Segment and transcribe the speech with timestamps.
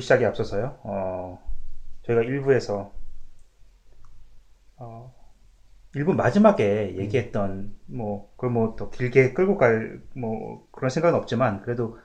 [0.00, 0.78] 2부 시작에 앞서서요.
[0.82, 1.38] 어,
[2.02, 2.90] 저희가 1부에서
[4.76, 5.14] 어,
[5.94, 11.98] 1부 마지막에 얘기했던 뭐 그걸 뭐 더 길게 끌고 갈 뭐 그런 생각은 없지만 그래도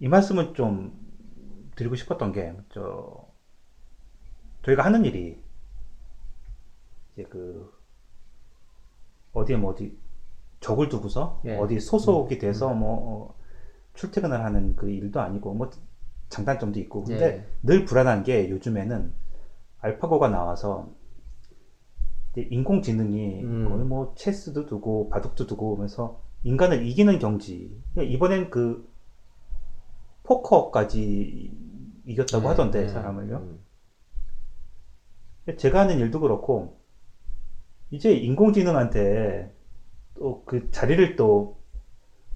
[0.00, 0.92] 이 말씀은 좀
[1.76, 3.28] 드리고 싶었던 게 저
[4.64, 5.40] 저희가 하는 일이
[7.12, 7.72] 이제 그
[9.32, 9.96] 어디에 뭐 어디
[10.60, 11.56] 적을 두고서 예.
[11.56, 13.34] 어디 소속이 돼서 뭐 어,
[13.94, 15.70] 출퇴근을 하는 그 일도 아니고 뭐
[16.28, 17.44] 장단점도 있고 근데 예.
[17.62, 19.12] 늘 불안한 게 요즘에는
[19.80, 20.88] 알파고가 나와서
[22.36, 23.68] 인공지능이 음.
[23.68, 28.88] 거의 뭐 체스도 두고 바둑도 두고 하면서 인간을 이기는 경지 그러니까 이번엔 그
[30.22, 31.50] 포커까지
[32.06, 32.88] 이겼다고 네, 하던데 네.
[32.88, 33.58] 사람을요 음.
[35.56, 36.78] 제가 하는 일도 그렇고
[37.90, 39.52] 이제 인공지능한테
[40.18, 41.56] 또 그 자리를 또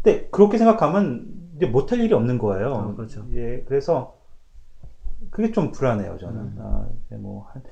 [0.02, 2.74] 근데 그렇게 생각하면 이제 못할 일이 없는 거예요.
[2.74, 3.24] 아, 그렇죠.
[3.32, 4.16] 예, 그래서
[5.30, 6.36] 그게 좀 불안해요, 저는.
[6.36, 6.56] 음.
[6.58, 7.62] 아, 이제 뭐 한,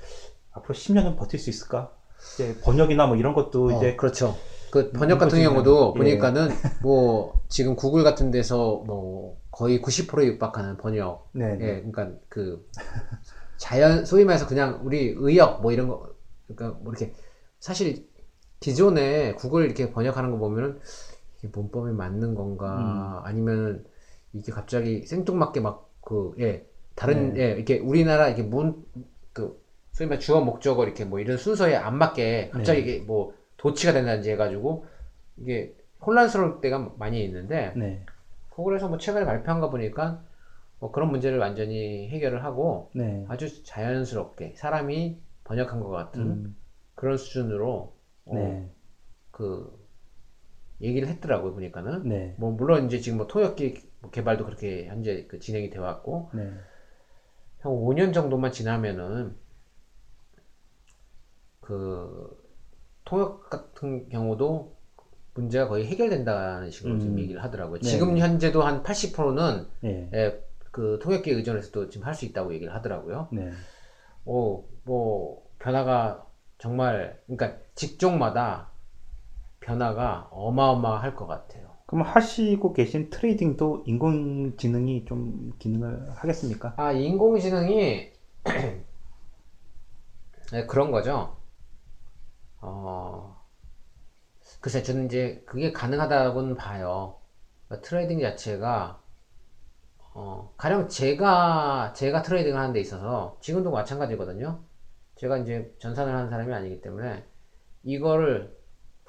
[0.53, 1.93] 앞으로 10년은 버틸 수 있을까?
[2.35, 4.37] 이제 번역이나 뭐 이런 것도 어, 이제 그렇죠.
[4.71, 5.99] 그 번역 같은 경우도 예.
[5.99, 6.49] 보니까는
[6.83, 11.65] 뭐 지금 구글 같은 데서 뭐 거의 90%에 육박하는 번역 네, 네.
[11.65, 12.65] 예, 그러니까 그
[13.57, 16.09] 자연 소위 말해서 그냥 우리 의역 뭐 이런 거
[16.47, 17.13] 그러니까 뭐 이렇게
[17.59, 18.07] 사실
[18.61, 20.79] 기존에 구글 이렇게 번역하는 거 보면은
[21.41, 23.85] 이게 문법이 맞는 건가 아니면은
[24.33, 27.41] 이게 갑자기 생뚱맞게 막 그 예 다른 네.
[27.41, 32.51] 예 이렇게 우리나라 이렇게 문그 소위 말해 주어 목적어 이렇게 뭐 이런 순서에 안 맞게
[32.53, 32.91] 갑자기 네.
[32.97, 34.87] 이게 뭐 도치가 된다든지 해가지고
[35.39, 35.75] 이게
[36.05, 38.05] 혼란스러울 때가 많이 있는데 네,
[38.51, 40.23] 구글에서 뭐 최근에 발표한 거 보니까
[40.79, 43.27] 뭐 그런 문제를 완전히 해결을 하고 네.
[43.29, 46.57] 아주 자연스럽게 사람이 번역한 것 같은 음,
[46.95, 47.93] 그런 수준으로
[48.27, 48.69] 어, 네,
[49.31, 49.80] 그
[50.81, 55.71] 얘기를 했더라고요 보니까는 네, 뭐 물론 이제 지금 뭐 통역기 개발도 그렇게 현재 그 진행이
[55.71, 56.51] 되어 왔고 네,
[57.61, 59.37] 한 5년 정도만 지나면은
[61.61, 62.39] 그
[63.05, 64.77] 통역 같은 경우도
[65.35, 67.19] 문제가 거의 해결된다는 식으로 지금 음.
[67.21, 67.79] 얘기를 하더라고요.
[67.81, 67.89] 네.
[67.89, 73.29] 지금 현재도 한 80%는 네, 예, 그 통역기에 의존해서도 지금 할 수 있다고 얘기를 하더라고요.
[73.33, 73.51] 네,
[74.25, 76.27] 오, 뭐 변화가
[76.59, 78.70] 정말 그러니까 직종마다
[79.61, 81.71] 변화가 어마어마할 것 같아요.
[81.87, 86.75] 그럼 하시고 계신 트레이딩도 인공지능이 좀 기능을 하겠습니까?
[86.77, 88.13] 아, 인공지능이
[90.53, 91.37] 네, 그런 거죠.
[92.61, 93.41] 어,
[94.61, 97.17] 글쎄, 저는 이제 그게 가능하다고는 봐요.
[97.69, 99.01] 그러니까 trading 자체가,
[100.15, 104.61] 어, 가령 제가, 제가 trading을 하는 데 있어서, 지금도 마찬가지거든요.
[105.17, 107.25] 제가 이제 전산을 하는 사람이 아니기 때문에,
[107.85, 108.57] 이거를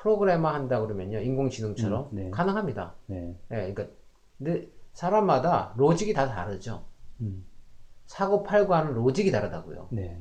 [0.01, 2.29] 프로그램 한다 그러면요, 인공지능처럼 음, 네.
[2.31, 2.95] 가능합니다.
[3.05, 3.85] 네, 예, 그러니까,
[4.37, 6.83] 근데 사람마다 logic이 다 다르죠.
[7.21, 7.45] 음,
[8.07, 9.89] 사고 팔고 하는 logic이 다르다고요.
[9.91, 10.19] 네,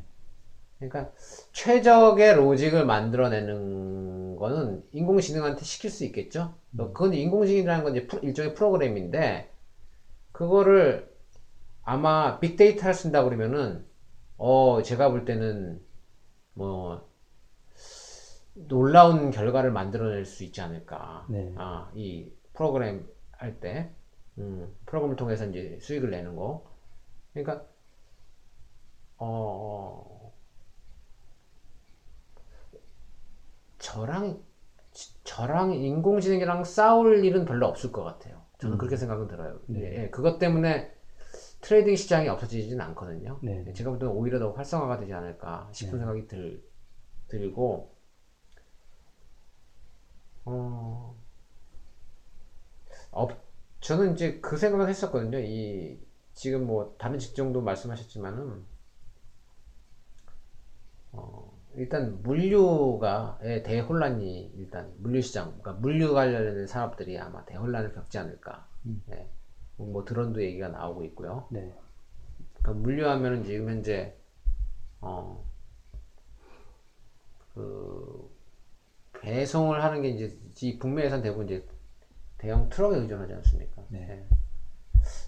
[0.79, 1.11] 그러니까
[1.53, 6.55] 최적의 로직을 만들어내는 거는 인공지능한테 시킬 수 있겠죠.
[6.77, 9.51] 그건 인공지능이라는 건 이제 일종의 프로그램인데
[10.33, 11.11] 그거를
[11.83, 13.85] 아마 빅데이터를 쓴다 그러면은
[14.37, 15.81] 어 제가 볼 때는
[16.53, 17.10] 뭐
[18.55, 21.27] 놀라운 결과를 만들어낼 수 있지 않을까.
[21.29, 21.53] 네.
[21.57, 23.91] 아, 이 프로그램 할 때,
[24.39, 26.65] 음, 프로그램을 통해서 이제 수익을 내는 거.
[27.33, 27.65] 그러니까,
[29.19, 30.33] 어,
[33.79, 34.43] 저랑,
[34.93, 38.43] 지- 저랑 인공지능이랑 싸울 일은 별로 없을 것 같아요.
[38.59, 39.59] 저는 그렇게 생각은 들어요.
[39.75, 40.93] 예, 예, 그것 때문에
[41.63, 43.39] trading 시장이 없어지지는 않거든요.
[43.43, 43.65] 네.
[43.67, 46.63] 예, 제가 볼 때는 오히려 더 활성화가 되지 않을까 싶은 생각이 들,
[47.29, 47.90] 들고,
[50.45, 51.15] 어,
[53.11, 53.33] 업,
[53.81, 55.39] 저는 이제 그 생각을 했었거든요.
[55.41, 55.99] 이,
[56.35, 58.65] 지금 뭐, 다른 직종도 말씀하셨지만은,
[61.13, 68.67] 어, 일단 물류가, 의 대혼란이, 일단 물류시장, 그러니까 물류 관련된 산업들이 아마 대혼란을 겪지 않을까.
[69.13, 69.29] 예.
[69.77, 71.47] 뭐 드론도 얘기가 나오고 있고요.
[71.51, 71.73] 네,
[72.59, 74.17] 그러니까 물류하면은 지금 현재
[75.01, 75.43] 어,
[77.55, 78.30] 그
[79.21, 81.67] 배송을 하는 게 이제 이 북미에선 대부분 이제
[82.39, 83.85] 대형 트럭에 의존하지 않습니까?
[83.89, 84.01] 네.
[84.11, 84.27] 예.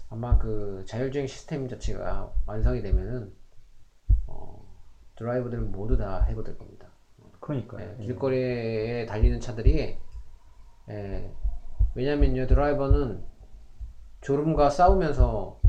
[0.09, 3.33] 아마 그 자율주행 시스템 자체가 완성이 되면은
[4.27, 4.63] 어,
[5.15, 6.87] 드라이버들은 모두 다 해고될 겁니다.
[7.39, 7.95] 그러니까요.
[7.99, 9.97] 예, 길거리에 달리는 차들이
[10.89, 11.31] 예,
[11.95, 13.23] 왜냐면요 드라이버는
[14.21, 15.61] 졸음과 싸우면서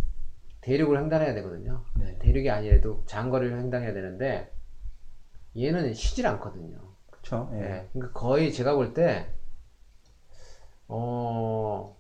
[0.60, 1.84] 대륙을 횡단해야 되거든요.
[1.98, 2.18] 네.
[2.18, 4.50] 대륙이 아니라도 장거리를 횡단해야 되는데
[5.56, 6.93] 얘는 쉬질 않거든요.
[7.24, 7.50] 그렇죠.
[7.54, 7.58] 예.
[7.62, 9.26] 예, 그러니까 거의 제가 볼 때
[10.88, 11.96] 어,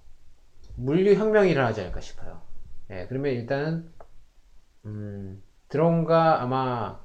[0.76, 2.42] 물류 혁명이 일어나지 않을까 싶어요.
[2.90, 3.90] 예, 그러면 일단은
[4.84, 7.00] 음, 드론과 아마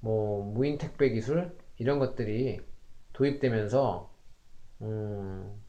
[0.00, 2.60] 뭐 무인 택배 기술 이런 것들이
[3.12, 4.10] 도입되면서
[4.82, 5.62] 음,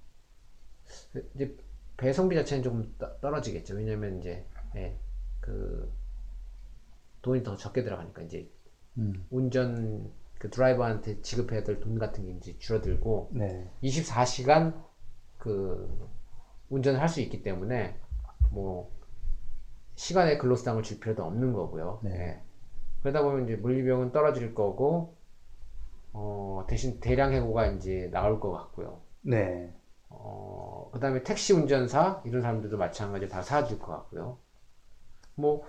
[1.35, 1.55] 이제
[1.97, 3.75] 배송비 자체는 조금 떠- 떨어지겠죠.
[3.75, 4.45] 왜냐면 이제
[4.75, 4.97] 예,
[5.41, 5.91] 그
[7.21, 8.49] 돈이 더 적게 들어가니까 이제
[8.97, 9.25] 음.
[9.29, 10.11] 운전
[10.41, 13.69] 그 드라이버한테 지급해야 될 돈 같은 게 이제 줄어들고 네.
[13.83, 14.73] 24시간
[15.37, 16.09] 그
[16.69, 17.95] 운전을 할 수 있기 때문에
[18.49, 18.91] 뭐
[19.95, 21.99] 시간에 근로수당을 줄 필요도 없는 거고요.
[22.03, 22.11] 네.
[22.11, 22.41] 예.
[23.03, 25.15] 그러다 보면 이제 물리비용은 떨어질 거고
[26.13, 28.99] 어, 대신 대량 해고가 이제 나올 것 같고요.
[29.21, 29.71] 네.
[30.09, 34.39] 어, 그 다음에 택시 운전사, 이런 사람들도 마찬가지로 다 사라질 것 같고요.
[35.35, 35.63] 뭐,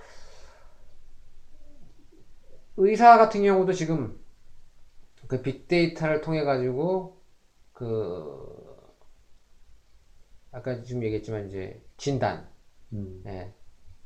[2.76, 4.21] 의사 같은 경우도 지금
[5.32, 7.16] 그 빅데이터를 통해 가지고
[7.72, 8.76] 그,
[10.50, 12.46] 아까 지금 얘기했지만 이제 진단,
[12.92, 13.22] 음.
[13.26, 13.50] 예.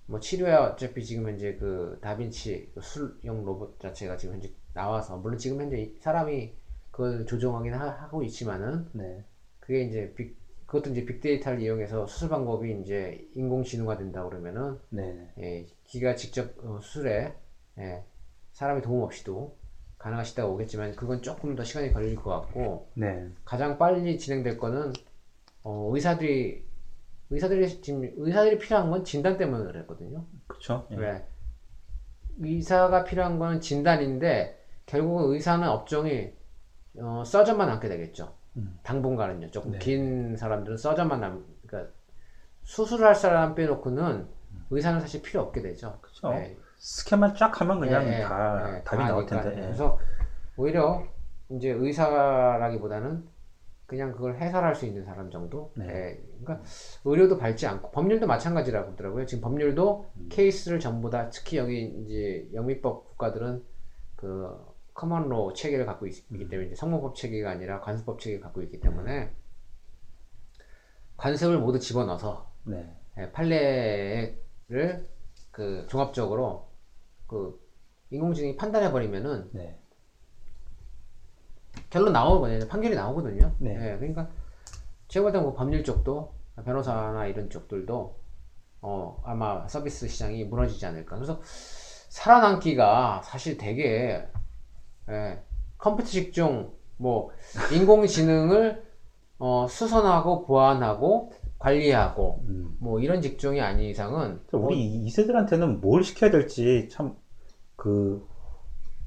[0.07, 5.39] 뭐 치료야 어차피 지금 현재 그 다빈치 그 술용 로봇 자체가 지금 현재 나와서, 물론
[5.39, 6.55] 지금 현재 이 사람이
[6.93, 9.25] 그걸 조종하긴 하- 하고 있지만은 네.
[9.61, 10.37] 그게 이제 빅,
[10.67, 15.33] 그것도 이제 빅데이터를 이용해서 수술 방법이 이제 인공지능화 된다 그러면은 네.
[15.39, 17.35] 예, 기가 직접 어, 수술에
[17.79, 18.05] 예,
[18.53, 19.57] 사람의 도움 없이도
[19.99, 23.29] 가능한 시대가 오겠지만 그건 조금 더 시간이 걸릴 것 같고 네.
[23.45, 24.93] 가장 빨리 진행될 거는
[25.63, 26.65] 어, 의사들이
[27.31, 30.25] 의사들이 지금 의사들이 필요한 건 진단 때문에 그랬거든요.
[30.93, 30.97] 예.
[30.97, 31.27] 왜?
[32.39, 36.33] 의사가 필요한 거는 진단인데 결국은 의사는 업종이
[36.99, 38.35] 어, 서전만 남게 되겠죠.
[38.57, 38.79] 음.
[38.83, 39.51] 당분간은요.
[39.51, 39.79] 조금 네.
[39.79, 41.93] 긴 사람들은 서전만 남, 그러니까
[42.63, 44.29] 수술할 사람 빼놓고는
[44.71, 45.99] 의사는 사실 필요 없게 되죠.
[46.01, 46.31] 그쵸.
[46.31, 46.57] 네.
[46.87, 49.27] 스캔만 쫙 하면 그냥 예, 예, 다 예, 답이 다 나올.
[49.27, 49.51] 텐데.
[49.57, 49.61] 예.
[49.63, 49.99] 그래서
[50.57, 51.05] 오히려
[51.49, 53.27] 이제 의사라기보다는
[53.87, 55.73] 그냥 그걸 해설할 수 있는 사람 정도.
[55.75, 55.85] 네.
[55.89, 56.65] 예, 그러니까
[57.05, 59.27] 의료도 밟지 않고 법률도 마찬가지라고 하더라고요.
[59.27, 60.29] 지금 법률도 음.
[60.31, 63.65] 케이스를 전부 다 특히 여기 이제 영미법 국가들은
[64.15, 64.57] 그
[64.95, 66.39] 커먼로 체계를 갖고 있, 음.
[66.39, 69.33] 기 때문에 이제 성문법 체계가 아니라 관습법 체계를 갖고 있기 때문에
[71.17, 72.95] 관습을 모두 집어넣어서 네.
[73.19, 74.37] 예, 판례를
[75.51, 76.66] 그 종합적으로
[77.27, 77.61] 그
[78.11, 79.79] 인공지능이 판단해 버리면은 네.
[81.91, 82.67] 결론 나오거든요.
[82.69, 83.53] 판결이 나오거든요.
[83.59, 83.71] 네.
[83.75, 84.29] 예, 그러니까
[85.09, 86.33] 제가 볼 때는 뭐 법률 쪽도
[86.65, 88.19] 변호사나 이런 쪽들도
[88.83, 91.17] 어, 아마 서비스 시장이 무너지지 않을까.
[91.17, 91.41] 그래서
[92.09, 94.27] 살아남기가 사실 되게
[95.09, 95.43] 예,
[95.79, 97.31] 컴퓨터 직종 뭐
[97.73, 98.87] 인공지능을
[99.39, 102.77] 어, 수선하고 보완하고 관리하고 음.
[102.81, 107.17] 뭐 이런 직종이 아닌 이상은 우리 이 세대들한테는 뭘 시켜야 될지 참
[107.77, 108.27] 그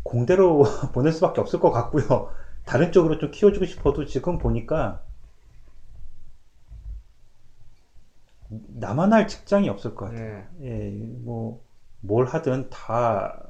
[0.04, 0.64] 공대로
[0.94, 2.32] 보낼 수밖에 없을 것 같고요.
[2.66, 5.04] 다른 쪽으로 좀 키워주고 싶어도 지금 보니까
[8.50, 10.44] 나만 할 직장이 없을 것 같아요.
[10.62, 10.90] 예, 예,
[11.24, 11.64] 뭐,
[12.02, 13.44] 뭘 하든 다,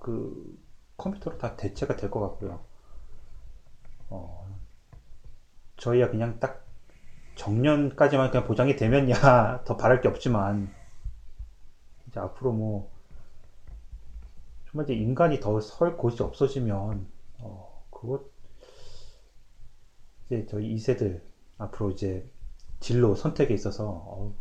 [0.00, 0.58] 그,
[0.96, 2.60] 컴퓨터로 다 대체가 될 것 같고요.
[4.10, 4.46] 어,
[5.76, 6.64] 저희야 그냥 딱
[7.34, 9.14] 정년까지만 그냥 보장이 되면야
[9.64, 10.72] 더 바랄 게 없지만,
[12.08, 12.90] 이제 앞으로 뭐,
[14.70, 17.06] 정말 이제 인간이 더 설 곳이 없어지면,
[17.40, 18.30] 어, 그것,
[20.26, 21.20] 이제 저희 2세들,
[21.58, 22.26] 앞으로 이제
[22.80, 24.34] 진로 선택에 있어서, 어,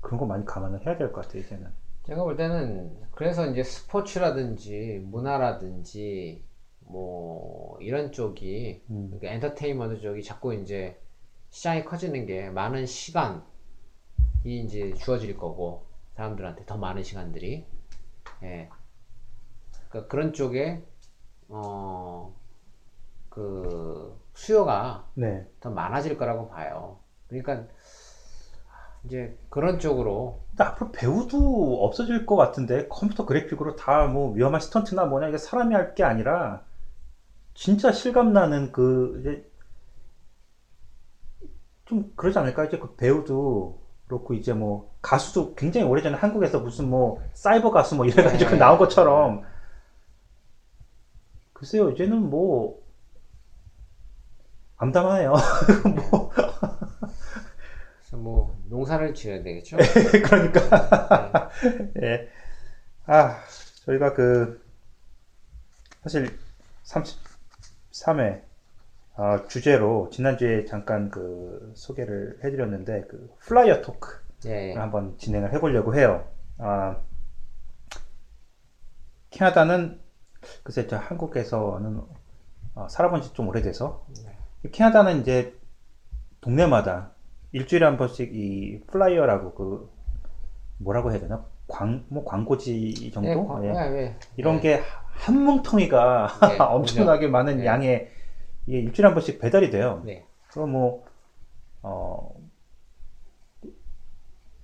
[0.00, 1.70] 그런 거 많이 감안을 해야 될 것 같아요, 이제는.
[2.06, 6.44] 제가 볼 때는 그래서 이제 스포츠라든지 문화라든지
[6.80, 10.98] 뭐 이런 쪽이 음, 그러니까 엔터테인먼트 쪽이 자꾸 이제
[11.54, 13.40] 시장이 커지는 게 많은 시간이
[14.44, 17.64] 이제 주어질 거고 사람들한테 더 많은 시간들이
[18.42, 18.68] 예
[19.88, 20.82] 그러니까 그런 쪽에
[21.48, 22.34] 어
[23.30, 25.44] 그 수요가 네.
[25.60, 26.98] 더 많아질 거라고 봐요.
[27.28, 27.66] 그러니까
[29.04, 35.06] 이제 그런 쪽으로 근데 앞으로 배우도 없어질 것 같은데, 컴퓨터 그래픽으로 다 뭐 위험한 스턴트나
[35.06, 36.62] 뭐냐, 이게 사람이 할 게 아니라,
[37.54, 39.44] 진짜 실감 나는 그, 이제,
[41.84, 42.64] 좀 그러지 않을까?
[42.64, 48.06] 이제 그 배우도 그렇고, 이제 뭐, 가수도 굉장히 오래전에 한국에서 무슨 뭐, 사이버 가수 뭐
[48.06, 48.56] 이래가지고 네.
[48.56, 49.42] 나온 것처럼,
[51.52, 52.82] 글쎄요, 이제는 뭐,
[54.76, 55.32] 암담하네요.
[56.10, 59.76] 뭐, 그래서 뭐 농사를 지어야 되겠죠.
[60.24, 61.50] 그러니까.
[62.02, 62.28] 예.
[63.06, 63.38] 아,
[63.84, 64.62] 저희가 그,
[66.02, 66.38] 사실
[66.84, 68.42] 33회,
[69.16, 76.26] 아, 주제로 지난주에 잠깐 그 소개를 해드렸는데, 그 flyer talk를 예, 한번 진행을 해보려고 해요.
[76.58, 76.96] 아,
[79.30, 80.00] 캐나다는,
[80.62, 82.00] 글쎄, 저 한국에서는
[82.74, 84.04] 어, 살아본 지 좀 오래돼서,
[84.72, 85.54] 캐나다는 이제
[86.40, 87.12] 동네마다
[87.52, 89.90] 일주일에 한 번씩 이 flyer라고 그,
[90.78, 91.44] 뭐라고 해야 되나?
[91.68, 93.28] 광, 뭐 광고지 정도?
[93.62, 93.96] 예, 과- 예.
[93.96, 94.16] 예, 예.
[94.36, 94.60] 이런 예.
[94.60, 97.66] 게한 뭉텅이가 네, 엄청나게 많은 네.
[97.66, 98.10] 양의
[98.66, 100.02] 이게 일주일에 한 번씩 배달이 돼요.
[100.04, 100.26] 네.
[100.50, 101.04] 그럼 뭐,
[101.82, 102.34] 어,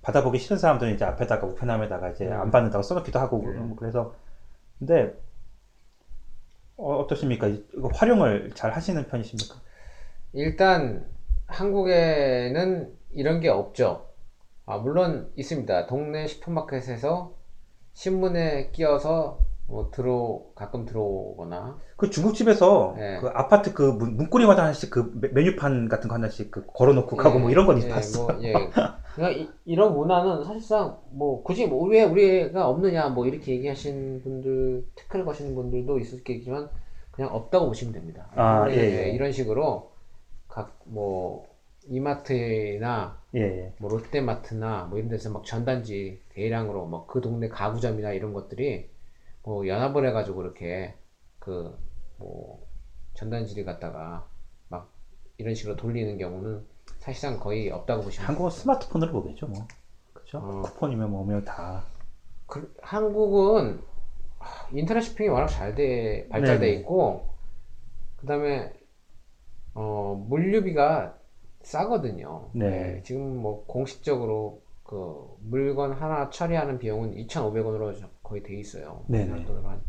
[0.01, 2.33] 받아보기 싫은 사람들은 이제 앞에다가 우편함에다가 이제 음.
[2.33, 3.75] 안 받는다고 써놓기도 하고 음.
[3.75, 4.15] 그래서
[4.79, 5.13] 근데
[6.77, 7.47] 어, 어떠십니까?
[7.47, 9.55] 이거 활용을 잘 하시는 편이십니까?
[10.33, 11.05] 일단
[11.45, 14.07] 한국에는 이런 게 없죠.
[14.65, 15.85] 아, 물론 있습니다.
[15.85, 17.35] 동네 슈퍼마켓에서
[17.93, 19.39] 신문에 끼어서
[19.71, 23.17] 뭐 들어 가끔 들어오거나 그 중국집에서 네.
[23.19, 27.39] 그 아파트 그 문, 문고리마다 하나씩 그 메- 메뉴판 같은 거 하나씩 그 걸어놓고 가고
[27.39, 28.27] 뭐 이런 건 예, 봤어.
[28.33, 28.53] 뭐, 예.
[29.15, 34.85] 그러니까 이, 이런 문화는 사실상 뭐 굳이 뭐 왜 우리가 없느냐 뭐 이렇게 얘기하시는 분들
[34.95, 36.69] 태클 거시는 분들도 있을겠지만
[37.11, 38.27] 그냥 없다고 보시면 됩니다.
[38.35, 39.09] 아, 우리, 예, 예.
[39.11, 39.91] 이런 식으로
[40.47, 41.45] 각 뭐
[41.87, 43.73] 이마트나 예, 예.
[43.79, 48.89] 뭐 롯데마트나 뭐 이런 데서 막 전단지 대량으로 뭐그 동네 가구점이나 이런 것들이
[49.43, 50.95] 뭐 연합을 해가지고 그렇게
[51.39, 52.67] 그 뭐
[53.15, 54.27] 전단지를 갖다가
[54.69, 54.91] 막
[55.37, 56.65] 이런 식으로 돌리는 경우는
[56.99, 59.67] 사실상 거의 없다고 보시면 한국은 스마트폰으로 보겠죠, 뭐.
[60.13, 60.37] 그죠?
[60.37, 60.61] 어.
[60.61, 61.83] 쿠폰이면 뭐면 다.
[62.45, 63.81] 그, 한국은
[64.37, 66.79] 하, 인터넷 쇼핑이 워낙 잘 돼, 발달돼 네네.
[66.79, 67.27] 있고,
[68.17, 68.71] 그 다음에,
[69.73, 71.17] 어, 물류비가
[71.63, 72.49] 싸거든요.
[72.53, 73.01] 네.
[73.03, 77.95] 지금 뭐 공식적으로 그 물건 하나 처리하는 비용은 2,500원으로
[78.31, 79.03] 거의 돼 있어요.
[79.09, 79.43] 네네.
[79.43, 79.83] 돈으로 한,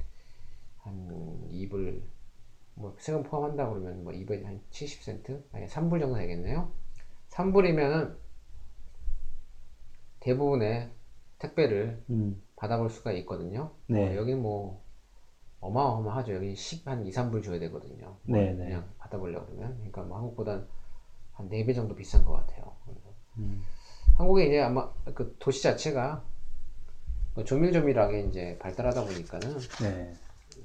[0.79, 2.03] 한 2불,
[2.75, 5.45] 뭐 세금 포함한다 그러면 뭐 2불 한 70센트?
[5.53, 6.73] 아니 3불 정도 되겠네요.
[7.31, 8.17] 3불이면은
[10.21, 10.91] 대부분의
[11.39, 12.43] 택배를 음.
[12.57, 13.71] 받아볼 수가 있거든요.
[13.87, 14.09] 네.
[14.09, 14.83] 어, 여기 뭐
[15.61, 16.35] 어마어마하죠.
[16.35, 18.17] 여기 10, 한 2, 3불 줘야 되거든요.
[18.25, 18.65] 뭐 네, 네.
[18.65, 19.75] 그냥 받아보려고 그러면.
[19.77, 20.67] 그러니까 뭐 한국보단
[21.33, 22.77] 한 4배 정도 비싼 것 같아요.
[23.39, 23.63] 음.
[24.17, 26.32] 한국에 이제 아마 그 도시 자체가 그
[27.45, 30.13] 조밀조밀하게 이제 발달하다 보니까는 네.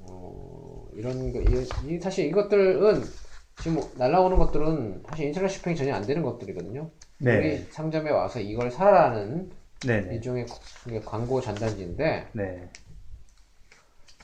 [0.01, 3.03] 어, 이런 거, 이, 이- 사실 이것들은
[3.57, 6.89] 지금 뭐 날라오는 것들은 사실 인터넷 쇼핑이 전혀 안 되는 것들이거든요.
[7.19, 7.67] 우리 네.
[7.71, 9.49] 상점에 와서 이걸 사라는
[9.85, 10.15] 네네.
[10.15, 10.45] 일종의
[10.87, 12.69] 이게 광고 전단지인데 네.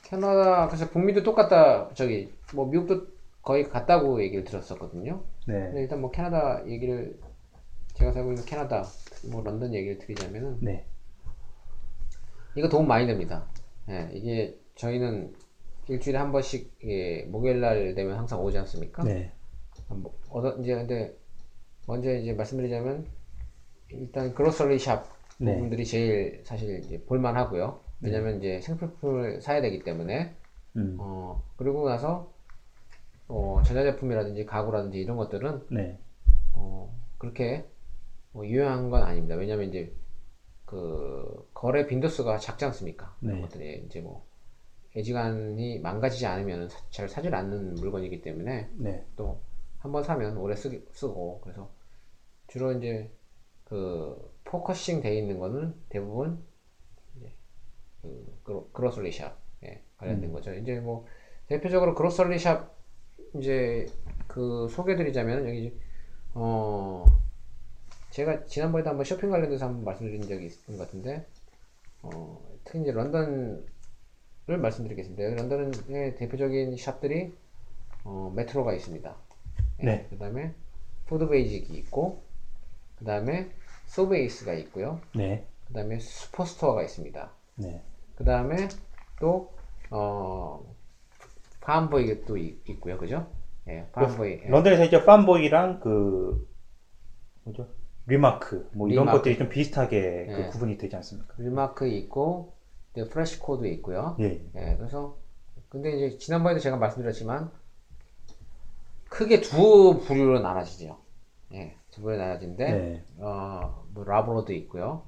[0.04, 3.06] 캐나다 그래서 북미도 똑같다 저기 뭐 미국도
[3.42, 5.22] 거의 같다고 얘기를 들었었거든요.
[5.44, 5.80] 근데 네.
[5.82, 7.18] 일단 뭐 캐나다 얘기를
[7.94, 8.84] 제가 살고 있는 캐나다
[9.30, 10.84] 뭐 런던 얘기를 드리자면은 네.
[12.56, 13.46] 이거 도움 많이 됩니다.
[13.88, 15.34] 예, 이게 저희는
[15.88, 19.02] 일주일에 한 번씩 예, 목요일 날 되면 항상 오지 않습니까?
[19.04, 19.32] 네.
[19.88, 21.16] 뭐, 어떤 이제 근데
[21.86, 23.06] 먼저 이제 말씀드리자면
[23.90, 25.04] 일단 그로서리 샵
[25.38, 25.54] 네.
[25.54, 27.80] 부분들이 제일 사실 이제 볼만하고요.
[28.00, 30.34] 왜냐면 이제 생필품을 사야 되기 때문에
[30.76, 30.96] 음.
[30.98, 32.32] 어 그리고 나서
[33.28, 35.98] 어 전자제품이라든지 가구라든지 이런 것들은 네.
[36.54, 37.66] 어 그렇게
[38.32, 39.36] 뭐 유용한 건 아닙니다.
[39.36, 39.94] 왜냐면 이제
[40.74, 43.16] 그 거래 빈도수가 작지 않습니까?
[43.20, 43.42] 그런 네.
[43.42, 44.26] 것들이 이제 뭐
[44.96, 49.06] 애지간히 망가지지 않으면 사- 잘 사질 않는 물건이기 때문에 네.
[49.16, 49.40] 또
[49.84, 51.70] 한 번 사면 오래 쓰기, 쓰고 그래서
[52.46, 53.10] 주로 이제
[53.64, 56.42] 그 focusing 돼 있는 거는 대부분
[57.16, 57.32] 이제
[58.02, 60.54] 그 gro, grocery shop 예, 관련된 거죠.
[60.54, 61.06] 이제 뭐
[61.48, 62.74] 대표적으로 grocery shop
[63.38, 63.86] 이제
[64.26, 65.78] 그 소개드리자면 여기
[66.34, 67.04] 어
[68.14, 71.26] 제가 지난번에도 한번 쇼핑 관련돼서 한번 말씀드린 적이 있는 것 같은데
[72.00, 73.66] 어 특히 이제 런던을
[74.46, 75.42] 말씀드리겠습니다.
[75.42, 77.34] 런던의 대표적인 샵들이
[78.04, 79.16] 어 메트로가 있습니다.
[79.82, 80.06] 네.
[80.10, 80.54] 그 다음에
[81.06, 82.22] 푸드베이직이 있고,
[83.00, 83.50] 그 다음에
[83.86, 85.00] 소베이스가 있고요.
[85.14, 85.44] 네.
[85.66, 87.32] 그 다음에 슈퍼스토어가 있습니다.
[87.56, 87.82] 네.
[88.14, 88.68] 그 다음에
[89.20, 89.52] 또,
[89.90, 90.64] 어,
[91.60, 92.96] 팜보이가 또 있, 있고요.
[92.96, 93.26] 그죠?
[93.66, 94.40] 예, 팜보이.
[94.44, 94.48] 예.
[94.48, 96.48] 런던에서 이제 팜보이랑 그
[97.42, 97.68] 뭐죠?
[98.06, 99.18] Remark 뭐 이런 Remark.
[99.18, 100.36] 것들이 좀 비슷하게 네.
[100.36, 101.34] 그 구분이 되지 않습니까?
[101.38, 102.54] Remark 있고,
[102.92, 104.16] 이제 FreshCo도 있고요.
[104.20, 104.44] 예.
[104.54, 105.16] 예, 그래서,
[105.68, 107.50] 근데 이제 지난번에도 제가 말씀드렸지만,
[109.08, 110.98] 크게 두 부류로 나눠지죠.
[111.54, 113.04] 예, 두 부류로 나눠지는데, 네.
[113.18, 115.04] 어, 뭐 Loblaws도 있고요.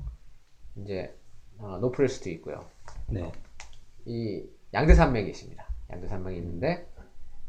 [0.77, 1.15] 이제
[1.59, 2.65] 어, No Frills도 있고요.
[3.09, 3.33] 네.
[4.05, 5.65] 이 양대 산맥이 있습니다.
[5.91, 6.87] 양대 산맥이 있는데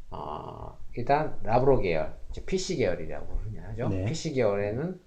[0.10, 3.38] 어, 일단 Loblaws 계열, PC 계열이라고
[3.68, 3.90] 하죠.
[3.90, 4.06] 네.
[4.06, 5.00] PC 계열에는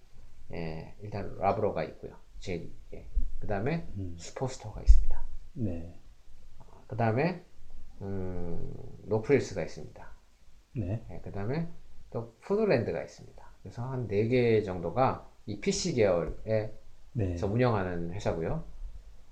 [0.53, 2.17] 예, 일단 Loblaws가 있고요.
[2.39, 3.07] 제일 예.
[3.39, 4.15] 그 다음에 음.
[4.19, 5.25] Superstore가 있습니다.
[5.55, 6.01] 네.
[6.87, 7.45] 그 다음에
[8.03, 8.73] 음,
[9.05, 10.11] No Frills가 있습니다.
[10.77, 11.05] 네.
[11.11, 11.69] 예, 그 다음에
[12.11, 13.45] 또 Foodland가 있습니다.
[13.63, 16.73] 그래서 한 네 개 정도가 이 PC 계열에
[17.13, 17.37] 네.
[17.43, 18.65] 운영하는 회사고요.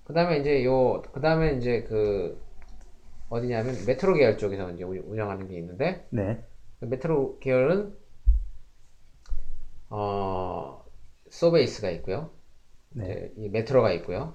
[0.04, 2.40] 그 다음에 이제 요, 그 다음에 이제 그,
[3.28, 6.44] 어디냐면 메트로 계열 쪽에서 이제 운- 운영하는 게 있는데, 네.
[6.80, 7.96] 그 메트로 계열은,
[9.90, 10.77] 어,
[11.30, 12.30] Sobeys가 있고요.
[12.90, 13.30] 네.
[13.36, 14.34] 이 Metro가 있고요.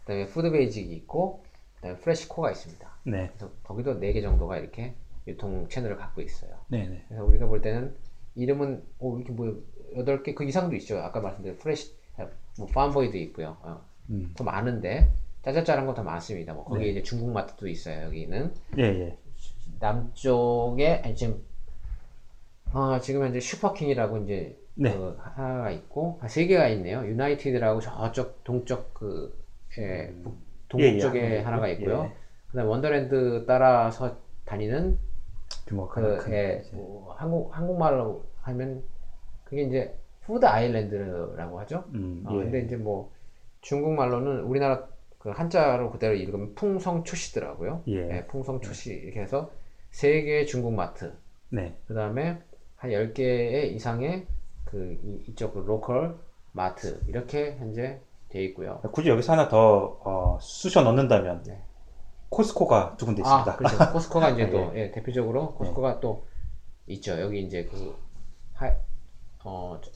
[0.00, 1.44] 그다음에 Food Basics가 있고
[1.76, 2.90] 그다음에 FreshCo가 있습니다.
[3.04, 3.28] 네.
[3.36, 4.94] 그래서 거기도 4개 정도가 이렇게
[5.26, 6.50] 유통 채널을 갖고 있어요.
[6.68, 7.04] 네네.
[7.08, 7.94] 그래서 우리가 볼 때는
[8.34, 9.62] 이름은 오 이렇게 뭐
[9.96, 10.98] 8개 그 이상도 있죠.
[10.98, 11.94] 아까 말씀드린 Fresh
[12.58, 13.56] 뭐 Farm Boy도 있고요.
[13.62, 13.80] 어,
[14.10, 14.32] 음.
[14.36, 15.10] 더 많은데
[15.42, 16.52] 짜잘짜한 거 더 많습니다.
[16.52, 16.90] 뭐 거기에 네.
[16.90, 18.04] 이제 중국 마트도 있어요.
[18.06, 19.18] 여기는 예, 예.
[19.78, 21.42] 남쪽에 아니, 지금
[22.72, 24.96] 어, 지금 현재 슈퍼킹이라고 이제 네.
[24.96, 27.04] 그 하나가 있고 아, 세 개가 있네요.
[27.06, 29.38] 유나이티드라고 저쪽 동쪽 그
[29.78, 30.38] 예, 북-
[30.70, 30.98] 동북 예, 예.
[30.98, 31.74] 쪽에 예, 하나가 예.
[31.74, 32.10] 있고요.
[32.50, 34.98] 그다음 원더랜드 따라서 다니는
[35.66, 36.32] 규모가 그 큰.
[36.32, 36.62] 예.
[36.72, 38.82] 뭐 한국 한국말로 하면
[39.44, 41.84] 그게 이제 Food Island라고 하죠.
[41.94, 42.44] 음, 어, 예.
[42.44, 43.12] 근데 이제 뭐
[43.60, 47.82] 중국말로는 우리나라 그 한자로 그대로 읽으면 풍성초시더라고요.
[47.88, 48.16] 예.
[48.16, 49.50] 예, 풍성초시 이렇게 해서
[49.90, 51.12] 세 개의 중국 마트,
[51.50, 51.76] 네.
[51.86, 52.38] 그 다음에
[52.76, 54.26] 한 10개 이상의
[54.70, 56.18] 그 이, 이쪽 그 local
[56.52, 58.80] 마트 이렇게 현재 돼 있고요.
[58.92, 61.64] 굳이 여기서 하나 더 어, 쑤셔 넣는다면 네.
[62.28, 63.56] Costco가 두 군데 아, 있습니다.
[63.56, 63.92] 그렇죠.
[63.92, 64.50] Costco가 이제 예.
[64.50, 66.26] 또 예, 대표적으로 Costco가 또
[66.86, 67.20] 있죠.
[67.20, 67.96] 여기 이제 그
[68.54, 68.74] 하,
[69.44, 69.90] 어, 저,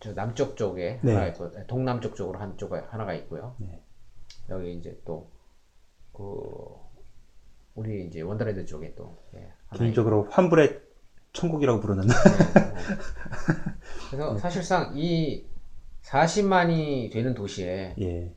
[0.00, 1.14] 저 남쪽 쪽에 네.
[1.14, 3.54] 하나 있고 동남쪽 쪽으로 한쪽에 하나가 있고요.
[3.58, 3.82] 네.
[4.48, 5.30] 여기 이제 또
[6.20, 6.74] 그
[7.74, 10.82] 우리 이제 원더랜드 쪽에 또 예, 개인적으로 환불의
[11.32, 12.04] 천국이라고 부르는.
[14.10, 15.44] 그래서 사실상 이
[16.02, 18.34] 40만이 되는 도시에 예.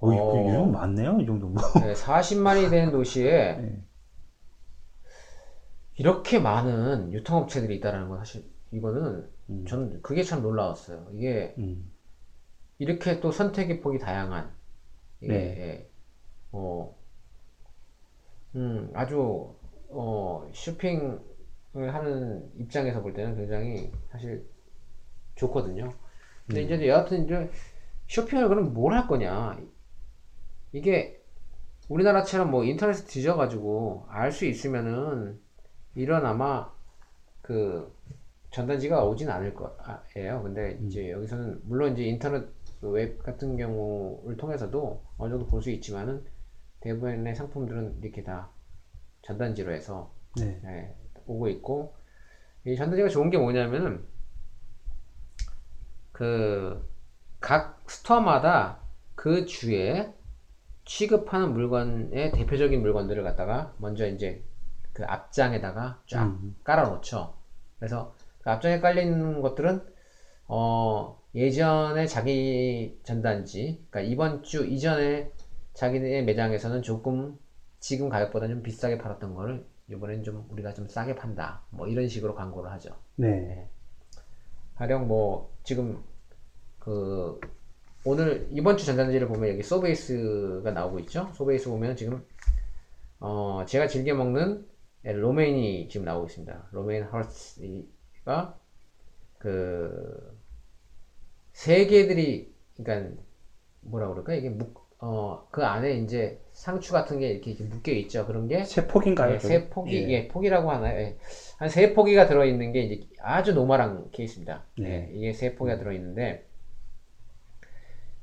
[0.00, 0.48] 어, 어.
[0.48, 1.18] 이 정도 많네요.
[1.20, 1.62] 이 정도 뭐.
[1.80, 3.82] 네, 40만이 되는 도시에 네.
[5.96, 9.64] 이렇게 많은 유통업체들이 있다라는 건 사실 이거는 음.
[9.66, 11.08] 저는 그게 참 놀라웠어요.
[11.12, 11.90] 이게 음.
[12.78, 14.52] 이렇게 또 선택의 폭이 다양한
[15.20, 15.38] 이게 네.
[15.58, 15.90] 예,
[16.50, 16.94] 어,
[18.56, 19.54] 음, 아주
[19.88, 21.20] 어, 쇼핑을
[21.74, 24.48] 하는 입장에서 볼 때는 굉장히 사실
[25.36, 25.92] 좋거든요.
[26.46, 26.66] 근데 음.
[26.66, 27.50] 이제 여하튼 이제
[28.08, 29.58] 쇼핑을 그럼 뭘 할 거냐?
[30.72, 31.22] 이게
[31.88, 35.40] 우리나라처럼 뭐 인터넷에 뒤져가지고 알 수 있으면은
[35.94, 36.72] 이런 아마
[37.42, 37.92] 그
[38.50, 40.42] 전단지가 오진 않을 거예요.
[40.42, 42.46] 근데 이제 여기서는 물론 이제 인터넷
[42.80, 46.24] 그웹 같은 경우를 통해서도 어느 정도 볼 수 있지만은
[46.80, 48.50] 대부분의 상품들은 이렇게 다
[49.22, 50.60] 전단지로 해서 네.
[50.64, 50.94] 예,
[51.26, 51.94] 오고 있고
[52.66, 54.04] 이 전단지가 좋은 게 뭐냐면은
[56.12, 56.94] 그
[57.44, 58.78] 각 스토어마다
[59.14, 60.10] 그 주에
[60.86, 64.42] 취급하는 물건의 대표적인 물건들을 갖다가 먼저 이제
[64.94, 66.56] 그 앞장에다가 쫙 음.
[66.64, 67.34] 깔아놓죠.
[67.78, 69.82] 그래서 그 앞장에 깔린 것들은
[70.48, 75.30] 어 예전에 자기 전단지, 그러니까 이번 주 이전에
[75.74, 77.38] 자기네 매장에서는 조금
[77.78, 81.62] 지금 가격보다 좀 비싸게 팔았던 거를 이번엔 좀 우리가 좀 싸게 판다.
[81.70, 82.96] 뭐 이런 식으로 광고를 하죠.
[83.16, 83.68] 네.
[84.76, 86.02] 가령 뭐 지금
[86.78, 87.40] 그
[88.04, 91.30] 오늘 이번 주 전단지를 보면 여기 소베이스가 나오고 있죠.
[91.34, 92.24] 소베이스 보면 지금
[93.20, 94.66] 어 제가 즐겨 먹는
[95.02, 96.68] 로메인이 지금 나오고 있습니다.
[96.72, 98.58] 로메인 헐스가
[99.38, 100.34] 그
[101.54, 103.22] 세 개들이 그러니까
[103.80, 108.26] 뭐라 그럴까 이게 묶 어 그 안에 이제 상추 같은 게 이렇게, 이렇게 묶여 있죠.
[108.26, 109.34] 그런 게 세 폭인가요?
[109.34, 109.54] 예, 저게?
[109.54, 110.08] 세 포기, 예.
[110.10, 110.98] 예, 포기라고 하나요?
[110.98, 111.16] 예.
[111.58, 114.64] 한세 포기가 들어있는 게 이제 아주 normal한 케이스입니다.
[114.78, 115.10] 네.
[115.12, 116.46] 예, 이게 세 포기가 들어있는데,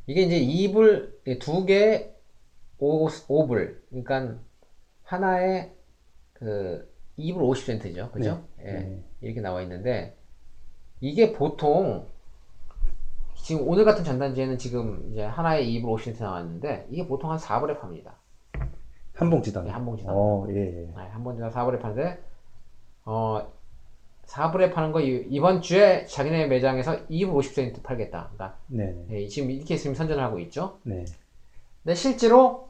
[0.07, 2.13] 이게 이제 2불, 두 개,
[2.79, 3.77] 5, 5불.
[3.89, 4.39] 그러니까
[5.03, 5.71] 하나에
[6.33, 8.11] 그 2불 50센트죠.
[8.11, 8.43] 그죠?
[8.59, 9.03] 예, 네.
[9.21, 10.17] 이렇게 나와 있는데,
[10.99, 12.07] 이게 보통
[13.43, 18.15] 지금 오늘 같은 전단지에는 지금 이제 하나에 2불 50센트 나왔는데, 이게 보통 한 4불에 팝니다.
[19.13, 19.65] 한 봉지당.
[19.65, 20.13] 네, 한 봉지당.
[20.15, 20.71] 어, 예, 예.
[20.87, 22.23] 네, 한 번지나 4불에 파는데
[23.05, 23.51] 어
[24.25, 28.31] 4불에 파는 거 이- 이번 주에 자기네 매장에서 2불 50센트 팔겠다.
[28.33, 29.23] 그러니까 네, 네.
[29.23, 30.79] 예, 지금 이렇게 지금 선전을 하고 있죠.
[30.83, 31.03] 네.
[31.83, 32.69] 근데 실제로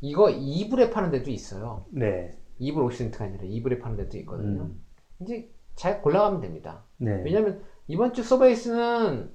[0.00, 1.84] 이거 2불에 파는 데도 있어요.
[1.90, 2.36] 네.
[2.60, 4.62] 2불 50센트가 아니라 2불에 파는 데도 있거든요.
[4.62, 4.82] 음.
[5.20, 6.82] 이제 잘 골라가면 됩니다.
[6.96, 7.20] 네.
[7.24, 9.30] 왜냐면 이번 주 서베이스는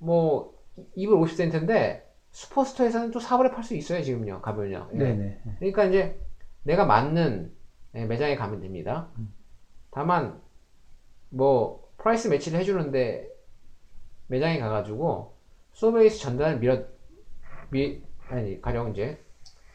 [0.00, 0.58] 뭐
[0.96, 4.88] 2불 50센트인데 Superstore에서는 또 4불에 팔 수 있어요 지금요 가면요.
[4.94, 4.98] 예.
[4.98, 5.40] 네, 네.
[5.58, 6.18] 그러니까 이제
[6.62, 7.52] 내가 맞는
[7.96, 9.08] 예, 매장에 가면 됩니다.
[9.90, 10.40] 다만
[11.28, 13.28] 뭐 price match를 해주는데
[14.28, 15.34] 매장에 가가지고
[15.72, 16.84] Sobeys 전단을 밀어
[17.70, 19.18] 미 아니 가령 이제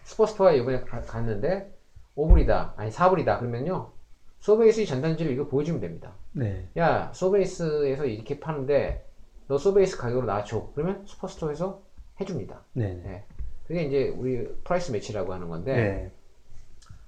[0.06, 1.74] Superstore에 이번에 가- 갔는데
[2.16, 3.92] 5불이다 아니 4불이다 그러면요
[4.40, 6.14] Sobeys 전단지를 이거 보여주면 됩니다.
[6.32, 6.70] 네.
[6.78, 9.05] 야 Sobeys에서 이렇게 파는데
[9.48, 11.82] 너 Sobeys 가격으로 나줘 그러면 Superstore에서
[12.20, 12.62] 해줍니다.
[12.74, 12.94] 네.
[12.94, 13.02] 네.
[13.04, 13.24] 네.
[13.68, 16.12] 그게 이제 우리 price match라고 하는 건데 네.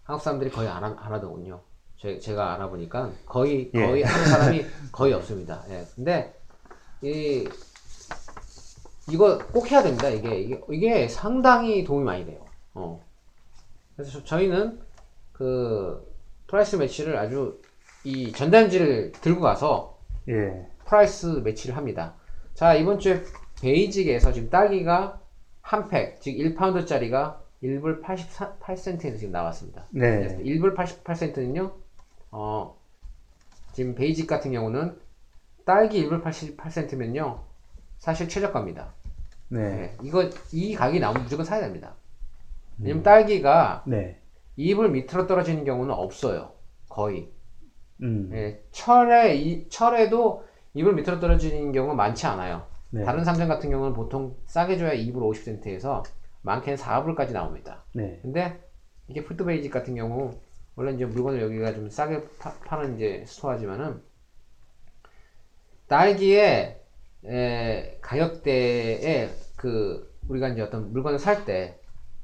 [0.04, 1.62] 한국 사람들이 거의 안, 하- 안 하더군요.
[2.00, 3.86] 제, 제가 알아보니까 거의 예.
[3.86, 5.64] 거의 하는 사람이 거의 없습니다.
[5.70, 5.86] 예.
[5.96, 6.34] 근데
[7.02, 7.48] 이
[9.10, 10.10] 이거 꼭 해야 됩니다.
[10.10, 12.44] 이게 이게, 이게 상당히 도움이 많이 돼요.
[12.74, 13.04] 어.
[13.96, 14.80] 그래서 저- 저희는
[15.34, 16.14] 그
[16.48, 17.62] price match를 아주
[18.04, 19.98] 이 전단지를 들고 가서
[20.28, 20.68] 예.
[20.86, 22.16] price match를 합니다.
[22.58, 23.22] 자, 이번 주에
[23.62, 25.22] Basics에서 지금 딸기가
[25.62, 29.86] 한 팩, 즉 1파운드짜리가 1불 88센트에서 지금 나왔습니다.
[29.92, 30.40] 네.
[30.40, 31.72] 1불 88센트는요,
[32.32, 32.76] 어,
[33.74, 34.98] 지금 Basics 같은 경우는
[35.66, 37.42] 딸기 1불 88센트면요,
[38.00, 38.92] 사실 최저가입니다.
[39.50, 39.60] 네.
[39.60, 41.94] 네, 이거, 이 가격이 나오면 무조건 사야 됩니다.
[42.80, 44.20] 왜냐면 딸기가 네.
[44.58, 46.54] 2불 밑으로 떨어지는 경우는 없어요.
[46.90, 47.30] 거의.
[48.02, 48.32] 음.
[48.34, 50.47] 예, 철에, 이, 철에도
[50.78, 52.68] 2불 밑으로 떨어지는 경우가 많지 않아요.
[52.90, 53.04] 네.
[53.04, 56.04] 다른 상점 같은 경우는 보통 싸게 줘야 2불 50센트에서
[56.42, 57.84] 많게는 4불까지 나옵니다.
[57.94, 58.20] 네.
[58.22, 58.62] 근데
[59.08, 60.40] 이게 푸드베이직 같은 경우
[60.76, 64.02] 원래 이제 물건을 여기가 좀 싸게 파, 는 이제 스토어지만은
[65.88, 66.82] 딸기의
[67.26, 71.80] 에, 가격대에 그 우리가 이제 어떤 물건을 살 때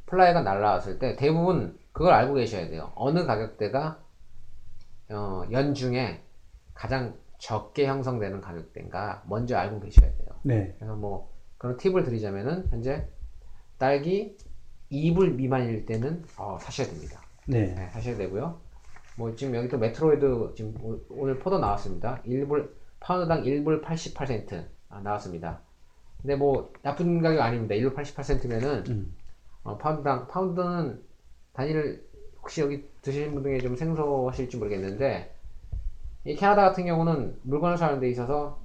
[0.05, 2.91] flyer가 날라왔을 때 대부분 그걸 알고 계셔야 돼요.
[2.95, 3.99] 어느 가격대가
[5.09, 6.21] 어, 연중에
[6.73, 10.29] 가장 적게 형성되는 가격대인가 먼저 알고 계셔야 돼요.
[10.43, 10.73] 네.
[10.79, 13.09] 그래서 뭐 그런 팁을 드리자면은 현재
[13.77, 14.37] 딸기
[14.89, 17.19] 2불 미만일 때는 어, 사셔야 됩니다.
[17.45, 17.73] 네.
[17.75, 18.61] 네, 사셔야 되고요.
[19.17, 22.21] 뭐 지금 여기 또 Metro에도 지금 오- 오늘 포도 나왔습니다.
[22.25, 22.69] 1불
[23.01, 25.59] 파운드당 1불 88센트 아, 나왔습니다.
[26.21, 27.75] 근데 뭐 나쁜 가격 아닙니다.
[27.75, 29.13] 1불 88센트면은 음.
[29.63, 31.03] 어, 파운드당 파운드는
[31.51, 32.07] 단위를
[32.41, 35.32] 혹시 여기 드시는 분 중에 좀 생소하실지 모르겠는데
[36.25, 38.59] 이 캐나다 같은 경우는 물건을 사는 데 있어서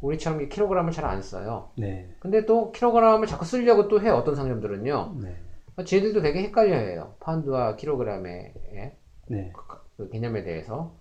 [0.00, 1.70] 우리처럼 이 킬로그램을 잘 안 써요.
[1.76, 2.08] 네.
[2.18, 4.14] 근데 또 킬로그램을 자꾸 쓰려고 또 해요.
[4.14, 5.16] 어떤 상점들은요.
[5.22, 5.36] 네.
[5.76, 7.14] 어, 쟤들도 되게 헷갈려 해요.
[7.20, 8.96] 파운드와 킬로그램의 예,
[9.28, 9.52] 네.
[9.96, 10.94] 그 개념에 대해서.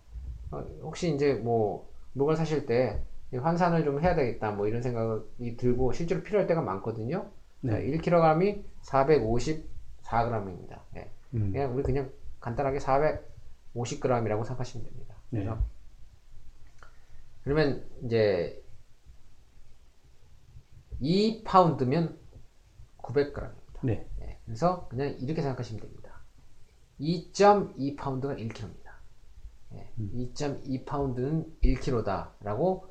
[0.52, 3.02] 어, 혹시 이제 뭐 물건 사실 때
[3.34, 7.28] 환산을 좀 해야 되겠다 뭐 이런 생각이 들고 실제로 필요할 때가 많거든요.
[7.62, 7.86] 네.
[7.90, 10.80] 1kg이 454g입니다.
[10.98, 11.10] 예.
[11.34, 11.52] 음.
[11.54, 12.10] 그냥 우리 그냥
[12.42, 15.16] 간단하게 450g이라고 생각하시면 됩니다.
[15.30, 15.40] 네.
[15.44, 15.58] 그래서
[17.44, 18.64] 그러면 이제
[21.02, 22.18] 2파운드면
[23.00, 23.52] 900g입니다.
[24.20, 24.40] 네.
[24.46, 26.22] 그래서 그냥 이렇게 생각하시면 됩니다.
[27.00, 28.92] 2.2파운드가 1kg입니다.
[30.00, 32.84] 2.2파운드는 1kg다라고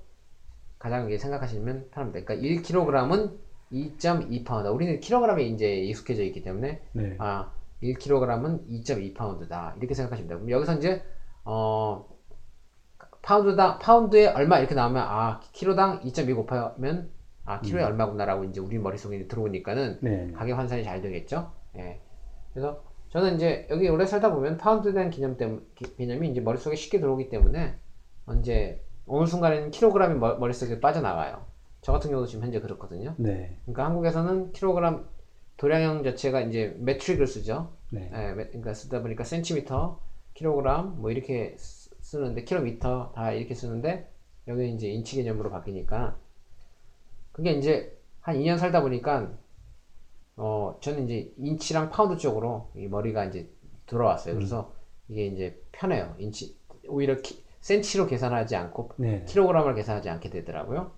[0.79, 2.25] 가장 이게 생각하시면 편합니다.
[2.25, 3.39] 그러니까 1kg은
[3.73, 4.75] 2.2파운드.
[4.75, 7.17] 우리는 킬로그램에 이제 익숙해져 있기 때문에 네.
[7.19, 9.77] 아, 1kg은 2.2파운드다.
[9.79, 10.39] 이렇게 생각하시면 돼요.
[10.39, 11.05] 그럼 여기서 이제,
[11.45, 12.09] 어,
[13.23, 17.11] 파운드당, 파운드에 얼마 이렇게 나오면, 아, 키로당 2.2 곱하면,
[17.45, 20.31] 아, 키로에 얼마구나라고 이제 우리 머릿속에 들어오니까는 네.
[20.33, 21.51] 가격 환산이 잘 되겠죠?
[21.77, 22.01] 예.
[22.53, 26.77] 그래서 저는 이제 여기 오래 살다 보면 파운드에 대한 개념 때문, 기- 개념이 이제 머릿속에
[26.77, 27.75] 쉽게 들어오기 때문에
[28.27, 31.45] 언제, 어느 순간에는 킬로그램이 머- 머릿속에 빠져나가요.
[31.83, 33.15] 저 같은 경우도 지금 현재 그렇거든요.
[33.17, 33.57] 네.
[33.65, 35.05] 그러니까 한국에서는 킬로그램
[35.57, 37.73] 도량형 자체가 이제 metric을 쓰죠.
[37.91, 38.11] 네.
[38.15, 40.01] 예, 메- 그러니까 쓰다 보니까 센티미터,
[40.35, 41.57] 킬로그램 뭐 이렇게
[42.11, 44.11] 쓰- 쓰는데 킬로미터 다 이렇게 쓰는데
[44.49, 46.19] 여기 이제 인치 개념으로 바뀌니까
[47.33, 49.31] 그게 이제 한 2년 살다 보니까
[50.37, 53.49] 어 저는 이제 인치랑 파운드 쪽으로 이 머리가 이제
[53.87, 54.35] 들어왔어요.
[54.35, 54.75] 그래서
[55.09, 56.15] 이게 이제 편해요.
[56.19, 56.57] 인치
[56.89, 59.25] 오히려 키, 센치로 계산하지 않고 네.
[59.27, 60.93] 킬로그램을 계산하지 않게 되더라고요.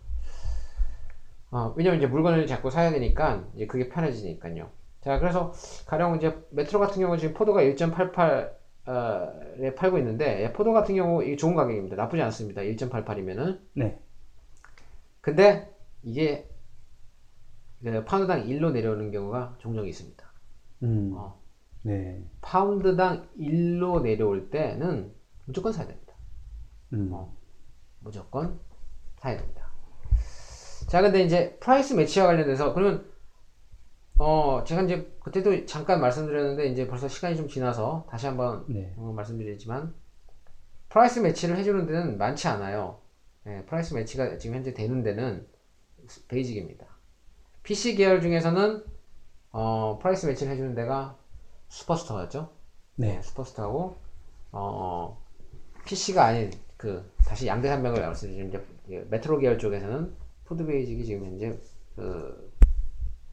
[1.50, 4.70] 어, 왜냐면 이제 물건을 자꾸 사야 되니까 이제 그게 편해지니까요.
[5.02, 5.52] 자, 그래서
[5.86, 11.22] 가령 이제 메트로 같은 경우 지금 포도가 1.88 에 팔고 있는데 예, 포도 같은 경우
[11.22, 11.96] 이게 좋은 가격입니다.
[11.96, 12.62] 나쁘지 않습니다.
[12.62, 13.60] 1.88이면은.
[13.74, 14.00] 네.
[15.20, 16.48] 근데 이게
[17.82, 20.32] 그 파운드당 1로 내려오는 경우가 종종 있습니다.
[20.82, 21.12] 음.
[21.14, 21.40] 어,
[21.82, 22.24] 네.
[22.40, 25.12] 파운드당 1로 내려올 때는
[25.44, 26.14] 무조건 사야 됩니다.
[26.92, 27.08] 음.
[27.12, 27.36] 어,
[28.00, 28.58] 무조건
[29.18, 29.70] 사야 됩니다.
[30.88, 33.11] 자, 근데 이제 price match와 관련돼서 그러면
[34.18, 38.94] 어 제가 이제 그때도 잠깐 말씀드렸는데 이제 벌써 시간이 좀 지나서 다시 한번 네.
[38.96, 39.94] 어, 말씀드리지만
[40.88, 43.00] price match를 해주는 데는 많지 않아요.
[43.46, 45.46] 예, price match가 지금 현재 되는 데는
[46.28, 46.86] Basic입니다.
[47.62, 48.84] PC 계열 중에서는
[49.52, 51.16] 어, price match를 해주는 데가
[51.68, 52.52] Superstore였죠.
[52.96, 53.20] 네.
[53.22, 53.96] Superstore고
[54.52, 55.18] 어
[55.86, 60.14] PC가 아닌 그 다시 양대 산맥을 말씀드리면 이제 그 메트로 계열 쪽에서는
[60.44, 61.58] Food Basic이 지금 현재
[61.96, 62.51] 그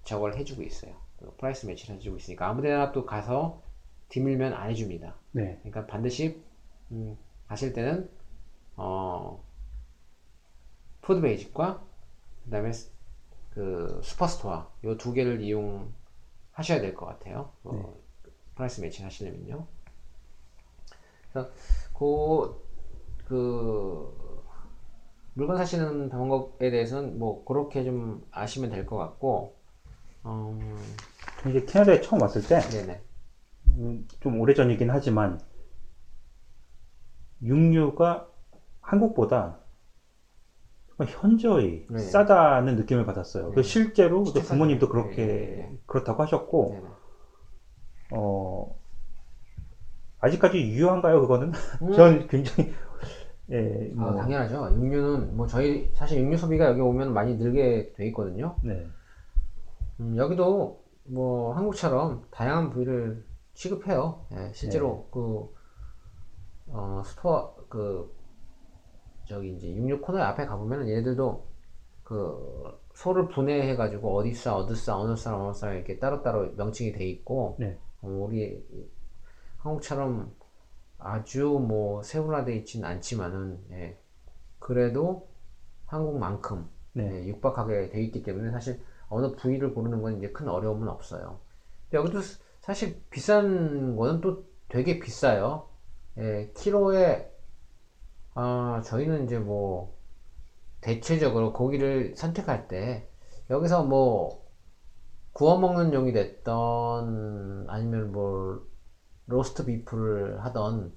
[0.03, 0.95] 저걸 해주고 있어요.
[1.19, 3.61] 그 price match를 해주고 있으니까 아무데나 또 가서
[4.09, 5.15] 디밀면 안 해줍니다.
[5.31, 5.57] 네.
[5.63, 6.41] 그러니까 반드시
[6.91, 8.09] 음, 가실 때는
[8.77, 9.43] 어
[11.01, 11.83] Food Basic과
[12.45, 12.91] 그다음에 스-
[13.51, 16.15] 그 Superstore 요두 개를 이용하셔야
[16.81, 17.51] 될 것 같아요.
[17.63, 17.95] 어,
[18.55, 19.67] price matching 하시려면요.
[21.31, 21.51] 그래서
[21.93, 22.61] 그,
[23.25, 24.43] 그
[25.35, 29.58] 물건 사시는 방법에 대해서는 뭐 그렇게 좀 아시면 될 것 같고,
[30.23, 30.57] 어,
[31.47, 33.01] 이제 캐나다에 처음 왔을 때, 네네.
[33.77, 35.39] 음, 좀 오래전이긴 하지만,
[37.41, 38.27] 육류가
[38.81, 39.59] 한국보다
[41.07, 41.97] 현저히 네.
[41.97, 43.49] 싸다는 느낌을 받았어요.
[43.49, 43.55] 네.
[43.55, 44.91] 그 실제로 진짜 또 부모님도 싸죠.
[44.91, 45.77] 그렇게 네, 네, 네.
[45.85, 46.75] 그렇다고 하셨고.
[48.11, 48.75] 어,
[50.19, 51.53] 아직까지 유효한가요, 그거는?
[51.81, 51.91] 음.
[51.93, 52.73] 전 굉장히,
[53.51, 54.71] 예, 아, 뭐, 당연하죠.
[54.73, 58.55] 육류는 뭐 저희 사실 육류 소비가 여기 오면 많이 늘게 돼 있거든요.
[58.61, 58.85] 네,
[59.99, 64.25] 음, 여기도 뭐 한국처럼 다양한 부위를 취급해요.
[64.33, 65.53] 예, 실제로 그
[66.67, 68.15] 어, store 그
[69.25, 71.47] 저기 이제 육류 코너 앞에 가보면 얘네들도
[72.03, 76.91] 그 소를 분해해 가지고 어디 살 어디 살 어느 살 어느 살 이렇게 따로따로 명칭이
[76.93, 77.77] 돼 있고 네.
[78.01, 78.65] 어, 우리
[79.57, 80.33] 한국처럼
[80.97, 83.97] 아주 뭐 세분화돼 있지는 않지만은 예,
[84.59, 85.27] 그래도
[85.85, 87.23] 한국만큼 네.
[87.23, 91.39] 예, 육박하게 돼 있기 때문에 사실 어느 부위를 고르는 건 이제 큰 어려움은 없어요.
[91.93, 95.67] 여기도 스- 사실 비싼 거는 또 되게 비싸요.
[96.17, 97.31] 예, 키로에
[98.33, 99.95] 아 저희는 이제 뭐
[100.81, 103.09] 대체적으로 고기를 선택할 때
[103.49, 104.45] 여기서 뭐
[105.33, 108.67] 구워 먹는 용이 됐던 아니면 뭐
[109.27, 110.93] 로스트 비프를 하던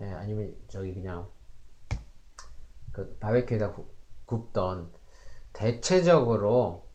[0.00, 1.28] 예, 아니면 저기 그냥
[2.92, 3.86] 그 바베큐에다 구-
[4.26, 4.92] 굽던
[5.54, 6.87] 대체적으로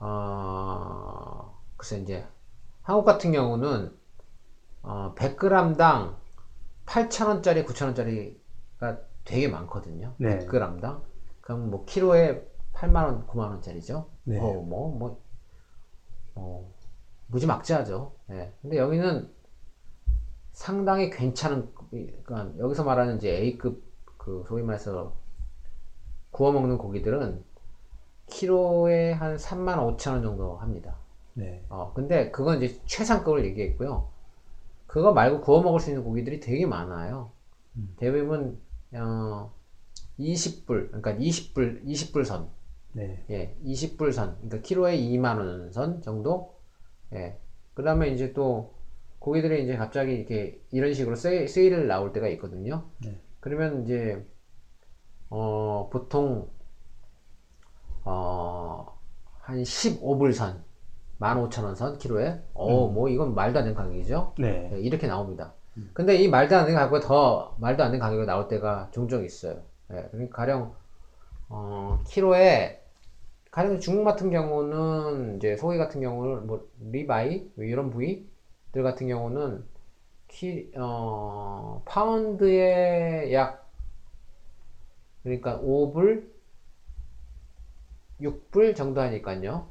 [0.00, 2.26] 어 글쎄 이제
[2.82, 3.96] 한국 같은 경우는
[4.82, 6.20] 어 100g당
[6.90, 10.14] 8,000원짜리, 9,000원짜리가 되게 많거든요.
[10.16, 10.38] 네.
[10.40, 11.02] 100g당.
[11.40, 14.08] 그럼 뭐 키로에 8만 원, 9만 원짜리죠.
[14.24, 14.38] 네.
[14.40, 15.22] 어, 뭐, 뭐,
[16.34, 16.72] 어,
[17.28, 18.12] 무지막지하죠.
[18.30, 18.52] 예.
[18.60, 19.30] 근데 여기는
[20.52, 23.84] 상당히 괜찮은, 그러니까 여기서 말하는 이제 A급
[24.16, 25.14] 그 소위 말해서
[26.30, 27.44] 구워 먹는 고기들은
[28.30, 30.96] 키로에 한 3만 5천 원 정도 합니다.
[31.34, 34.08] 네, 어, 근데 그건 이제 최상급을 얘기했고요.
[34.86, 37.30] 그거 말고 구워 먹을 수 있는 고기들이 되게 많아요.
[37.76, 37.94] 음.
[37.98, 38.60] 대부분,
[38.94, 39.52] 어,
[40.18, 42.48] 20불, 그러니까 20불, 20불 선.
[42.92, 44.36] 네, 예, 20불 선.
[44.36, 46.56] 그러니까 키로에 2만원 선 정도?
[47.12, 47.38] 예.
[47.74, 48.74] 그 다음에 이제 또
[49.20, 52.90] 고기들이 이제 갑자기 이렇게 이런 식으로 세일, 세일을 나올 때가 있거든요.
[53.04, 53.20] 네.
[53.38, 54.26] 그러면 이제,
[55.28, 56.50] 어, 보통,
[58.04, 58.98] 어,
[59.40, 60.62] 한 15불 선.
[61.18, 62.40] 15,000원 선 키로에.
[62.54, 64.34] 어, 뭐 이건 말도 안 되는 가격이죠.
[64.38, 65.52] 네, 예, 이렇게 나옵니다.
[65.92, 69.60] 근데 이 말도 안 되는 가격보다 더 말도 안 되는 가격이 나올 때가 종종 있어요.
[69.92, 70.74] 예, 그러니까 가령
[71.48, 72.82] 어, 키로에
[73.50, 79.08] 가령 중국 같은 경우는 이제 소고기 같은 경우는 뭐 rib eye 뭐 이런 부위들 같은
[79.08, 79.64] 경우는
[80.28, 83.68] 키, 어, 파운드에 약
[85.22, 86.29] 그러니까 5불
[88.20, 89.68] 6불 정도 하니까요.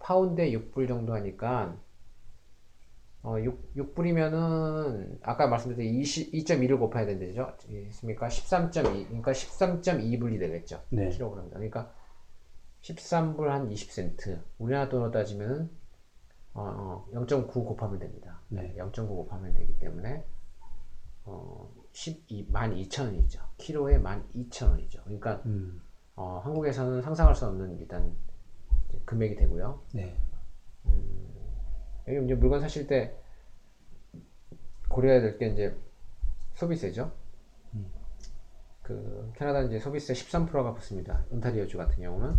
[0.00, 1.76] 파운드에 6불 정도 하니까
[3.24, 7.56] 어, 6, 6불이면은 아까 말씀드린 20, 2.2를 곱해야 된대죠.
[7.88, 8.28] 있습니까?
[8.28, 10.82] 13.2 그러니까 13.2불이 되겠죠.
[10.90, 11.08] 네.
[11.08, 11.48] 킬로그램.
[11.48, 11.90] 그러니까
[12.82, 14.42] 13불 한 20센트.
[14.58, 15.70] 우리나라 돈으로 따지면은
[16.52, 18.40] 어, 0.9 곱하면 됩니다.
[18.48, 18.74] 네.
[18.76, 20.22] 0.9 곱하면 되기 때문에
[21.24, 23.40] 어, 12, 12,000원이죠.
[23.56, 25.02] 키로에 12,000원이죠.
[25.04, 25.80] 그러니까 음,
[26.16, 28.14] 어, 한국에서는 상상할 수 없는 일단
[29.04, 29.80] 금액이 되고요.
[29.92, 30.16] 네,
[32.08, 33.16] 여기 이제 물건 사실 때
[34.88, 35.76] 고려해야 될 게 이제
[36.54, 37.10] 소비세죠.
[38.82, 41.24] 그 캐나다 이제 소비세 13%가 붙습니다.
[41.30, 42.36] 온타리오주 같은 경우는.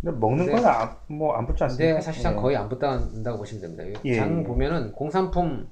[0.00, 1.86] 근데 먹는 건 아, 뭐안 붙지 않습니까?
[1.92, 2.36] 근데 사실상 예.
[2.36, 4.00] 거의 안 붙는다고 보시면 됩니다.
[4.04, 4.44] 예, 장 예.
[4.44, 5.70] 보면은 공산품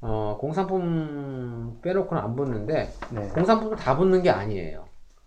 [0.00, 4.85] 어 공산품 빼놓고는 안 붙는데 네, 공산품은 다 붙는 게 아니에요.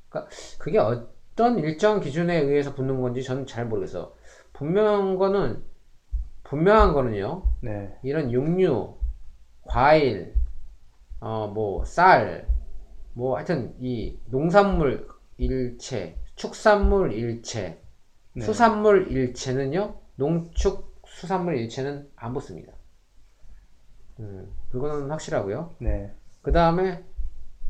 [0.10, 4.14] 그러니까 그게 어떤 일정 기준에 의해서 붙는 건지 저는 잘 모르겠어요.
[4.54, 5.64] 분명한 거는
[6.50, 7.44] 분명한 거는요.
[7.62, 8.98] 네, 이런 육류,
[9.62, 10.34] 과일,
[11.20, 12.48] 어, 뭐, 쌀,
[13.14, 17.80] 뭐, 하여튼, 이 농산물 일체, 축산물 일체,
[18.34, 18.44] 네.
[18.44, 22.74] 수산물 일체는요, 농축 수산물 일체는 안 붙습니다.
[24.20, 25.76] 음, 그거는 확실하고요.
[25.78, 27.04] 네, 그 다음에,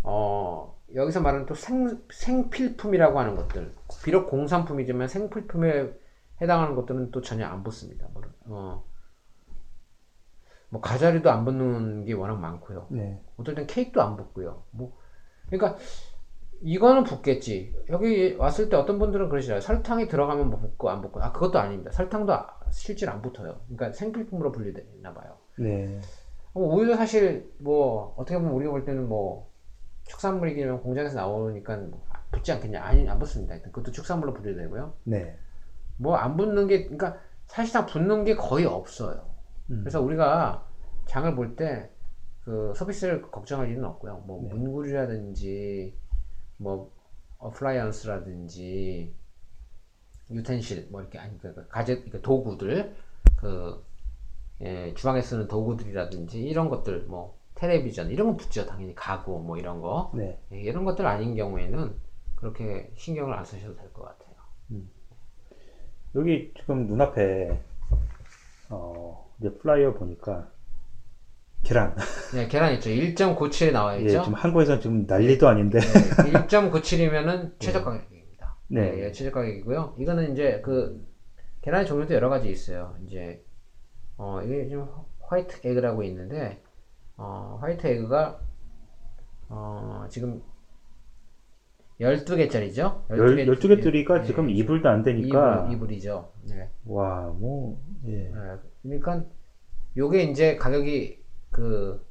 [0.04, 3.74] 어, 여기서 말하는 또 생, 생필품이라고 하는 것들.
[4.04, 5.92] 비록 공산품이지만 생필품에
[6.42, 8.08] 해당하는 것들은 또 전혀 안 붙습니다.
[8.14, 8.84] 뭐, 어,
[10.70, 12.88] 뭐 가자리도 안 붙는 게 워낙 많고요.
[12.90, 14.64] 네, 어떨 땐 케이크도 안 붙고요.
[14.72, 14.98] 뭐,
[15.48, 15.78] 그러니까
[16.62, 17.76] 이거는 붙겠지.
[17.90, 19.62] 여기 왔을 때 어떤 분들은 그러시잖아요.
[19.62, 21.22] 설탕이 들어가면 뭐 붙고 안 붙고.
[21.24, 21.92] 아, 그것도 아닙니다.
[21.92, 23.60] 설탕도 아- 실제로 안 붙어요.
[23.68, 25.38] 그러니까 생필품으로 분류되나 봐요.
[25.58, 26.00] 네,
[26.54, 29.49] 어, 오히려 사실 뭐 어떻게 보면 우리가 볼 때는 뭐
[30.10, 32.84] 축산물이기는 공장에서 나오니까 뭐 붙지 않겠냐?
[32.84, 33.60] 아니, 안 붙습니다.
[33.62, 34.94] 그것도 축산물로 분류되고요.
[35.06, 35.38] 네.
[35.98, 37.18] 뭐 안 붙는 게, 그러니까
[37.48, 39.30] 사실상 붙는 게 거의 없어요.
[39.70, 39.80] 음.
[39.82, 40.66] 그래서 우리가
[41.08, 41.90] 장을 볼 때
[42.46, 44.24] 그 서비스를 걱정할 일은 없고요.
[44.26, 44.50] 뭐 네.
[44.56, 45.94] 문구류라든지
[46.58, 46.92] 뭐
[47.38, 49.14] appliance라든지
[50.32, 52.96] utensil 뭐 이렇게 아니 그 가제 그 도구들
[53.36, 53.84] 그
[54.62, 59.82] 예, 주방에 쓰는 도구들이라든지 이런 것들 뭐 텔레비전 이런 거 붙죠 당연히 가구 뭐 이런
[59.82, 60.40] 거 네.
[60.54, 61.94] 예, 이런 것들 아닌 경우에는
[62.36, 64.30] 그렇게 신경을 안 쓰셔도 될 것 같아요.
[66.16, 67.62] 여기 지금 눈앞에
[68.70, 70.50] 어, 이제 flyer 보니까
[71.64, 71.96] 계란.
[72.34, 72.90] 네, 계란 있죠.
[72.90, 74.22] 1.97에 나와 예, 있죠.
[74.24, 75.80] 지금 한국에서 지금 난리도 아닌데.
[75.80, 78.56] 네, 1.97이면은 최저 가격입니다.
[78.70, 78.92] 네.
[78.92, 79.96] 네, 예, 최저 가격이고요.
[80.00, 81.06] 이거는 이제 그
[81.62, 82.96] 계란의 종류도 여러 가지 있어요.
[83.06, 83.44] 이제
[84.18, 84.88] 어 이게 지금
[85.22, 86.64] white egg라고 있는데
[87.20, 88.40] 어 white egg가
[89.50, 90.42] 어 지금
[92.00, 93.02] 12개짜리죠?
[93.10, 95.66] 열, 12개짜리가 지금 이불도 안 되니까.
[95.66, 96.32] 이불, 이불이죠.
[96.48, 96.70] 네.
[96.86, 98.30] 와, 뭐, 예.
[98.30, 98.32] 네,
[98.82, 99.26] 그러니까
[99.98, 102.06] 요게 이제 가격이 그,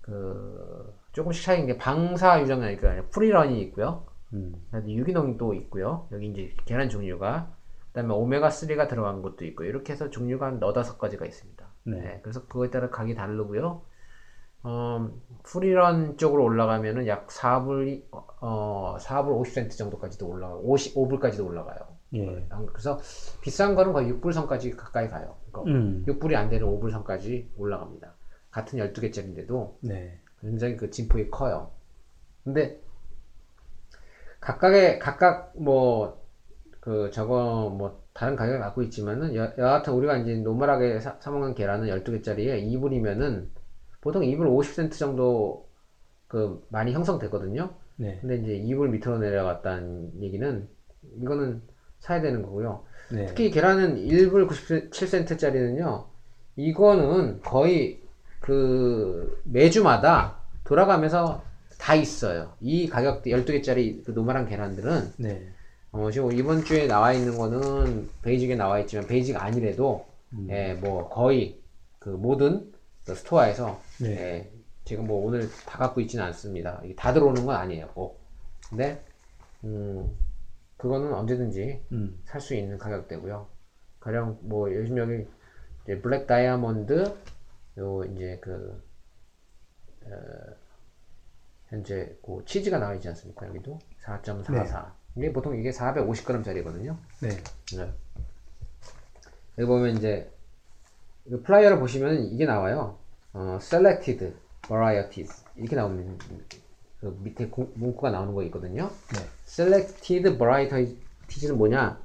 [0.00, 4.06] 그, 조금씩 차이인 게 방사 유정이니까 프리런이 있고요.
[4.32, 6.08] 음, 그다음에 유기농도 있고요.
[6.10, 7.54] 여기 이제 계란 종류가
[7.86, 11.64] 그 다음에 오메가 3가 들어간 것도 있고 이렇게 해서 종류가 한 너다섯 가지가 있습니다.
[11.84, 12.00] 네.
[12.00, 13.82] 네, 그래서 그거에 따라 가격이 다르고요.
[14.62, 15.08] 어,
[15.44, 18.04] 프리런 쪽으로 올라가면은 약 4불
[18.40, 21.78] 어 4불 50센트 정도까지도 올라가고 55불까지도 올라가요.
[22.14, 22.48] 예.
[22.68, 22.98] 그래서
[23.42, 25.36] 비싼 거는 거의 6불 선까지 가까이 가요.
[25.50, 28.14] 그러니까 음, 6불이 안 되는 5불 선까지 올라갑니다.
[28.50, 30.20] 같은 12개짜리인데도 네.
[30.40, 31.70] 굉장히 그 진폭이 커요.
[32.44, 32.80] 근데
[34.40, 36.26] 각각의 각각 뭐
[36.86, 41.56] 그 저거 뭐 다른 가격을 갖고 있지만은 여, 여하튼 우리가 이제 노멀하게 사, 사 먹는
[41.56, 43.48] 계란은 12개짜리에 2불이면은
[44.06, 45.66] 보통 2불 50센트 정도
[46.28, 47.70] 그 많이 형성됐거든요.
[47.96, 48.18] 네.
[48.20, 50.68] 근데 이제 2불 밑으로 내려갔다는 얘기는
[51.20, 51.60] 이거는
[51.98, 52.84] 사야 되는 거고요.
[53.10, 53.26] 네.
[53.26, 56.04] 특히 계란은 1불 97센트짜리는요,
[56.54, 58.00] 이거는 거의
[58.38, 61.42] 그 매주마다 돌아가면서
[61.76, 62.52] 다 있어요.
[62.60, 65.48] 이 가격대 12개짜리 그 normal한 계란들은, 네.
[65.90, 70.46] 어, 지금 이번 주에 나와 있는 거는 Basic에 나와 있지만 Basic 아니래도, 음.
[70.48, 71.58] 예, 뭐 거의
[71.98, 72.72] 그 모든
[73.04, 74.10] 그 스토어에서, 네.
[74.10, 74.52] 예,
[74.84, 76.82] 지금 뭐 오늘 다 갖고 있지는 않습니다.
[76.96, 78.20] 다 들어오는 건 아니에요, 꼭.
[78.68, 79.04] 근데,
[79.64, 80.16] 음,
[80.76, 83.48] 그거는 언제든지 음, 살수 있는 가격대고요.
[84.00, 85.26] 가령 뭐 요즘 여기
[86.00, 87.16] 블랙 다이아몬드
[87.78, 88.82] 요 이제 그
[90.04, 90.10] 어,
[91.68, 93.48] 현재 그 치즈가 나와 있지 않습니까?
[93.48, 94.92] 여기도 4.44.
[95.16, 96.96] 이게 보통 이게 450g짜리거든요.
[97.20, 97.28] 네.
[97.76, 97.92] 네.
[99.58, 100.30] 여기 보면 이제
[101.24, 102.98] 이 flyer를 보시면 이게 나와요.
[103.36, 104.32] 어, selected
[104.66, 106.16] varieties 이렇게 나오는
[107.00, 108.88] 그 밑에 공- 문구가 나오는 거 있거든요.
[109.12, 109.20] 네.
[109.46, 112.00] selected varieties는 뭐냐?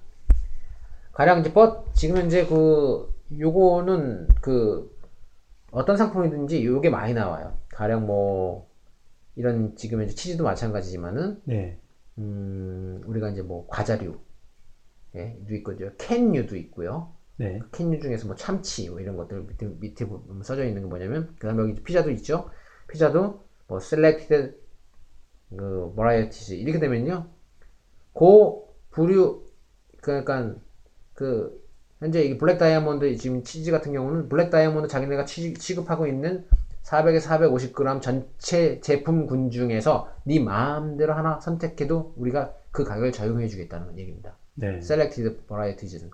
[1.13, 4.94] 가령 이제 버 지금 현재 그 요거는 그
[5.72, 7.58] 어떤 상품이든지 요게 많이 나와요.
[7.70, 8.70] 가령 뭐
[9.38, 11.80] 이런 지금 현재 치즈도 마찬가지지만은 네.
[12.17, 14.20] 음, 우리가 이제 뭐 과자류,
[15.15, 15.94] 예, 도 있고요.
[15.98, 17.13] 캔류도 있고요.
[17.41, 17.60] 네.
[17.71, 21.47] 캔류 중에서 뭐 참치 뭐 이런 것들 밑에 밑에 보면 써져 있는 게 뭐냐면 그
[21.47, 22.51] 다음에 여기 피자도 있죠.
[22.88, 24.54] 피자도 뭐 selected
[25.49, 27.27] 그 varieties 이렇게 되면요.
[28.13, 29.43] 고 부류
[30.01, 30.54] 그러니까
[31.15, 31.60] 그
[31.99, 36.45] 현재 이 Black Diamond 지금 치즈 같은 경우는 Black Diamond 자기네가 취, 취급하고 있는
[36.84, 44.38] 400에서 450g 전체 제품군 중에서 네 마음대로 하나 선택해도 우리가 그 가격을 적용해 주겠다는 얘기입니다.
[44.54, 44.77] 네.
[44.77, 46.12] selected varieties는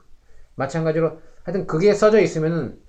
[0.57, 2.79] 마찬가지로 하여튼 그게 써져 있으면은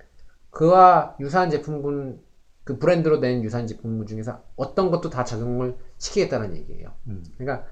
[0.49, 2.21] 그와 유사한 제품군
[2.63, 6.93] 그 브랜드로 낸 유사한 제품군 중에서 어떤 것도 다 적용을 시키겠다는 얘기예요.
[7.07, 7.23] 음.
[7.37, 7.67] 그러니까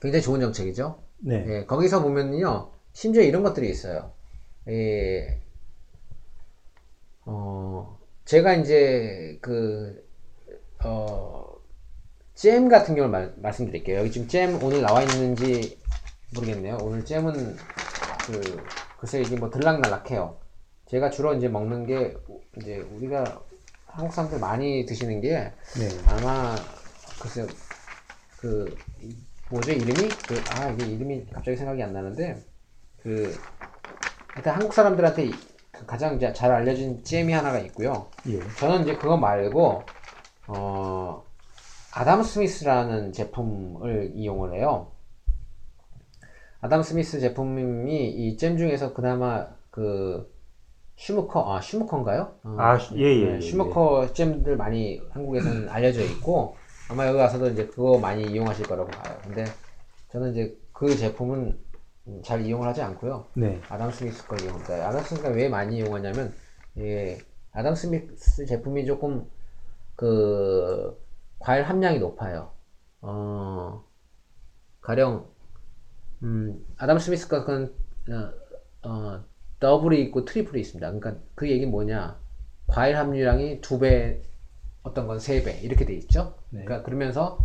[0.00, 1.02] 굉장히 좋은 정책이죠.
[1.18, 1.44] 네.
[1.48, 4.12] 예, 거기서 보면요, 심지어 이런 것들이 있어요.
[4.68, 5.40] 예,
[7.24, 10.06] 어, 제가 이제 그,
[10.84, 11.46] 어,
[12.34, 14.00] 잼 같은 경우를 말, 말씀드릴게요.
[14.00, 15.78] 여기 지금 잼 오늘 나와 있는지
[16.34, 16.78] 모르겠네요.
[16.82, 17.56] 오늘 잼은
[18.26, 20.38] 그, 글쎄 이게 뭐 들락날락해요.
[20.86, 22.16] 제가 주로 이제 먹는 게,
[22.56, 23.40] 이제 우리가
[23.84, 25.52] 한국 사람들 많이 드시는 게 네.
[26.06, 26.54] 아마,
[27.18, 27.48] 글쎄,
[28.36, 29.14] 그, 이-
[29.48, 30.08] 뭐죠, 이름이?
[30.28, 32.44] 그, 아, 이게 이름이 갑자기 생각이 안 나는데,
[32.98, 33.34] 그,
[34.34, 35.32] 하여튼 한국 사람들한테 이-
[35.72, 38.10] 그 가장 이제 잘 알려진 잼이 하나가 있고요.
[38.28, 38.40] 예.
[38.58, 39.84] 저는 이제 그거 말고,
[40.46, 41.24] 어,
[41.90, 44.92] 아담 스미스라는 제품을 이용을 해요.
[46.66, 50.34] 아담 스미스 제품이 이 잼 중에서 그나마 그,
[50.96, 52.40] Smucker, 아, Smucker인가요?
[52.42, 56.56] 어, 아, 슈- 예, 예, 네, 예, Smucker 잼들 많이 한국에서는 알려져 있고,
[56.90, 59.16] 아마 여기 와서도 이제 그거 많이 이용하실 거라고 봐요.
[59.22, 59.44] 근데
[60.10, 61.58] 저는 이제 그 제품은
[62.08, 63.26] 음, 잘 이용을 하지 않고요.
[63.34, 63.60] 네.
[63.68, 64.74] 아담 스미스 걸 이용합니다.
[64.88, 66.34] 아담 스미스가 왜 많이 이용하냐면,
[66.78, 67.18] 예,
[67.52, 69.30] 아담 스미스 제품이 조금
[69.96, 70.96] 그
[71.38, 72.50] 과일 함량이 높아요.
[73.02, 73.84] 어,
[74.80, 75.28] 가령
[76.22, 77.76] 음, 아담 스미스가 그
[78.82, 79.24] 어, 어,
[79.60, 80.86] 더블이 있고 triple이 있습니다.
[80.92, 82.20] 그러니까 그 얘기 뭐냐?
[82.66, 84.22] 과일 함유량이 두 배,
[84.82, 86.38] 어떤 건 세 배 이렇게 돼 있죠.
[86.50, 86.64] 네.
[86.64, 87.38] 그러니까 그러면서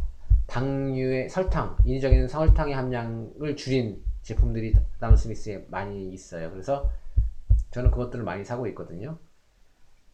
[0.47, 6.51] 당류의 설탕, 인위적인 설탕의 함량을 줄인 제품들이 아담 스미스에 많이 있어요.
[6.51, 6.91] 그래서
[7.72, 9.19] 저는 그것들을 많이 사고 있거든요.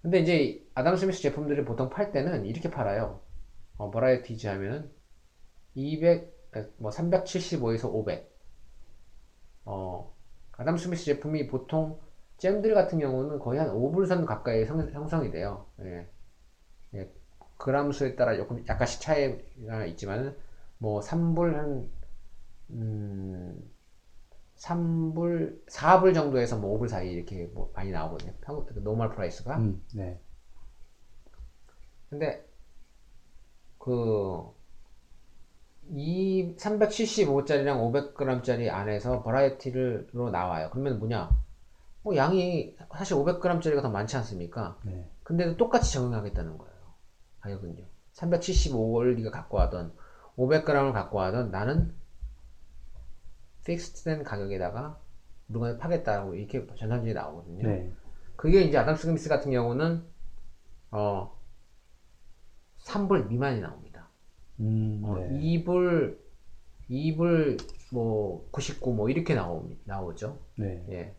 [0.01, 3.22] 근데 이제 아담 스미스 제품들을 보통 팔 때는 이렇게 팔아요.
[3.78, 4.91] 어, 버라이어티즈 하면은
[5.76, 6.34] 200,
[6.78, 8.37] 뭐 375에서 500.
[9.70, 10.15] 어,
[10.53, 11.99] 아담 스미스 제품이 보통
[12.38, 15.65] 잼들 같은 경우는 거의 한 5불선 가까이 형, 형성이 돼요.
[15.82, 16.07] 예.
[16.95, 17.11] 예.
[17.57, 20.38] 그람 수에 따라 조금 약간씩 차이가 있지만은
[20.78, 21.89] 뭐 3불 한
[22.70, 23.72] 음,
[24.55, 28.34] 3불, 4불 정도에서 뭐 5불 사이 이렇게 뭐 많이 나오거든요.
[28.41, 29.58] 평, normal price가.
[29.57, 30.18] 음, 네.
[32.09, 32.47] 근데
[33.78, 34.49] 그
[35.90, 40.70] 이 375짜리랑 500g짜리 안에서 variety로 나와요.
[40.72, 41.30] 그러면 뭐냐?
[42.04, 44.78] 뭐 양이 사실 500g짜리가 더 많지 않습니까?
[44.84, 45.10] 네.
[45.24, 46.74] 근데도 똑같이 적용하겠다는 거예요.
[47.42, 47.84] 가격은요.
[48.14, 49.94] 375를 네가 갖고 와던
[50.38, 51.94] 500g을 갖고 와던 나는
[53.66, 55.00] 픽스된 가격에다가
[55.48, 57.68] 물건을 파겠다고 이렇게 전산지에 나오거든요.
[57.68, 57.94] 네.
[58.36, 60.04] 그게 이제 아담 스미스 같은 경우는
[60.92, 61.38] 어
[62.80, 63.87] 3불 미만이 나옵니다.
[64.60, 65.30] 음, 어, 네.
[65.39, 66.18] 2불
[66.89, 67.58] 2불
[67.91, 70.39] 뭐 99 뭐 이렇게 나오 나오죠.
[70.55, 70.86] 네.
[70.89, 71.16] 예.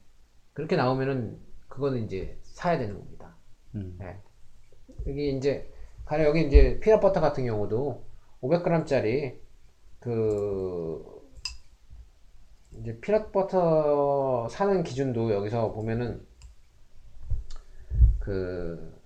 [0.53, 3.35] 그렇게 나오면은 그거는 이제 사야 되는 겁니다.
[3.75, 4.17] 음, 예.
[5.07, 5.71] 여기 이제
[6.05, 8.05] 가령 여기 이제 peanut butter 같은 경우도
[8.43, 9.39] 500g짜리
[10.01, 11.05] 그
[12.81, 16.27] 이제 peanut butter 사는 기준도 여기서 보면은
[18.19, 18.99] 그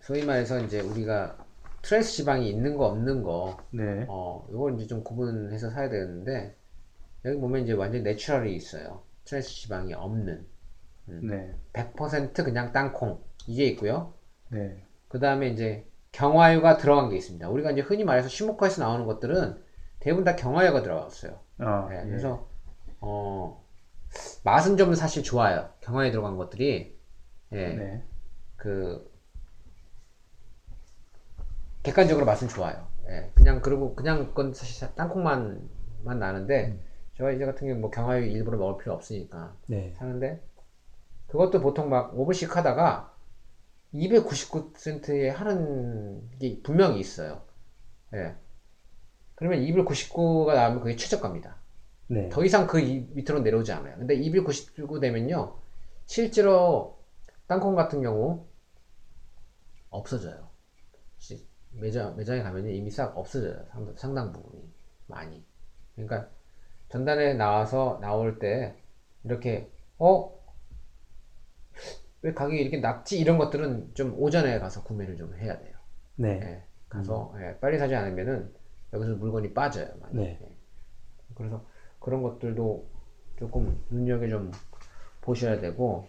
[0.00, 1.41] 소위 말해서 이제 우리가
[1.82, 4.06] 트랜스 지방이 있는 거 없는 거 네.
[4.08, 6.56] 어, 이걸 이제 좀 구분해서 사야 되는데,
[7.24, 9.02] 여기 보면 이제 완전 natural이 있어요.
[9.24, 10.46] 트랜스 지방이 없는.
[11.06, 11.54] 네.
[11.72, 13.20] 100% 그냥 땅콩.
[13.46, 14.14] 이게 있고요.
[14.48, 14.82] 네.
[15.08, 17.48] 그 다음에 이제 경화유가 들어간 게 있습니다.
[17.48, 19.62] 우리가 이제 흔히 말해서 시모카에서 나오는 것들은
[19.98, 21.40] 대부분 다 경화유가 들어갔어요.
[21.58, 22.08] 아, 네, 예.
[22.08, 22.48] 그래서,
[23.00, 23.64] 어,
[24.44, 25.70] 맛은 좀 사실 좋아요.
[25.80, 26.98] 경화유 들어간 것들이.
[27.52, 28.02] 예, 네.
[28.56, 29.11] 그
[31.82, 32.86] 객관적으로 맛은 좋아요.
[33.08, 35.68] 예, 그냥 그리고 그냥 그건 사실 땅콩만
[36.04, 36.78] 만 나는데
[37.16, 39.92] 저 이제 같은 경우 뭐 경화유 일부러 먹을 필요 없으니까 네.
[39.96, 40.40] 사는데
[41.28, 43.14] 그것도 보통 막 5불씩 하다가
[43.92, 47.42] 299센트에 하는 게 분명히 있어요.
[48.14, 48.34] 예.
[49.34, 51.56] 그러면 299가 나오면 그게 최저가입니다.
[52.08, 52.28] 네.
[52.28, 53.96] 더 이상 그 이- 밑으로 내려오지 않아요.
[53.96, 55.56] 근데 299 되면요,
[56.06, 56.98] 실제로
[57.46, 58.46] 땅콩 같은 경우
[59.90, 60.51] 없어져요.
[61.72, 63.64] 시- 매장 매장에 가면 이미 싹 없어져요.
[63.70, 64.62] 상당, 상당 부분이
[65.06, 65.44] 많이.
[65.94, 66.28] 그러니까
[66.88, 68.74] 전단에 나와서 나올 때
[69.24, 70.32] 이렇게 어?
[72.22, 73.18] 왜 가격이 이렇게 낮지?
[73.18, 75.74] 이런 것들은 좀 오전에 가서 구매를 좀 해야 돼요.
[76.16, 76.40] 네.
[76.42, 78.52] 예, 가서 예, 빨리 사지 않으면은
[78.92, 79.88] 여기서 물건이 빠져요.
[80.00, 80.14] 많이.
[80.14, 80.38] 네.
[80.40, 80.56] 예.
[81.34, 81.64] 그래서
[81.98, 82.86] 그런 것들도
[83.38, 84.52] 조금 눈여겨 좀
[85.20, 86.06] 보셔야 되고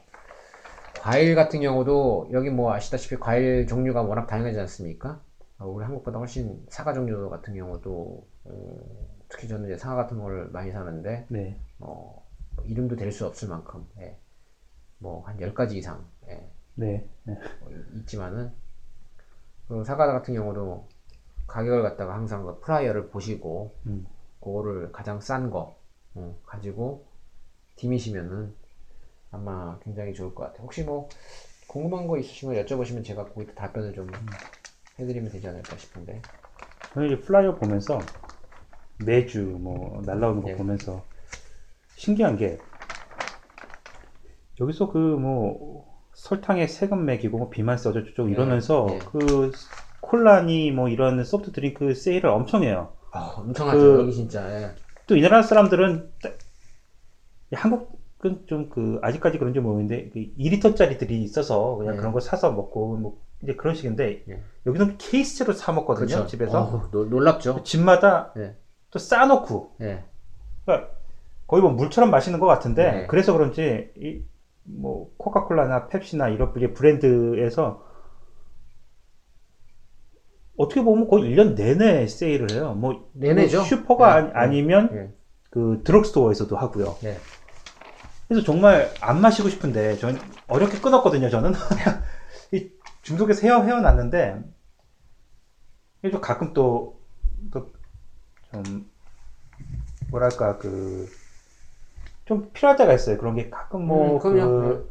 [1.01, 5.21] 과일 같은 경우도 여기 뭐 아시다시피 과일 종류가 워낙 다양하지 않습니까?
[5.59, 10.49] 어, 우리 한국보다 훨씬 사과 종류 같은 경우도 어, 특히 저는 이제 사과 같은 걸
[10.49, 11.59] 많이 사는데 네.
[11.79, 12.23] 어,
[12.55, 14.17] 뭐 이름도 댈 수 없을 만큼 예.
[14.99, 16.49] 뭐한 10가지 이상 예.
[16.75, 17.07] 네.
[17.23, 17.33] 네.
[17.61, 18.51] 어, 있지만은
[19.67, 20.87] 그 사과 같은 경우도
[21.47, 24.05] 가격을 갖다가 항상 그 flyer를 보시고 음.
[24.39, 25.77] 그거를 가장 싼거
[26.15, 27.05] 어, 가지고
[27.75, 28.53] 들이미시면은
[29.31, 30.63] 아마 굉장히 좋을 것 같아요.
[30.63, 31.09] 혹시 뭐
[31.67, 34.07] 궁금한 거 있으시면 여쭤보시면 제가 거기다 답변을 좀
[34.99, 36.21] 해드리면 되지 않을까 싶은데
[36.93, 37.99] 저는 이제 flyer 보면서
[39.05, 40.55] 매주 뭐 날라오는 거 네.
[40.55, 41.03] 보면서
[41.95, 42.57] 신기한 게
[44.59, 48.99] 여기서 그 뭐 설탕에 세금 매기고 뭐 비만 써줘 쭉 이러면서 네.
[48.99, 49.51] 그
[49.99, 52.93] 콜라니 뭐 이런 soft drink 세일을 엄청 해요.
[53.11, 54.75] 아, 엄청하죠 그- 여기 진짜 예.
[55.07, 56.37] 또 이 나라 사람들은 딱-
[57.51, 61.99] 한국은 좀 그 아직까지 그런지 모르겠는데 그 2리터짜리들이 있어서 그냥 네.
[61.99, 64.41] 그런 거 사서 먹고 뭐 이제 그런 식인데 네.
[64.65, 66.27] 여기는 케이스로 사 먹거든요 그쵸.
[66.27, 68.55] 집에서 놀- 놀랍죠 집마다 네.
[68.89, 70.03] 또 싸놓고 예.
[70.65, 70.89] 그러니까
[71.47, 73.07] 거의 뭐 물처럼 마시는 것 같은데 네.
[73.07, 74.21] 그래서 그런지 이
[74.65, 77.83] 뭐 코카콜라나 펩시나 이런 브랜드에서
[80.57, 82.73] 어떻게 보면 거의 1년 내내 세일을 해요.
[82.73, 83.57] 뭐 내내죠.
[83.57, 85.13] 뭐 슈퍼가 네, 아니, 면 네.
[85.49, 86.95] 그 드럭스토어에서도 하고요.
[87.01, 87.17] 네.
[88.29, 90.17] 그래서 정말 안 마시고 싶은데 전
[90.47, 91.29] 어렵게 끊었거든요.
[91.29, 91.53] 저는 이
[93.03, 94.43] 중독에서 헤어 헤어났는데
[96.11, 96.99] 또 가끔 또
[97.51, 97.71] 또
[98.51, 98.89] 좀
[100.11, 101.07] 뭐랄까 그
[102.25, 103.17] 좀 필요할 때가 있어요.
[103.17, 104.19] 그런 게 가끔 뭐 음.
[104.19, 104.89] 그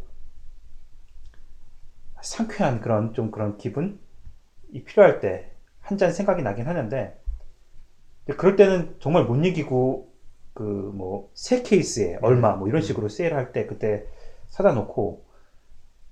[2.22, 3.98] 상쾌한 그런 좀 그런 기분이
[4.86, 5.52] 필요할 때
[5.82, 7.18] 한 잔 생각이 나긴 하는데
[8.36, 10.12] 그럴 때는 정말 못 이기고
[10.54, 14.06] 그뭐세 케이스에 얼마 뭐 이런 식으로 세일할 때 그때
[14.48, 15.24] 사다 놓고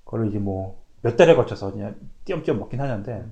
[0.05, 3.25] 그걸 이제 뭐 몇 달에 걸쳐서 그냥 띄엄띄엄 먹긴 하는데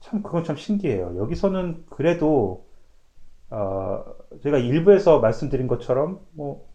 [0.00, 1.16] 참 그건 참 신기해요.
[1.16, 2.66] 여기서는 그래도
[3.50, 4.04] 어
[4.42, 6.68] 제가 일부에서 말씀드린 것처럼 뭐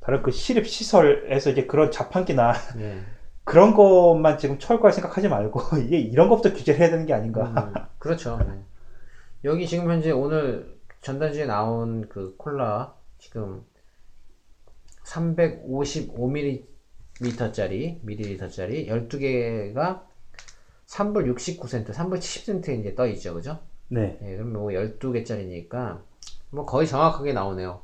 [0.00, 3.00] 다른 그 시립 시설에서 이제 그런 자판기나 네.
[3.44, 7.44] 그런 것만 지금 철거할 생각하지 말고 이게 이런 것부터 규제를 해야 되는 게 아닌가.
[7.44, 8.38] 음, 그렇죠.
[8.38, 8.62] 네.
[9.44, 13.64] 여기 지금 현재 오늘 전단지에 나온 그 콜라 지금
[15.04, 16.71] 355ml
[17.52, 20.02] 짜리 밀리리터짜리 12개가
[20.86, 23.34] 3불 69센트, 3불 70센트에 이제 떠 있죠.
[23.34, 23.58] 그죠?
[23.88, 24.18] 네.
[24.22, 26.00] 예, 그럼 뭐 12개짜리니까
[26.50, 27.80] 뭐 거의 정확하게 나오네요.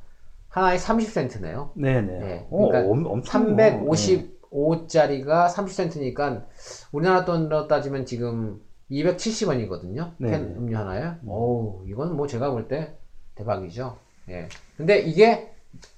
[0.48, 1.70] 하나에 30센트네요.
[1.74, 2.18] 네네.
[2.18, 6.44] 네, 어, 그러니까 엄, 엄청 뭐, 355짜리가 30센트니까
[6.92, 8.60] 우리나라 돈으로 따지면 지금
[8.90, 10.12] 270원이거든요.
[10.18, 10.30] 네.
[10.30, 11.12] 캔 음료 하나에.
[11.26, 12.96] 어우, 이건 뭐 제가 볼 때
[13.34, 13.96] 대박이죠.
[14.30, 14.48] 예.
[14.76, 15.52] 근데 이게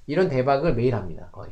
[0.06, 1.28] 이런 대박을 매일 합니다.
[1.32, 1.50] 거의.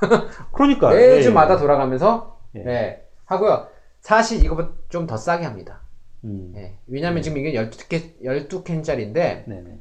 [0.52, 1.58] 그러니까 매주마다 예.
[1.58, 2.64] 돌아가면서 예.
[2.66, 3.08] 예.
[3.24, 3.68] 하고요.
[4.00, 5.80] 사실 이거보다 좀 더 싸게 합니다.
[6.24, 6.52] 음.
[6.56, 6.76] 예.
[6.86, 9.80] 왜냐면 지금 이게 12캔, 12캔짜리인데 네네.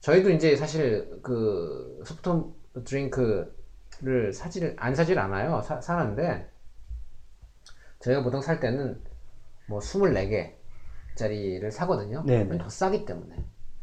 [0.00, 5.60] 저희도 이제 사실 그 소프트 드링크를 사질 안 사질 않아요.
[5.62, 6.48] 사, 사는데
[8.00, 9.00] 저희가 보통 살 때는
[9.66, 12.22] 뭐 24개짜리를 사거든요.
[12.24, 12.58] 네네.
[12.58, 13.34] 더 싸기 때문에.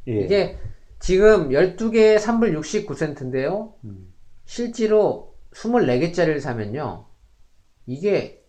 [0.08, 0.22] 예.
[0.22, 0.58] 이게
[1.00, 3.74] 지금 12개에 3불 69센트인데요.
[3.84, 4.14] 음.
[4.46, 7.06] 실제로 24개짜리를 사면요.
[7.86, 8.44] 이게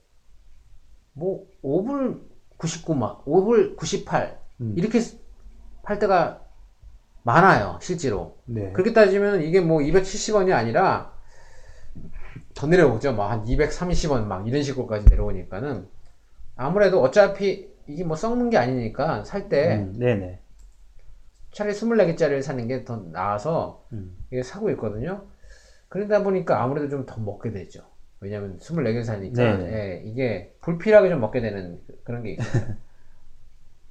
[1.13, 2.21] 뭐 5불
[2.59, 4.75] 99 막, 5불 98 음.
[4.77, 5.01] 이렇게
[5.83, 6.43] 팔 때가
[7.23, 8.39] 많아요, 실제로.
[8.45, 8.73] 네.
[8.73, 11.13] 그렇게 따지면 이게 뭐 270원이 아니라
[12.55, 13.15] 더 내려오죠.
[13.15, 15.89] 막 한 230원 막 이런 식으로까지 내려오니까는
[16.57, 20.41] 아무래도 어차피 이게 뭐 썩는 게 아니니까 살때 음, 네네.
[21.53, 24.17] 차라리 24개짜리를 사는 게 더 나아서 음.
[24.31, 25.25] 이게 사고 있거든요.
[25.89, 27.85] 그러다 보니까 아무래도 좀 더 먹게 되죠.
[28.21, 29.73] 왜냐면 24개 사니까 네네.
[29.73, 32.75] 예, 이게 불필요하게 좀 먹게 되는 그런 게 있어요.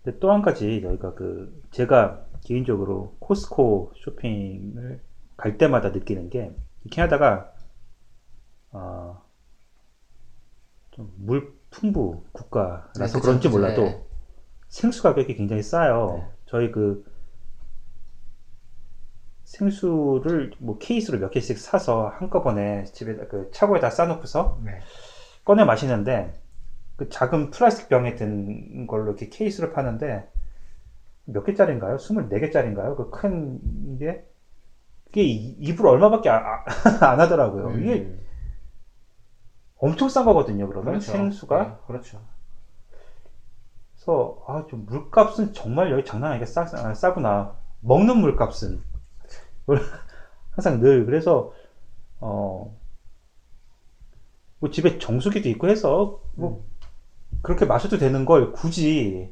[0.19, 4.99] 또 한 가지 저희가 그 제가 개인적으로 코스코 쇼핑을
[5.37, 6.51] 갈 때마다 느끼는 게
[6.91, 7.51] 캐나다가
[8.71, 9.21] 어,
[10.91, 13.49] 좀물 풍부 국가라서 네, 그런지.
[13.49, 14.03] 몰라도 네.
[14.69, 16.17] 생수 가격이 굉장히 싸요.
[16.19, 16.27] 네.
[16.45, 17.03] 저희 그
[19.45, 24.79] 생수를 뭐 케이스로 몇 개씩 사서 한꺼번에 집에 그 차고에다 싸놓고서 네.
[25.45, 26.33] 꺼내 마시는데
[26.97, 30.29] 그 작은 플라스틱 병에 든 걸로 이렇게 케이스를 파는데
[31.25, 31.97] 몇 개짜리인가요?
[31.97, 32.95] 24개짜리인가요?
[32.97, 34.25] 그 큰 게
[35.05, 36.65] 그게 2불 얼마밖에 아- 아-
[37.11, 37.67] 안 하더라고요.
[37.69, 38.15] 음, 이게
[39.77, 40.67] 엄청 싼 거거든요.
[40.67, 41.11] 그러면 그렇죠.
[41.11, 42.21] 생수가 네, 그렇죠.
[43.95, 47.55] 그래서 아, 좀 물값은 정말 여기 장난 아니게 싸, 아, 싸구나.
[47.81, 48.81] 먹는 물값은
[50.51, 51.53] 항상 늘 그래서
[52.19, 52.75] 어.
[54.59, 56.65] 뭐 집에 정수기도 있고 해서 뭐
[57.41, 59.29] 그렇게 마셔도 되는 걸 굳이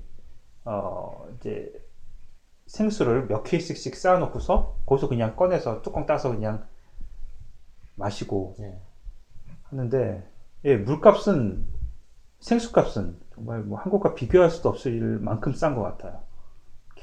[0.66, 1.72] 어 이제
[2.68, 6.66] 생수를 몇 케이스씩 쌓아놓고서 거기서 그냥 꺼내서 뚜껑 따서 그냥
[7.96, 8.80] 마시고 네.
[9.64, 10.28] 하는데
[10.66, 11.66] 예 물값은
[12.40, 16.23] 생수값은 정말 뭐 한국과 비교할 수도 없을 만큼 싼 것 같아요.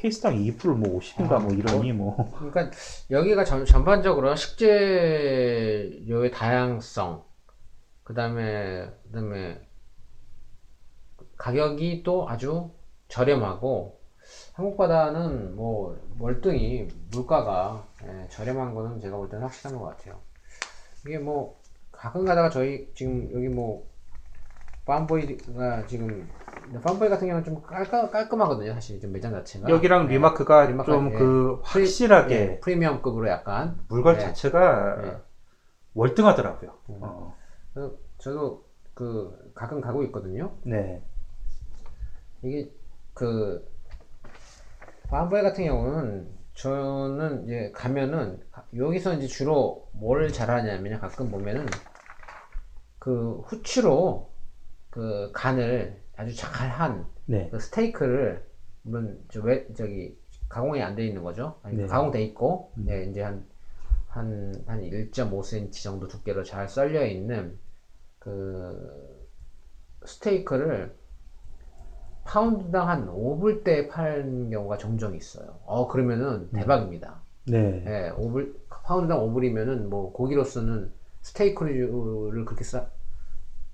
[0.00, 2.70] 케이스당 2불 뭐 50인가 아, 뭐 이러니 뭐 그러니까
[3.10, 7.22] 여기가 전, 전반적으로 식재료의 다양성,
[8.02, 9.60] 그 다음에 그 다음에
[11.36, 12.70] 가격이 또 아주
[13.08, 14.00] 저렴하고
[14.54, 20.18] 한국보다는 뭐 월등히 물가가 예, 저렴한 거는 제가 볼 때는 확실한 것 같아요.
[21.06, 21.60] 이게 뭐
[21.92, 23.86] 가끔 가다가 저희 지금 여기 뭐
[24.86, 26.30] Farm Boy가 지금
[26.82, 28.72] Farm Boy 같은 경우는 좀 깔끔, 깔끔하거든요.
[28.74, 30.08] 사실 좀 매장 자체가 여기랑 예.
[30.14, 31.18] 리마크가 리마크가, 좀 예.
[31.18, 34.20] 그 프리- 확실하게 예, 프리미엄급으로 약간 물건 예.
[34.20, 35.16] 자체가 예.
[35.94, 36.74] 월등하더라고요.
[36.90, 37.00] 음.
[37.02, 37.34] 어,
[38.18, 40.52] 저도 그 가끔 가고 있거든요.
[40.62, 41.02] 네,
[42.42, 42.70] 이게
[43.14, 43.66] 그
[45.08, 48.40] 바보에 같은 경우는 저는 이제 가면은
[48.76, 51.00] 여기서 이제 주로 뭘 잘하냐면요.
[51.00, 51.66] 가끔 보면은
[52.98, 54.30] 그 후추로
[54.90, 57.48] 그 간을 아주 잘한 네.
[57.50, 58.44] 그 스테이크를
[58.82, 60.18] 물론 저 왜 저기
[60.48, 61.58] 가공이 안 돼 있는 거죠.
[61.62, 61.86] 아니, 네.
[61.86, 63.46] 가공돼 있고 네, 이제 한
[64.08, 67.58] 한 한 1.5cm 정도 두께로 잘 썰려 있는
[68.18, 69.26] 그
[70.04, 70.94] 스테이크를
[72.24, 75.58] 파운드당 한 5불대에 파는 경우가 종종 있어요.
[75.64, 77.22] 어 그러면은 대박입니다.
[77.46, 77.84] 네.
[77.86, 80.92] 예, 5불, 파운드당 5불이면은 뭐 고기로서는
[81.22, 82.88] 스테이크를 그렇게 싸,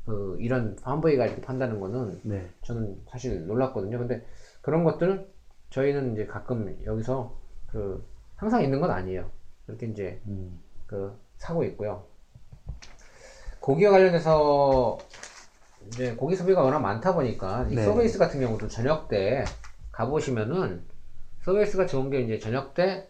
[0.07, 2.49] 그 이런 함버거가 이렇게 판다는 거는 네.
[2.63, 3.99] 저는 사실 놀랐거든요.
[3.99, 4.25] 근데
[4.63, 5.29] 그런 것들
[5.71, 7.37] 저희는 이제 가끔 여기서
[7.67, 9.31] 그 항상 있는 건 아니에요.
[9.67, 10.61] 이렇게 이제 음.
[10.87, 12.05] 그 사고 있고요.
[13.59, 14.97] 고기와 관련해서
[15.89, 17.85] 이제 고기 소비가 워낙 많다 보니까 이 네.
[17.85, 19.45] 서베이스 같은 경우도 저녁 때
[19.91, 20.85] 가보시면은
[21.43, 23.09] 서베이스가 좋은 게 이제 저녁 때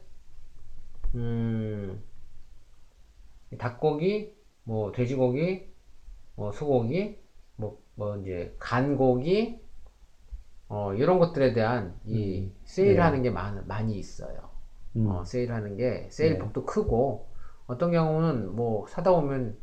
[1.15, 2.03] 음,
[3.51, 4.35] 이 닭고기,
[4.65, 5.76] 뭐 돼지고기,
[6.37, 7.18] 뭐 소고기,
[7.57, 9.61] 뭐, 뭐 이제 간고기,
[10.68, 14.51] 어, 이런 것들에 대한 이 세일하는 게 많, 많이 있어요.
[14.97, 15.09] 음.
[15.09, 16.39] 어, 세일하는 게 세일 네.
[16.39, 17.28] 폭도 크고
[17.66, 19.57] 어떤 경우는 뭐 사다 보면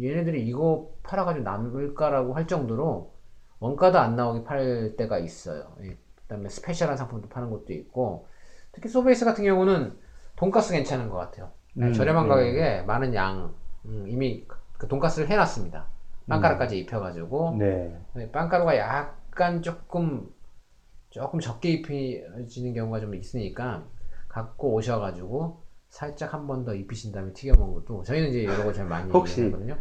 [0.00, 3.14] 얘네들이 이거 팔아가지고 남을까라고 할 정도로
[3.60, 5.76] 원가도 안 나오게 팔 때가 있어요.
[5.82, 5.96] 예.
[6.22, 8.26] 그다음에 스페셜한 상품도 파는 것도 있고
[8.72, 9.96] 특히 소베이스 같은 경우는
[10.36, 11.52] 돈가스 괜찮은 것 같아요.
[11.78, 12.28] 예, 음, 저렴한 네.
[12.28, 13.54] 가격에 많은 양
[13.84, 14.46] 음, 이미
[14.84, 15.86] 그 돈가스를 해놨습니다.
[16.28, 17.98] 빵가루까지 입혀가지고 네.
[18.14, 20.28] 네, 빵가루가 약간 조금
[21.08, 23.84] 조금 적게 입혀지는 경우가 좀 있으니까
[24.28, 28.84] 갖고 오셔가지고 살짝 한 번 더 입히신 다음에 튀겨 먹는 것도 저희는 이제 이런 걸잘
[28.86, 29.78] 많이 혹시 하거든요.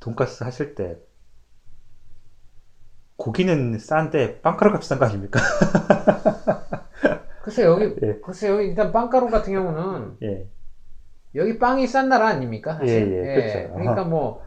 [0.00, 0.98] 돈가스 하실 때
[3.16, 5.40] 고기는 싼데 빵가루가 비싼 거 아닙니까?
[7.42, 8.20] 글쎄 여기 예.
[8.20, 10.48] 글쎄 여기 일단 빵가루 같은 경우는 예.
[11.34, 12.74] 여기 빵이 싼 나라 아닙니까?
[12.74, 13.10] 사실?
[13.12, 13.74] 예, 예, 그렇죠.
[13.74, 14.42] 그러니까 뭐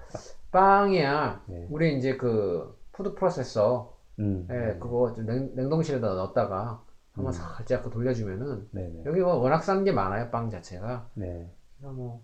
[0.51, 1.67] 빵이야 예.
[1.69, 4.47] 우리 이제 그 food processor 음.
[4.49, 6.81] 예, 그거 좀 냉, 냉동실에다 넣었다가
[7.13, 7.37] 한번 음.
[7.37, 9.03] 살짝 그 돌려주면은 네네.
[9.05, 11.49] 여기 뭐 워낙 싼 게 많아요 빵 자체가 네.
[11.77, 12.21] 그래서 뭐,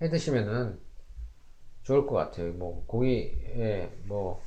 [0.00, 0.80] 해 드시면은
[1.82, 2.52] 좋을 것 같아요.
[2.52, 4.40] 뭐, 고기에, 뭐,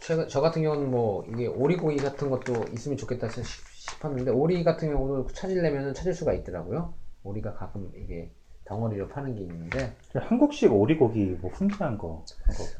[0.00, 4.90] 최근, 저 같은 경우는 뭐, 이게 오리고기 같은 것도 있으면 좋겠다 싶- 싶었는데, 오리 같은
[4.90, 6.94] 경우도 찾으려면은 찾을 수가 있더라고요.
[7.22, 8.30] 오리가 가끔 이게
[8.64, 12.24] 덩어리로 파는 게 있는데, 한국식 오리고기 뭐 훈계한 거.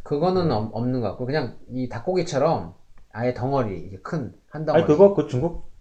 [0.03, 2.75] 그거는 없- 없는 것 같고, 그냥 이 닭고기처럼
[3.13, 4.83] 아예 덩어리, 이게 큰, 한 덩어리.
[4.83, 5.73] 아니 그거 그 중국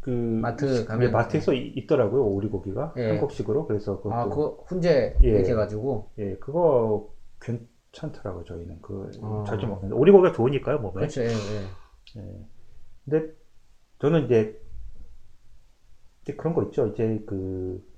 [0.00, 3.10] 그 마트 네, 가면- 마트에서 이- 있더라고요 오리고기가 예.
[3.10, 5.28] 한국식으로 그래서 그것도 아, 그거 훈제 예.
[5.28, 7.08] 이렇게 해가지고, 예 그거
[7.40, 9.44] 괜찮더라고요 저희는 그 아.
[9.46, 10.92] 자주 먹는데 오리고기가 좋으니까요 몸에.
[10.94, 12.16] 그렇죠, 예, 예.
[12.20, 12.46] 예.
[13.04, 13.32] 근데
[14.00, 14.58] 저는 이제,
[16.22, 16.86] 이제 그런 거 있죠.
[16.88, 17.92] 이제 그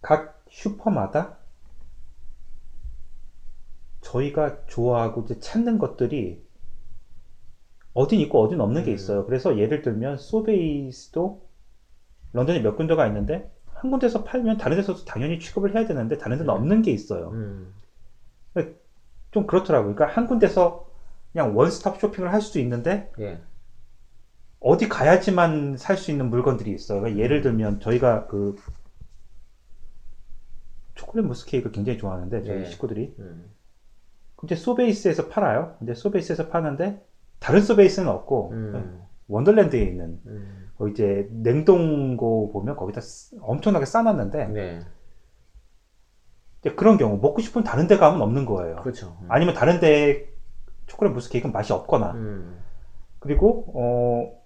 [0.00, 1.36] 각 슈퍼마다
[4.00, 6.42] 저희가 좋아하고 이제 찾는 것들이
[7.92, 8.94] 어딘 있고 어딘 없는 게 음.
[8.94, 9.26] 있어요.
[9.26, 11.46] 그래서 예를 들면 소베이스도
[12.32, 16.52] 런던에 몇 군데가 있는데 한 군데서 팔면 다른 데서도 당연히 취급을 해야 되는데 다른 데는
[16.52, 16.56] 음.
[16.56, 17.30] 없는 게 있어요.
[17.30, 17.74] 음,
[19.32, 19.94] 좀 그렇더라고요.
[19.94, 20.88] 그러니까 한 군데서
[21.32, 23.40] 그냥 원스톱 쇼핑을 할 수도 있는데 예.
[24.60, 27.00] 어디 가야지만 살 수 있는 물건들이 있어요.
[27.00, 28.56] 그러니까 예를 들면 저희가 그
[30.94, 32.64] 초콜릿 무스 케이크를 굉장히 좋아하는데 저희 네.
[32.66, 33.50] 식구들이 음.
[34.36, 35.76] 근데 소베이스에서 팔아요.
[35.78, 37.04] 근데 소베이스에서 파는데
[37.38, 39.02] 다른 소베이스는 없고 음.
[39.28, 40.70] 원더랜드에 있는 음.
[40.76, 44.80] 거 이제 냉동고 보면 거기다 쓰- 엄청나게 싸놨는데 네.
[46.60, 48.76] 이제 그런 경우 먹고 싶으면 다른 데 가면 없는 거예요.
[48.76, 49.16] 그렇죠.
[49.22, 49.26] 음.
[49.30, 50.28] 아니면 다른 데
[50.86, 52.58] 초콜릿 무스 케이크는 맛이 없거나 음.
[53.20, 54.39] 그리고 어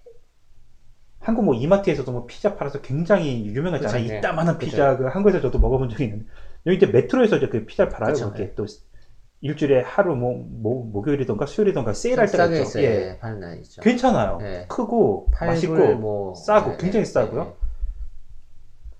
[1.25, 4.03] 한국 뭐 이마트에서도 뭐 피자 팔아서 굉장히 유명하잖아요.
[4.03, 4.19] 그쵸, 네.
[4.19, 4.59] 이따만한.
[4.59, 6.25] 피자 그 한국에서 저도 먹어본 적이 있는데
[6.67, 8.13] 여기 이제 메트로에서 이제 그 피자를 팔아요.
[8.13, 8.53] 그렇게 네.
[8.53, 8.67] 또
[9.41, 12.79] 일주일에 하루 뭐, 뭐 목요일이던가 수요일이던가 세일할 때가 있죠.
[12.79, 12.83] 예.
[12.83, 13.81] 예, 파는 날 있죠.
[13.81, 14.37] 괜찮아요.
[14.37, 14.67] 네.
[14.67, 17.41] 크고 맛있고 뭐, 싸고 예, 굉장히 예, 싸고요.
[17.41, 17.65] 예,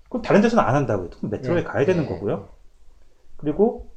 [0.08, 1.10] 그럼 다른 데서는 안 한다고요.
[1.10, 2.08] 그럼 메트로에 예, 가야 되는 예.
[2.08, 2.48] 거고요.
[3.36, 3.92] 그리고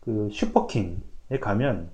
[0.00, 1.90] 그 슈퍼킹에 가면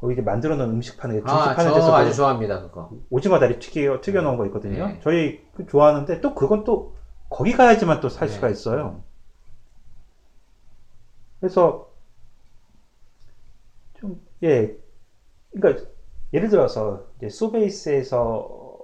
[0.00, 2.62] 거기 이제 만들어 놓은 음식 파는 게 중식 아, 파는 저 데서 아주 그 좋아합니다,
[2.62, 2.90] 그거.
[3.10, 4.86] 오징어 다리 튀겨 튀겨 놓은 거 있거든요.
[4.86, 5.00] 네.
[5.02, 6.96] 저희 그 좋아하는데 또 그건 또
[7.28, 8.34] 거기 가야지만 또살 네.
[8.34, 9.02] 수가 있어요.
[11.38, 11.90] 그래서
[13.98, 14.74] 좀 예,
[15.52, 15.84] 그러니까
[16.32, 18.78] 예를 들어서 이제 소베이스에서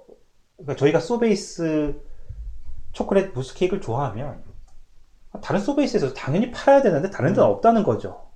[0.57, 1.99] 그러니까 저희가 소베이스
[2.91, 4.43] 초콜릿 무스 케이크를 좋아하면
[5.41, 7.53] 다른 소베이스에서 당연히 팔아야 되는데 다른 데는 음.
[7.53, 8.26] 없다는 거죠.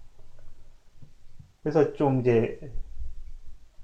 [1.64, 2.60] 그래서 좀 이제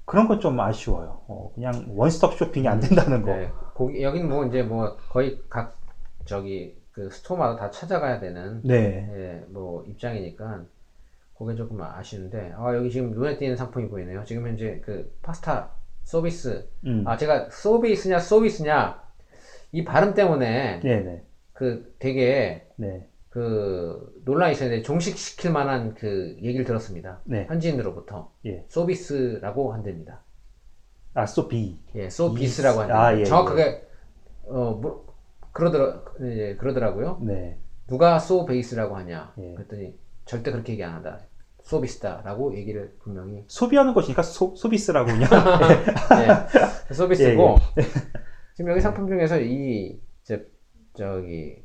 [0.04, 1.22] 그런 건 좀 아쉬워요.
[1.28, 3.34] 어, 그냥 원스톱 쇼핑이 안 된다는 거.
[3.36, 3.50] 네.
[3.74, 5.76] 거기, 여긴 뭐, 이제 뭐, 거의 각,
[6.24, 9.08] 저기, 그 스토어마다 다 찾아가야 되는, 네.
[9.14, 10.64] 예, 뭐, 입장이니까,
[11.38, 14.24] 그게 조금 아쉬운데 아 여기 지금 눈에 띄는 상품이 보이네요.
[14.24, 15.70] 지금 현재 그 파스타
[16.02, 17.04] 서비스 음.
[17.06, 19.00] 아 제가 서비스냐 서비스냐
[19.70, 21.22] 이 발음 때문에 네네.
[21.52, 23.07] 그 되게 네.
[23.28, 27.20] 그 논란이 있었는데 종식시킬 만한 그 얘기를 들었습니다.
[27.24, 27.46] 네.
[27.46, 28.64] 현지인으로부터 예.
[28.68, 30.22] 서비스라고 한답니다.
[31.14, 31.78] 아, 소비.
[31.94, 33.00] 예, 서비스라고 한다.
[33.00, 33.86] 아, 예, 정확하게
[34.44, 35.06] 어 뭐,
[35.52, 37.20] 그러더라 예, 그러더라고요.
[37.22, 37.58] 네.
[37.86, 39.34] 누가 소 베이스라고 하냐?
[39.38, 39.54] 예.
[39.54, 41.20] 그랬더니 절대 그렇게 얘기 안 한다.
[41.62, 45.28] 소비스다라고 얘기를 분명히 소비하는 것이니까 소, 소비스라고 그냥.
[46.88, 47.82] 예, 서비스고 예,
[48.54, 50.38] 지금 여기 상품 중에서 이 저,
[50.94, 51.62] 저기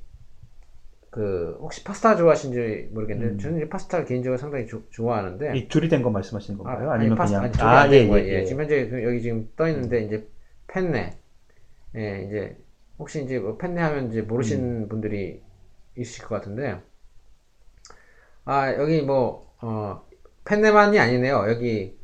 [1.13, 3.39] 그 혹시 파스타 좋아하시는지 모르겠는데 음.
[3.41, 6.91] 저는 파스타를 개인적으로 상당히 조- 좋아하는데 이 조리된 거 말씀하시는 건가요?
[6.91, 8.27] 아, 아, 니면 파스타 그냥 아니, 된 예, 거예요.
[8.27, 8.45] 예, 예, 예.
[8.45, 10.27] 지금 현재 그 여기 지금 떠 있는데 이제
[10.67, 11.19] 펜네
[11.97, 12.57] 예, 이제
[12.99, 14.67] 혹시 이제 뭐 펜네 하면 이제 음.
[14.67, 15.41] 모르시는 분들이
[15.97, 16.81] 있으실 것 같은데
[18.45, 20.05] 아 여기 뭐 어,
[20.45, 21.45] 펜네만이 아니네요.
[21.49, 21.97] 여기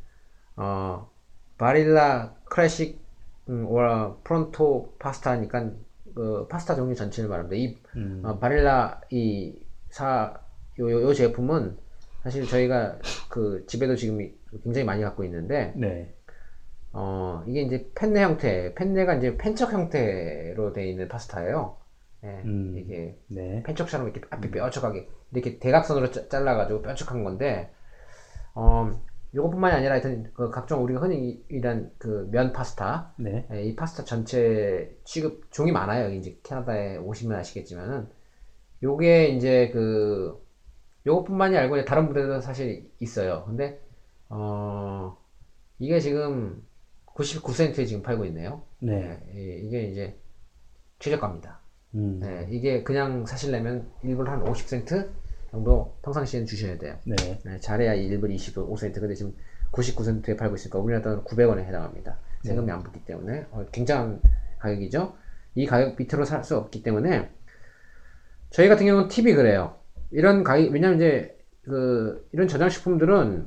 [0.56, 1.10] 어
[1.58, 3.00] 바릴라 클래식
[3.48, 5.72] 음, 와 프론토 파스타니까
[6.20, 7.56] 그 파스타 종류 전체를 말합니다.
[7.56, 8.20] 이 음.
[8.22, 10.34] 어, 바릴라 이사요
[10.80, 11.78] 요, 요 제품은
[12.22, 12.98] 사실 저희가
[13.30, 16.14] 그 집에도 지금 이- 굉장히 많이 갖고 있는데 네.
[16.92, 21.78] 어 이게 이제 펜네 형태, 펜네가 이제 펜척 형태로 되어 있는 파스타예요.
[22.24, 22.74] 예, 음.
[22.76, 23.62] 이게 네.
[23.64, 27.70] 펜척처럼 이렇게 앞에 뾰족하게 이렇게 대각선으로 짜- 잘라가지고 뾰족한 건데
[28.54, 28.90] 어
[29.34, 33.46] 요것뿐만이 아니라 하여튼 그 각종 우리가 흔히 일한 그면 파스타 네.
[33.52, 36.06] 예, 이 파스타 전체 취급 종이 많아요.
[36.06, 38.08] 여기 이제 캐나다에 오시면 아시겠지만은
[38.82, 40.44] 요게 이제 그
[41.06, 43.44] 요것뿐만이 알고 이제 다른 부대도 사실 있어요.
[43.46, 43.80] 근데
[44.28, 45.16] 어
[45.78, 46.66] 이게 지금
[47.06, 48.62] 99센트에 지금 팔고 있네요.
[48.80, 49.22] 네.
[49.34, 50.20] 예, 예, 이게 이제
[50.98, 51.60] 최저가입니다.
[51.94, 52.20] 음.
[52.24, 55.10] 예, 이게 그냥 사실려면 1불 한 50센트
[55.50, 56.96] 정도 평상시에는 주셔야 돼요.
[57.04, 57.16] 네.
[57.44, 59.00] 네, 잘해야 1불 25센트.
[59.00, 59.34] 근데 지금
[59.72, 62.18] 99센트에 팔고 있으니까 우리나라 돈은 900원에 해당합니다.
[62.42, 64.20] 세금이 안 붙기 때문에 어, 굉장한
[64.58, 65.14] 가격이죠.
[65.56, 67.30] 이 가격 밑으로 살 수 없기 때문에
[68.50, 69.76] 저희 같은 경우는 팁이 그래요.
[70.10, 73.46] 이런 가격 왜냐면 이제 그 이런 저장식품들은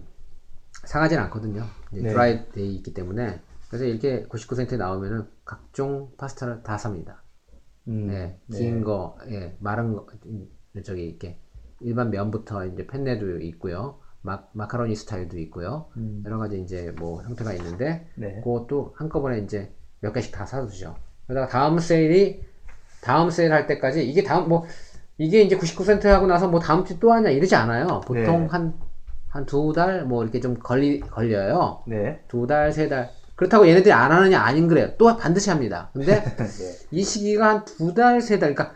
[0.86, 1.66] 상하진 않거든요.
[1.92, 2.10] 네.
[2.10, 3.40] 드라이 돼 있기 때문에
[3.70, 7.24] 그래서 이렇게 99센트에 나오면은 각종 파스타를 다 삽니다.
[7.88, 8.10] 음.
[8.12, 8.58] 예, 네.
[8.58, 10.48] 긴 거, 예, 마른 거, 음,
[10.84, 11.38] 저기 이렇게
[11.84, 16.24] 일반 면부터 이제 펜네도 있고요, 마, 마카로니 스타일도 있고요, 음.
[16.26, 18.42] 여러 가지 이제 뭐 형태가 있는데 네.
[18.44, 20.96] 그것도 한꺼번에 이제 몇 개씩 다 사두죠.
[21.28, 22.44] 그러다가 다음 세일이
[23.02, 24.66] 다음 세일 할 때까지 이게 다음 뭐
[25.18, 28.02] 이게 이제 99센트 하고 나서 뭐 다음 주 또 하냐 이러지 않아요.
[28.06, 28.48] 보통 네.
[28.48, 31.84] 한한 두 달 뭐 이렇게 좀 걸리 걸려요.
[31.88, 32.22] 네.
[32.28, 33.10] 두 달, 세 달.
[33.36, 34.92] 그렇다고 얘네들이 안 하느냐 아닌 그래요.
[34.98, 35.90] 또 반드시 합니다.
[35.94, 36.88] 근데 네.
[36.92, 38.76] 이 시기가 한 두 달, 세 달, 그러니까,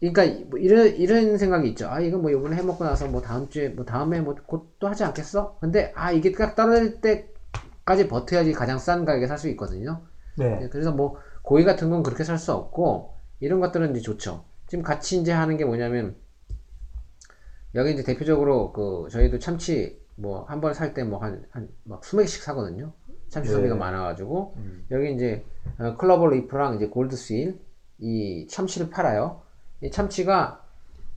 [0.00, 1.88] 그러니까 뭐 이런 이런 생각이 있죠.
[1.88, 5.04] 아 이거 뭐 이번에 해먹고 나서 뭐 다음 주에 뭐 다음에 뭐 곧 또 하지
[5.04, 5.58] 않겠어?
[5.60, 10.02] 근데 아 이게 딱 떨어질 때까지 버텨야지 가장 싼 가격에 살 수 있거든요.
[10.36, 10.68] 네.
[10.70, 14.44] 그래서 뭐 고기 같은 건 그렇게 살 수 없고 이런 것들은 이제 좋죠.
[14.66, 16.16] 지금 같이 이제 하는 게 뭐냐면
[17.74, 22.24] 여기 이제 대표적으로 그 저희도 참치 뭐 한 번 살 때 뭐 한 한막 수백
[22.24, 22.92] 개씩 사거든요.
[23.28, 23.56] 참치 네.
[23.56, 24.86] 소비가 많아가지고 음.
[24.90, 25.44] 여기 이제
[25.78, 27.58] 어, Clover Leaf랑 이제 Gold Seal
[27.98, 29.42] 이 참치를 팔아요.
[29.82, 30.62] 이 참치가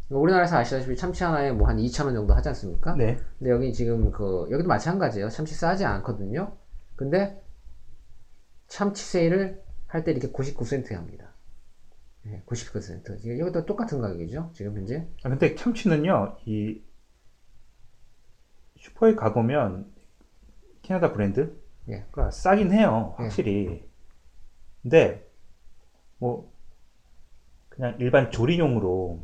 [0.09, 2.95] 우리나라에서 아시다시피 참치 하나에 뭐 한 2,000원 정도 하지 않습니까?
[2.95, 3.17] 네.
[3.37, 5.29] 근데 여기 지금 그 여기도 마찬가지예요.
[5.29, 6.57] 참치 싸지 않거든요.
[6.95, 7.41] 근데
[8.67, 11.33] 참치 세일을 할 때 이렇게 99센트에 합니다.
[12.23, 13.19] 네, 99센트.
[13.21, 14.51] 지금 여기도 똑같은 가격이죠.
[14.53, 15.07] 지금 현재.
[15.23, 16.81] 아, 근데 참치는요, 이
[18.77, 19.91] 슈퍼에 가보면
[20.81, 21.55] 캐나다 브랜드
[21.89, 22.05] 예.
[22.11, 23.23] 가 싸긴 해요, 예.
[23.23, 23.87] 확실히.
[24.81, 25.27] 근데
[26.19, 26.48] 뭐
[27.79, 29.23] 그냥 일반 조리용으로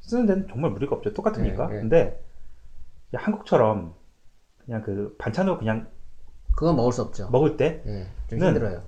[0.00, 1.12] 쓰는 데는 정말 무리가 없죠.
[1.12, 1.68] 똑같으니까.
[1.70, 1.80] 예, 예.
[1.80, 2.24] 근데
[3.12, 3.94] 한국처럼
[4.64, 5.86] 그냥 그 반찬으로 그냥
[6.56, 7.28] 그건 먹을 수 없죠.
[7.30, 8.82] 먹을 때 예, 좀는 힘들어요.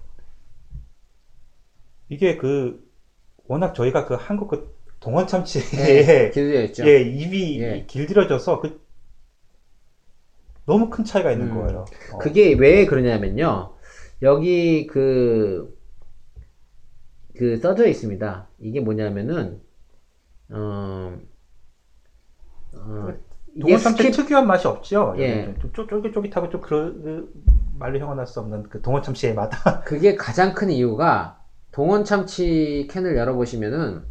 [2.09, 2.91] 이게 그
[3.47, 6.89] 워낙 저희가 그 한국 그 동원 참치에 예, 길어져 있죠.
[6.89, 7.85] 예, 입이 예.
[7.87, 8.83] 길들여져서 그
[10.65, 11.55] 너무 큰 차이가 있는 음.
[11.61, 11.85] 거예요.
[12.15, 12.19] 어.
[12.19, 13.75] 그게 왜 그러냐면요.
[14.23, 15.77] 여기 그,
[17.37, 18.49] 그 써져 있습니다.
[18.61, 19.61] 이게 뭐냐면은,
[20.51, 21.19] 어,
[22.75, 23.09] 어,
[23.55, 25.15] 이게 동원 참치 스킵, 특유한 맛이 없죠.
[25.19, 25.41] 예.
[25.41, 27.33] 여기는 좀 쫄- 쫄깃쫄깃하고 좀 그런 그
[27.79, 29.51] 말로 형언할 수 없는 그 동원 참치의 맛.
[29.85, 31.41] 그게 가장 큰 이유가
[31.73, 34.03] 동원 참치 캔을 열어보시면은,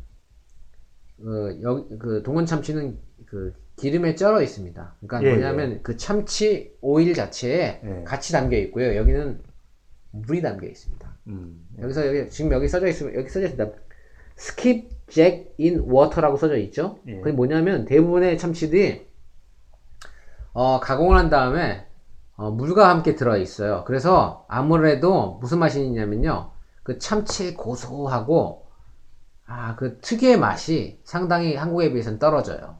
[1.22, 4.96] 그, 여기, 그 동원 참치는 그 기름에 쩔어 있습니다.
[5.00, 8.04] 그러니까 예, 뭐냐면 그 참치 오일 자체에 예.
[8.06, 8.96] 같이 담겨 있고요.
[8.96, 9.42] 여기는
[10.12, 11.13] 물이 담겨 있습니다.
[11.28, 11.68] 음.
[11.82, 13.76] 여기서 여기 지금 여기 써져 있으면 여기 써져 있습니다.
[14.38, 17.00] skip jack in water라고 써져 있죠.
[17.08, 17.20] 예.
[17.20, 19.08] 그게 뭐냐면 대부분의 참치들이
[20.54, 21.88] 어, 가공을 한 다음에
[22.36, 23.84] 어, 물과 함께 들어 있어요.
[23.86, 26.52] 그래서 아무래도 무슨 맛이 있냐면요.
[26.84, 28.68] 그 참치 고소하고
[29.46, 32.78] 아, 그 특유의 맛이 상당히 한국에 비해서는 떨어져요.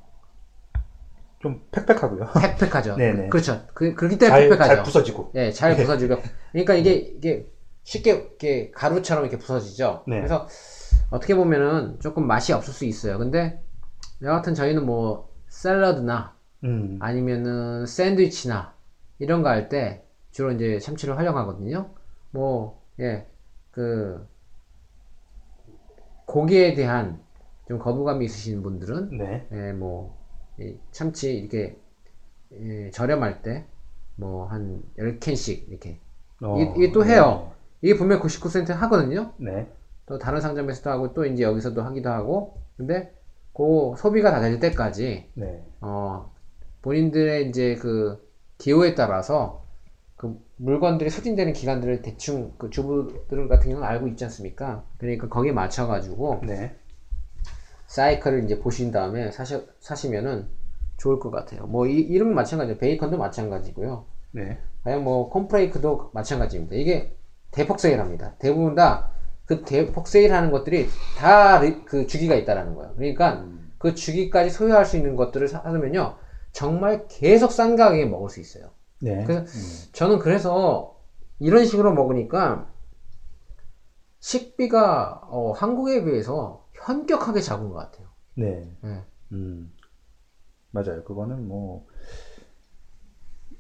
[1.40, 2.30] 좀 팩팩하고요.
[2.58, 2.96] 팩팩하죠.
[2.98, 3.28] 네네.
[3.30, 3.62] 그렇죠.
[3.74, 4.76] 그, 그렇기 때문에 잘, 팩팩하죠.
[4.76, 5.32] 잘 부서지고.
[5.36, 6.18] 예, 잘 부서지고.
[6.52, 7.48] 그러니까 이게, 이게
[7.84, 10.04] 쉽게 이렇게 가루처럼 이렇게 부서지죠.
[10.08, 10.18] 네.
[10.18, 10.48] 그래서
[11.10, 13.18] 어떻게 보면은 조금 맛이 없을 수 있어요.
[13.18, 13.62] 근데
[14.22, 16.98] 여하튼 저희는 뭐 샐러드나 음.
[17.02, 18.74] 아니면은 샌드위치나
[19.20, 21.92] 이런 거 할 때 주로 이제 참치를 활용하거든요.
[22.32, 23.28] 뭐, 예,
[23.72, 24.28] 그,
[26.26, 27.22] 고기에 대한
[27.68, 29.48] 좀 거부감이 있으신 분들은 네.
[29.52, 30.18] 예, 뭐,
[30.60, 31.78] 이 참치 이렇게
[32.54, 33.66] 예, 저렴할 때
[34.16, 36.00] 뭐 한 10캔씩 이렇게
[36.42, 37.52] 어, 이게, 이게 또 해요.
[37.84, 39.34] 이게 분명 99센트 하거든요.
[39.38, 39.68] 네.
[40.08, 43.14] 또 다른 상점에서도 하고 또 이제 여기서도 하기도 하고 근데
[43.54, 45.64] 그 소비가 다 될 때까지 네.
[45.82, 46.32] 어
[46.82, 48.18] 본인들의 이제 그
[48.58, 49.64] 기호에 따라서
[50.16, 54.86] 그 물건들이 소진되는 기간들을 대충 그 주부들 같은 경우는 알고 있지 않습니까?
[54.98, 56.76] 그러니까 거기에 맞춰 가지고 네.
[57.88, 60.48] 사이클을 이제 보신 다음에 사시, 사시면은
[60.98, 61.68] 좋을 것 같아요.
[61.68, 62.78] 뭐, 이, 이런 마찬가지예요.
[62.80, 64.06] 베이컨도 마찬가지고요.
[64.32, 64.60] 네.
[64.84, 66.76] 아니, 뭐, 콤프레이크도 마찬가지입니다.
[66.76, 67.16] 이게
[67.54, 68.36] 대폭 세일합니다.
[68.40, 69.14] 대부분 다
[69.46, 70.88] 그 대폭 세일하는 것들이
[71.18, 72.94] 다 그 주기가 있다라는 거예요.
[72.96, 73.46] 그러니까
[73.78, 76.18] 그 주기까지 소유할 수 있는 것들을 사두면요.
[76.52, 78.72] 정말 계속 싼 가격에 먹을 수 있어요.
[79.02, 79.24] 네.
[79.26, 79.90] 그래서 음.
[79.92, 80.98] 저는 그래서
[81.40, 82.70] 이런 식으로 먹으니까
[84.20, 88.08] 식비가 어, 한국에 비해서 현격하게 작은 것 같아요.
[88.36, 88.72] 네.
[88.86, 89.02] 예.
[89.34, 89.74] 음.
[90.72, 91.04] 맞아요.
[91.04, 91.86] 그거는 뭐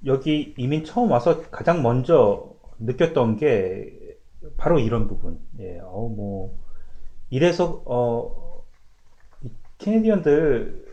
[0.06, 2.53] 여기 이민 처음 와서 가장 먼저
[2.86, 3.92] 느꼈던 게
[4.58, 5.40] 바로 이런 부분.
[5.60, 5.80] 예.
[5.84, 6.58] 어, 뭐
[7.30, 10.84] 이래서 어이 캐네디언들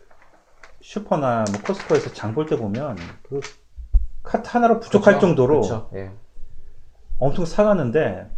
[0.80, 3.40] 슈퍼나 뭐 코스코에서 장 볼 때 보면 그
[4.22, 5.26] 카트 하나로 부족할 그렇죠.
[5.26, 5.90] 정도로 그렇죠.
[5.94, 6.10] 예.
[7.18, 8.30] 엄청 사가는데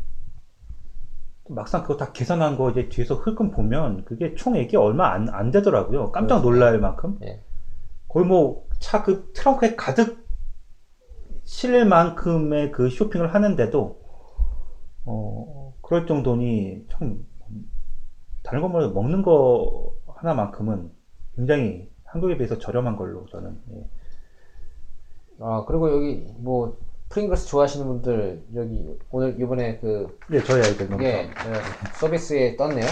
[1.49, 6.11] 막상 그거 다 계산한 거 이제 뒤에서 흘끔 보면 그게 총액이 얼마 안, 안 되더라고요.
[6.13, 6.51] 깜짝 그렇죠.
[6.51, 7.19] 놀랄 만큼.
[7.23, 7.43] 예.
[8.09, 10.22] 거의 뭐 차 그 트렁크에 가득
[11.53, 14.01] 실릴 만큼의 그 쇼핑을 하는데도
[15.05, 17.27] 어 그럴 정도니 참
[18.43, 20.91] 다른 것보다 먹는 거 하나만큼은
[21.37, 23.85] 굉장히 한국에 비해서 저렴한 걸로 저는 예.
[25.41, 26.79] 아 그리고 여기 뭐
[27.11, 31.53] 프링글스 좋아하시는 분들 여기 오늘 이번에 그네 저희 아이들 너무 이게 어,
[32.01, 32.87] 서비스에 떴네요.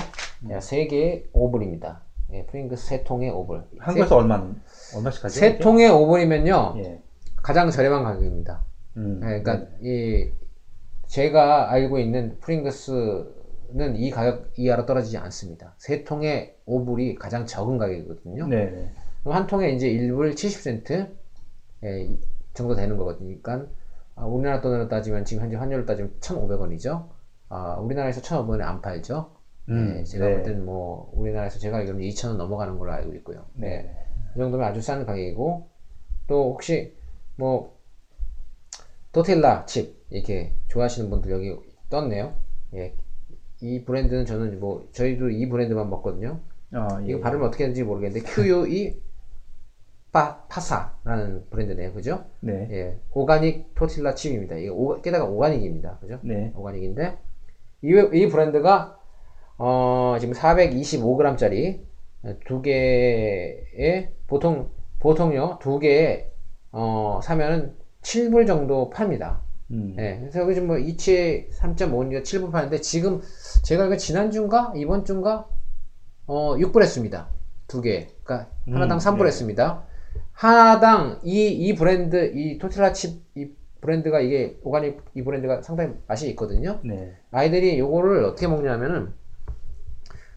[0.51, 2.01] 예, 세 개의 5불입니다.
[2.35, 3.65] 예, 프링글스 세 통에 5불.
[3.79, 4.47] 한국에서 얼마
[4.95, 5.35] 얼마씩 하죠?
[5.41, 5.59] 세?
[5.59, 7.03] 통에 5불이면요 예.
[7.43, 8.62] 가장 저렴한 가격입니다.
[8.97, 10.30] 음, 예, 그러니까 이
[11.07, 15.74] 제가 알고 있는 프링글스는 이 가격 이하로 떨어지지 않습니다.
[15.78, 18.47] 세 통에 5불이 가장 적은 가격이거든요.
[18.47, 18.70] 네.
[18.70, 18.91] 네.
[19.24, 21.11] 한 통에 이제 1불 70센트
[21.84, 22.18] 예, 이
[22.55, 23.36] 정도 되는 거거든요.
[23.43, 23.70] 그러니까
[24.14, 27.09] 아, 우리나라 돈으로 따지면 지금 현재 환율로 따지면 1,500원이죠.
[27.49, 29.30] 아, 우리나라에서 1,500원에 안 팔죠.
[29.68, 30.34] 음, 예, 제가 네.
[30.34, 33.47] 볼 때는 뭐 우리나라에서 제가 알기로는 2,000원 넘어가는 걸로 알고 있고요.
[33.55, 33.91] 네.
[34.34, 35.68] 이 정도면 아주 싼 가격이고
[36.26, 36.95] 또 혹시
[37.41, 37.78] 뭐
[39.12, 41.57] 토텔라 칩 이렇게 좋아하시는 분들 여기
[41.88, 42.34] 떴네요.
[42.74, 42.95] 예.
[43.62, 46.41] 이 브랜드는 저는 뭐 저희도 이 브랜드만 먹거든요.
[46.72, 47.09] 아, 예.
[47.09, 49.01] 이거 발음을 어떻게 하는지 모르겠는데 QUE
[50.12, 51.95] 파, 파사라는 브랜드네요.
[51.95, 52.26] 그죠?
[52.41, 52.68] 네.
[52.70, 53.01] 예.
[53.12, 54.57] 오가닉 토틸라 칩입니다.
[54.57, 55.99] 이게 오, 게다가 오가닉입니다.
[55.99, 56.18] 그죠?
[56.22, 56.53] 네.
[56.55, 57.18] 오가닉인데
[57.82, 58.99] 이, 이 브랜드가
[59.57, 61.80] 어, 지금 425g짜리
[62.45, 66.30] 두 개에 보통 보통요 두 개에
[66.73, 69.41] 어, 사면은 7불 정도 팝니다.
[69.71, 69.95] 음.
[69.99, 70.18] 예.
[70.21, 73.21] 그래서 요즘 뭐 이치에 3.5니까 7불 파는데 지금
[73.62, 75.47] 제가 알기로 지난주인가 이번 주인가
[76.27, 77.29] 어 6불 했습니다.
[77.68, 78.09] 두 개.
[78.25, 79.25] 그러니까 하나당 음, 3불 네.
[79.27, 79.85] 했습니다.
[80.33, 86.81] 하나당 이 이 브랜드 이 토틀라 칩이 브랜드가 이게 오가닉 이 브랜드가 상당히 맛이 있거든요.
[86.85, 87.14] 네.
[87.31, 89.12] 아이들이 요거를 어떻게 먹냐면은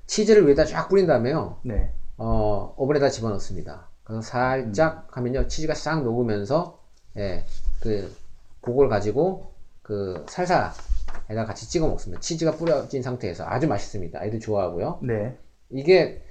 [0.05, 1.57] 치즈를 위에다 쫙 뿌린 다음에요.
[1.63, 1.91] 네.
[2.17, 3.89] 어, 오븐에다 집어넣습니다.
[4.03, 6.79] 그래서 살짝 하면요, 치즈가 싹 녹으면서,
[7.17, 7.45] 예,
[7.79, 8.13] 그,
[8.61, 12.19] 그걸 가지고, 그, 살사에다 같이 찍어 먹습니다.
[12.21, 14.19] 치즈가 뿌려진 상태에서 아주 맛있습니다.
[14.19, 14.99] 아이들 좋아하고요.
[15.03, 15.37] 네.
[15.69, 16.21] 이게,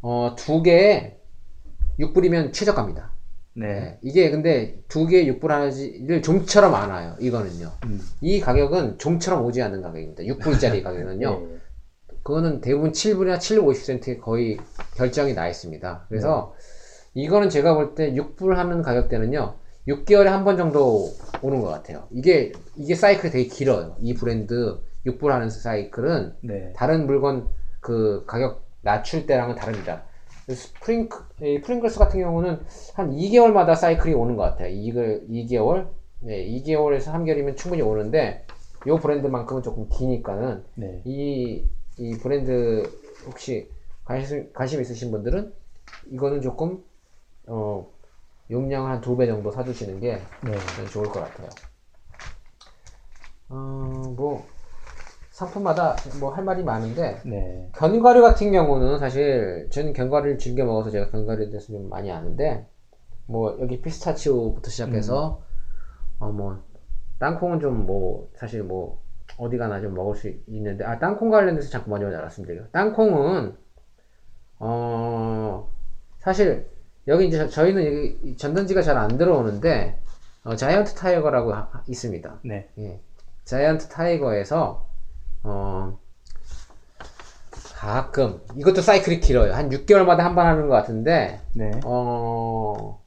[0.00, 1.18] 어, 두 개에
[1.98, 3.12] 6불이면 최저가입니다.
[3.54, 3.66] 네.
[3.66, 7.16] 예, 이게 근데 두 개에 6불 하나를 좀처럼 안 와요.
[7.20, 7.70] 이거는요.
[7.84, 8.00] 음.
[8.20, 10.22] 이 가격은 좀처럼 오지 않는 가격입니다.
[10.24, 11.40] 6불짜리 가격은요.
[11.40, 11.58] 네.
[12.22, 14.58] 그거는 대부분 7불이나 7, 50센트에 거의
[14.96, 16.06] 결정이 나 있습니다.
[16.08, 16.54] 그래서
[17.14, 19.54] 이거는 제가 볼 때 6불 하는 가격대는요,
[19.88, 21.08] 6개월에 한 번 정도
[21.42, 22.06] 오는 것 같아요.
[22.10, 23.96] 이게, 이게 사이클이 되게 길어요.
[24.00, 26.72] 이 브랜드 6불 하는 사이클은 네.
[26.76, 27.48] 다른 물건
[27.80, 30.04] 그 가격 낮출 때랑은 다릅니다.
[30.46, 32.60] 그 스프링크, 이 프링글스 같은 경우는
[32.94, 34.68] 한 2개월마다 사이클이 오는 것 같아요.
[34.68, 35.88] 2 개월, 2개월?
[36.20, 38.44] 네, 2개월에서 3개월이면 충분히 오는데,
[38.86, 41.02] 요 브랜드만큼은 조금 기니까는, 네.
[41.04, 41.64] 이,
[41.98, 42.82] 이 브랜드
[43.26, 43.68] 혹시
[44.04, 45.52] 관심, 관심 있으신 분들은
[46.12, 46.82] 이거는 조금,
[47.46, 47.86] 어,
[48.50, 50.52] 용량 한 두 배 정도 사두시는 게 네.
[50.92, 51.48] 좋을 것 같아요.
[53.48, 53.54] 어,
[54.16, 54.46] 뭐,
[55.30, 57.68] 상품마다 뭐 할 말이 많은데, 네.
[57.74, 62.66] 견과류 같은 경우는 사실 저는 견과류를 즐겨 먹어서 제가 견과류에 대해서 좀 많이 아는데
[63.26, 65.42] 뭐 여기 피스타치오부터 시작해서
[66.18, 66.58] 어뭐
[67.18, 69.00] 땅콩은 좀 뭐 사실 뭐
[69.38, 72.68] 어디 가나 좀 먹을 수 있는데 아 땅콩 관련돼서 잠깐 먼저 말씀드릴게요.
[72.72, 73.56] 땅콩은
[74.58, 75.68] 어
[76.18, 76.68] 사실
[77.08, 79.98] 여기 이제 저- 저희는 여기 전단지가 잘 안 들어오는데
[80.44, 82.40] 어, 자이언트 타이거라고 하- 있습니다.
[82.44, 82.68] 네.
[82.78, 83.00] 예.
[83.44, 84.86] 자이언트 타이거에서
[85.44, 85.98] 어
[87.74, 89.52] 가끔 이것도 사이클이 길어요.
[89.54, 91.72] 한 6개월마다 한 번 하는 것 같은데 네.
[91.84, 93.02] 어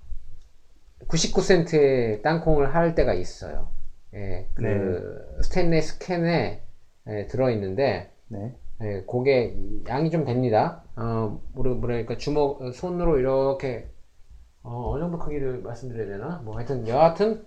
[1.08, 3.70] 99센트의 땅콩을 할 때가 있어요.
[4.14, 6.62] 예, 그 스테인레스 캔에
[7.08, 8.54] 예, 들어 있는데 네.
[8.82, 9.56] 예, 그게
[9.88, 10.84] 양이 좀 됩니다.
[10.96, 13.88] 어, 뭐라- 뭐랄까 주먹 손으로 이렇게
[14.64, 16.42] 어, 어느 정도 크기를 말씀드려야 되나?
[16.44, 17.44] 뭐 하여튼 여하튼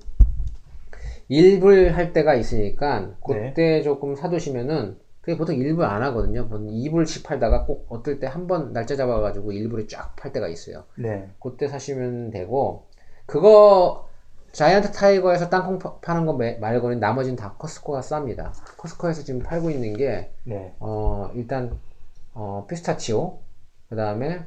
[1.29, 3.15] 일불 할 때가 있으니까
[3.51, 6.49] 그때 조금 사두시면은 그게 보통 일불 안 하거든요.
[6.49, 10.85] 보통 2불씩 팔다가 꼭 어떨 때 한 번 날짜 잡아가지고 일불에 쫙 팔 때가 있어요.
[10.97, 11.29] 네.
[11.39, 12.87] 그때 사시면 되고
[13.27, 14.08] 그거
[14.59, 18.51] Giant Tiger에서 땅콩 파- 파는 거 매- 말고는 나머지는 다 Costco가 쌉니다.
[18.77, 20.75] Costco에서 지금 팔고 있는 게 네.
[20.81, 21.79] 어, 일단,
[22.35, 23.39] 어, 피스타치오,
[23.89, 24.45] 그 다음에,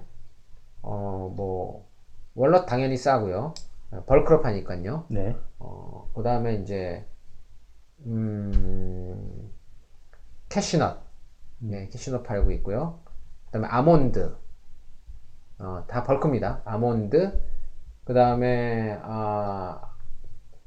[0.81, 1.87] 어, 뭐,
[2.35, 3.53] walnut 당연히 싸고요.
[3.91, 5.05] 어, bulk로 파니까요.
[5.07, 5.33] 네.
[5.59, 7.05] 어, 그 다음에 이제,
[8.05, 9.49] 음,
[10.49, 10.99] 캐슈넛.
[11.59, 12.99] 네, 캐슈넛 팔고 있고요.
[13.45, 14.35] 그 다음에 아몬드.
[15.59, 16.63] 어, 다 벌크입니다.
[16.65, 17.41] 아몬드.
[18.03, 19.90] 그 다음에, 아,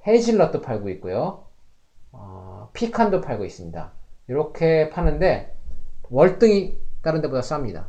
[0.07, 1.47] 헤이즐넛도 팔고 있고요.
[2.13, 3.93] 어, 피칸도 팔고 있습니다.
[4.29, 5.57] 이렇게 파는데
[6.11, 7.89] 월등히 다른 데보다 쌉니다.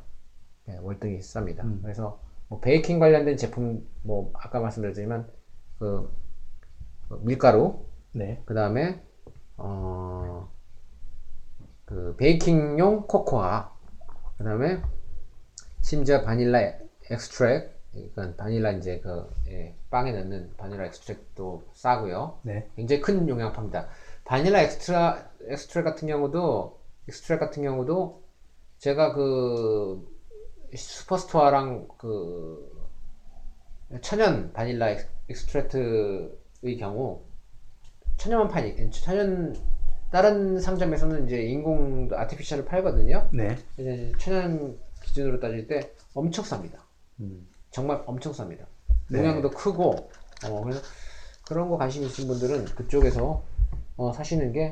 [0.66, 1.64] 네, 월등히 쌉니다.
[1.64, 1.80] 음.
[1.82, 5.30] 그래서 뭐 베이킹 관련된 제품 뭐 아까 말씀드렸지만
[5.80, 6.12] 그,
[7.10, 8.42] 그 밀가루 네.
[8.46, 9.02] 그 다음에
[9.58, 10.50] 어,
[11.86, 13.72] 그 베이킹용 코코아
[14.38, 14.82] 그 다음에
[15.82, 16.60] 심지어 vanilla
[17.10, 22.40] extract 그러니까 바닐라 이제 그 예, 빵에 넣는 vanilla extract도 싸고요.
[22.44, 22.68] 네.
[22.76, 23.88] 굉장히 큰 용량 팝니다.
[24.26, 28.24] vanilla extra extract 같은 경우도 extract 같은 경우도
[28.80, 30.08] 제가 그
[30.74, 32.72] Superstore랑 그
[34.02, 37.22] 천연 vanilla ex- extract의 경우
[38.18, 39.56] 천연만 파니 천연
[40.12, 43.30] 다른 상점에서는 이제 인공 아티피셜을 팔거든요.
[43.34, 43.56] 네.
[43.78, 46.78] 이제 천연 기준으로 따질 때 엄청 쌉니다.
[47.20, 47.48] 음.
[47.76, 48.66] 정말 엄청 쌉니다.
[49.10, 49.20] 네.
[49.20, 50.10] 용량도 크고
[50.48, 50.82] 어, 그래서
[51.46, 53.44] 그런 거 관심 있으신 분들은 그쪽에서
[53.98, 54.72] 어, 사시는 게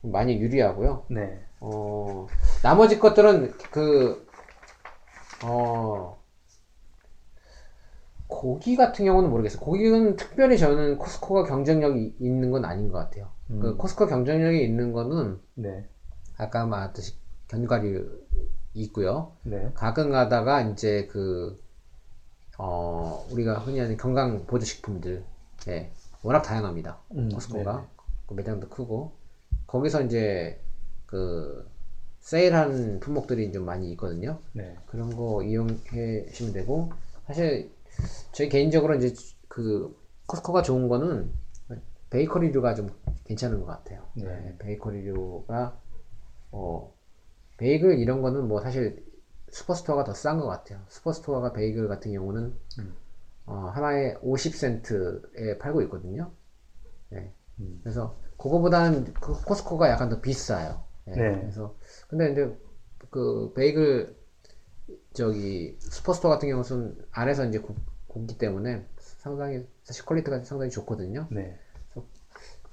[0.00, 1.06] 많이 유리하고요.
[1.10, 1.44] 네.
[1.58, 2.28] 어,
[2.62, 4.24] 나머지 것들은 그
[5.44, 6.16] 어,
[8.28, 9.60] 고기 같은 경우는 모르겠어요.
[9.60, 13.32] 고기는 특별히 저는 코스코가 경쟁력이 있는 건 아닌 것 같아요.
[13.50, 13.58] 음.
[13.58, 15.84] 그 코스코 경쟁력이 있는 거는 네.
[16.36, 17.14] 아까 말했듯이
[17.48, 18.08] 견과류
[18.74, 19.32] 있고요.
[19.42, 19.72] 네.
[19.74, 21.60] 가끔 가다가 이제 그,
[22.58, 25.22] 어, 우리가 흔히 하는 건강 보조식품들,
[25.68, 25.90] 예,
[26.22, 26.98] 워낙 다양합니다.
[27.12, 27.72] 음, 코스코가.
[27.72, 27.86] 네네.
[28.26, 29.12] 그 매장도 크고.
[29.66, 30.58] 거기서 이제
[31.06, 31.68] 그,
[32.20, 34.38] 세일하는 품목들이 좀 많이 있거든요.
[34.52, 34.76] 네.
[34.86, 36.90] 그런 거 이용하시면 되고,
[37.26, 37.70] 사실,
[38.32, 39.12] 저희 개인적으로 이제
[39.48, 39.96] 그,
[40.26, 41.30] 코스코가 좋은 거는
[42.10, 42.88] 베이커리류가 좀
[43.24, 44.02] 괜찮은 것 같아요.
[44.14, 44.24] 네.
[44.24, 45.78] 네, 베이커리류가,
[46.52, 46.92] 어,
[47.58, 49.04] 베이글 이런 거는 뭐 사실
[49.50, 50.80] Superstore가 더 싼 것 같아요.
[50.88, 52.94] Superstore가 베이글 같은 경우는 음.
[53.46, 56.32] 어, 하나에 50센트에 팔고 있거든요.
[57.10, 57.32] 네.
[57.60, 57.80] 음.
[57.82, 60.82] 그래서 그거보다는 그 Costco가 약간 더 비싸요.
[61.04, 61.14] 네.
[61.14, 61.40] 네.
[61.40, 61.74] 그래서
[62.08, 62.56] 근데 이제
[63.10, 64.16] 그 베이글
[65.14, 67.76] 저기 Superstore 같은 경우는 안에서 이제 굽,
[68.08, 71.28] 굽기 때문에 상당히 사실 quality가 상당히 좋거든요.
[71.30, 71.58] 네.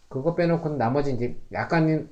[0.10, 2.10] 그거 빼놓고는 나머지 이제 약간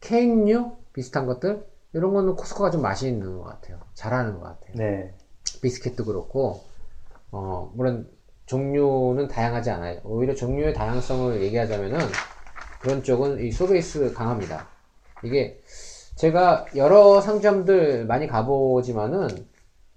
[0.00, 1.64] 케이크류 비슷한 것들
[1.96, 3.80] 이런 거는 Costco가 좀 맛이 있는 것 같아요.
[3.94, 4.74] 잘하는 것 같아요.
[4.74, 5.14] 네.
[5.62, 6.62] 비스킷도 그렇고
[7.32, 8.10] 어 물론
[8.44, 10.00] 종류는 다양하지 않아요.
[10.04, 11.98] 오히려 종류의 다양성을 얘기하자면은
[12.82, 14.68] 그런 쪽은 이 Sobeys 강합니다.
[15.24, 15.58] 이게
[16.16, 19.28] 제가 여러 상점들 많이 가보지만은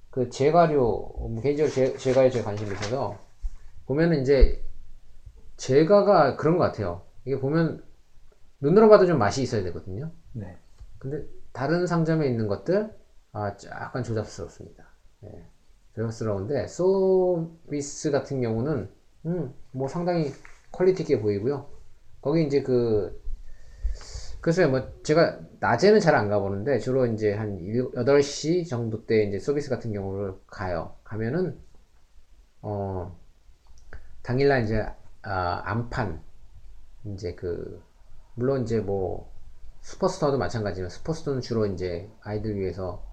[0.09, 3.17] 그 제과류 뭐 개인적으로 제, 제과에 제 관심이 있어서
[3.85, 4.63] 보면은 이제
[5.57, 7.01] 제과가 그런 것 같아요.
[7.25, 7.83] 이게 보면
[8.61, 10.11] 눈으로 봐도 좀 맛이 있어야 되거든요.
[10.31, 10.55] 네.
[10.97, 12.93] 근데 다른 상점에 있는 것들
[13.33, 14.85] 아 약간 조잡스럽습니다.
[15.25, 15.45] 예.
[15.95, 18.89] 조잡스러운데 Sobeys 같은 경우는
[19.25, 20.31] 음, 뭐 상당히
[20.71, 21.69] quality 있게 보이고요.
[22.21, 23.19] 거기 이제 그
[24.41, 27.59] 글쎄요, 뭐 제가 낮에는 잘 안 가보는데 주로 이제 한
[27.95, 30.95] 8시 정도 때 이제 서비스 같은 경우를 가요.
[31.03, 31.59] 가면은
[32.61, 33.17] 어
[34.23, 34.85] 당일날 이제
[35.23, 36.21] 아, 안판
[37.13, 37.81] 이제 그
[38.35, 39.28] 물론 이제 뭐
[39.89, 43.03] 슈퍼스토어도 마찬가지지만 슈퍼스토어는 주로 이제 아이들 위해서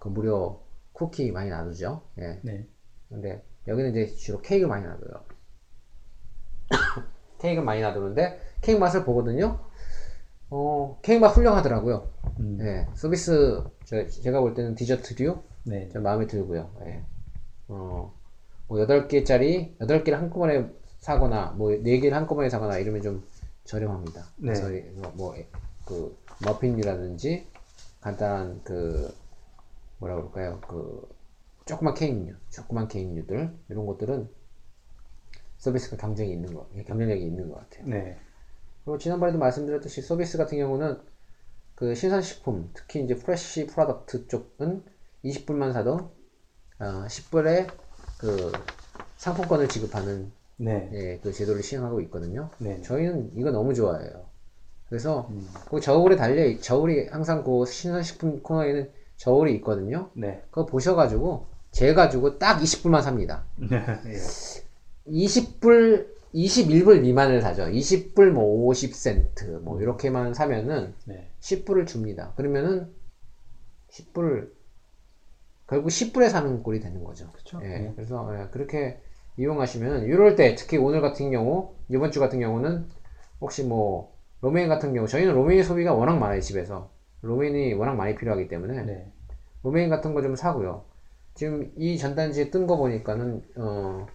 [0.00, 0.62] 그 무료
[0.92, 2.02] 쿠키 많이 나누죠.
[2.18, 2.40] 예.
[2.42, 2.66] 네.
[3.08, 5.24] 근데 여기는 이제 주로 케이크 많이 놔둬요.
[7.38, 9.60] 케이크 많이 놔두는데 케이크 맛을 보거든요.
[10.50, 12.08] 어, 케이크 맛 훌륭하더라고요.
[12.40, 12.58] 음.
[12.60, 15.88] 예, 서비스 저, 제가 볼 때는 디저트류 네.
[15.90, 16.70] 좀 마음에 들고요.
[16.86, 17.04] 예.
[17.68, 18.12] 어,
[18.66, 20.68] 뭐 8개짜리 8개를 한꺼번에
[20.98, 23.24] 사거나 뭐 4개를 한꺼번에 사거나 이러면 좀
[23.64, 24.22] 저렴합니다.
[24.36, 24.52] 네.
[24.52, 24.68] 그래서
[25.00, 25.34] 뭐, 뭐,
[25.84, 27.48] 그 머핀이라든지
[28.00, 29.14] 간단한 그
[29.98, 30.60] 뭐라 그럴까요?
[30.68, 31.08] 그
[31.64, 34.28] 조그만 케이크류, 조그만 케이크류들 이런 것들은
[35.58, 37.88] Sobeys가 경쟁이 있는 거, 경쟁력이 있는 것 같아요.
[37.88, 38.18] 네.
[38.84, 41.00] 그리고 지난번에도 말씀드렸듯이 Sobeys 같은 경우는
[41.74, 44.84] 그 신선식품, 특히 이제 fresh product 쪽은
[45.24, 46.14] 20불만 사도
[46.78, 47.66] 어, 10불에
[48.18, 48.52] 그
[49.16, 50.90] 상품권을 지급하는 네.
[50.92, 52.50] 예, 그 제도를 시행하고 있거든요.
[52.58, 52.80] 네.
[52.82, 54.28] 저희는 이거 너무 좋아해요.
[54.94, 55.28] 그래서
[55.68, 60.10] 그 저울에 달려 저울이 항상 그 신선식품 코너에는 저울이 있거든요.
[60.14, 60.40] 네.
[60.52, 63.44] 그거 보셔가지고 재 가지고 딱 20불만 삽니다.
[63.66, 65.10] 예.
[65.10, 67.64] 20불, 21불 미만을 사죠.
[67.64, 71.28] 20불 뭐 50센트 뭐 이렇게만 사면은 네.
[71.40, 72.32] 10불을 줍니다.
[72.36, 72.94] 그러면은
[73.90, 74.52] 10불
[75.66, 77.32] 결국 10불에 사는 꼴이 되는 거죠.
[77.32, 77.58] 그쵸.
[77.64, 77.92] 예, 네.
[77.96, 79.00] 그래서 예, 그렇게
[79.38, 82.88] 이용하시면 이럴 때 특히 오늘 같은 경우 이번 주 같은 경우는
[83.40, 84.13] 혹시 뭐
[84.44, 86.90] 로메인 같은 경우 저희는 로메인 소비가 워낙 많아요 집에서
[87.22, 89.10] 로메인이 워낙 많이 필요하기 때문에 네.
[89.62, 90.84] 로메인 같은 거 좀 사고요.
[91.34, 94.06] 지금 이 전단지에 뜬 거 보니까는 어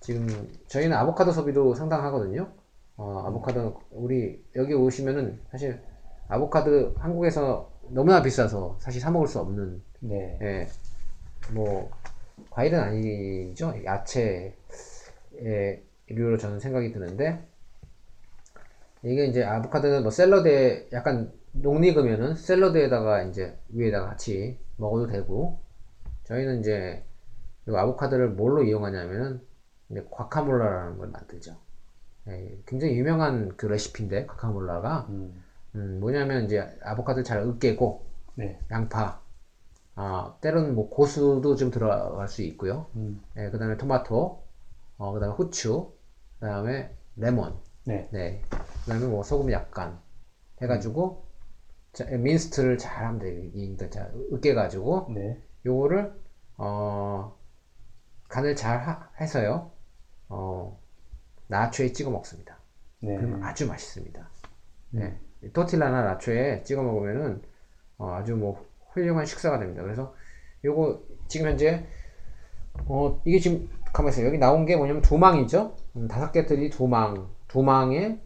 [0.00, 0.26] 지금
[0.66, 2.52] 저희는 아보카도 소비도 상당하거든요.
[2.98, 5.80] 어 아보카도 우리 여기 오시면은 사실
[6.28, 10.38] 아보카도 한국에서 너무나 비싸서 사실 사 먹을 수 없는 네.
[10.42, 10.68] 예,
[11.54, 11.90] 뭐
[12.50, 13.72] 과일은 아니죠.
[13.82, 14.52] 야채의
[16.08, 17.42] 류로 저는 생각이 드는데
[19.04, 25.60] 이게 이제 아보카도는 뭐 샐러드에 약간 녹익으면은 샐러드에다가 이제 위에다가 같이 먹어도 되고
[26.24, 27.04] 저희는 이제
[27.68, 29.40] 이 아보카도를 뭘로 이용하냐면은
[29.90, 31.56] 이제 과카몰라라는 걸 만들죠.
[32.28, 35.42] 예, 굉장히 유명한 그 레시피인데 과카몰라가 음.
[35.74, 38.58] 음, 뭐냐면 이제 아보카도를 잘 으깨고 네.
[38.70, 39.20] 양파,
[39.94, 42.86] 아, 때로는 뭐 고수도 좀 들어갈 수 있고요.
[42.96, 43.20] 음.
[43.36, 44.42] 예, 그 다음에 토마토,
[44.98, 45.92] 어, 그 다음에 후추,
[46.40, 48.08] 그 다음에 레몬, 네.
[48.12, 49.98] 네, 그 다음에 뭐 소금 약간
[50.60, 51.24] 해가지고
[51.92, 53.42] 자, 민스트를 잘 하면 돼요.
[53.52, 53.76] 이-
[54.32, 55.42] 으깨가지고 네.
[55.66, 56.14] 요거를
[56.58, 57.36] 어,
[58.28, 59.72] 간을 잘 하- 해서요.
[60.28, 60.80] 어,
[61.48, 62.58] 나초에 찍어 먹습니다.
[63.00, 63.16] 네.
[63.16, 64.28] 그러면 아주 맛있습니다.
[64.90, 65.18] 네.
[65.52, 67.42] 토틸라나 나초에 찍어 먹으면은
[67.98, 69.82] 어, 아주 뭐 훌륭한 식사가 됩니다.
[69.82, 70.14] 그래서
[70.64, 71.84] 요거 지금 현재
[72.86, 74.26] 어 이게 지금 가만 있어요.
[74.26, 75.76] 여기 나온 게 뭐냐면 두 망이죠.
[75.96, 78.18] 음, 다섯 개들이 두 망, 두 망에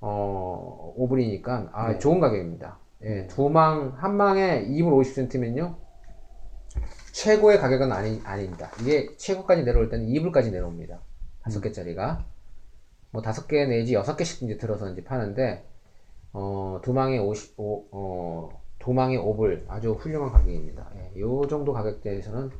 [0.00, 1.98] 어 5불이니까 아 네.
[1.98, 2.78] 좋은 가격입니다.
[3.02, 5.74] 예, 두 망, 한 망에 2불 50센트면요.
[7.10, 8.70] 최고의 가격은 아니, 아닙니다.
[8.80, 11.00] 이게 최고까지 내려올 때는 2불까지 내려옵니다.
[11.42, 12.24] 다섯 개짜리가.
[13.10, 15.66] 뭐 다섯 개 내지 여섯 개씩 이제 들어서 이제 파는데,
[16.32, 19.64] 어, 두 망에 50, 오, 어, 두 망에 5불.
[19.66, 20.88] 아주 훌륭한 가격입니다.
[20.98, 22.50] 예, 요 정도 가격대에서는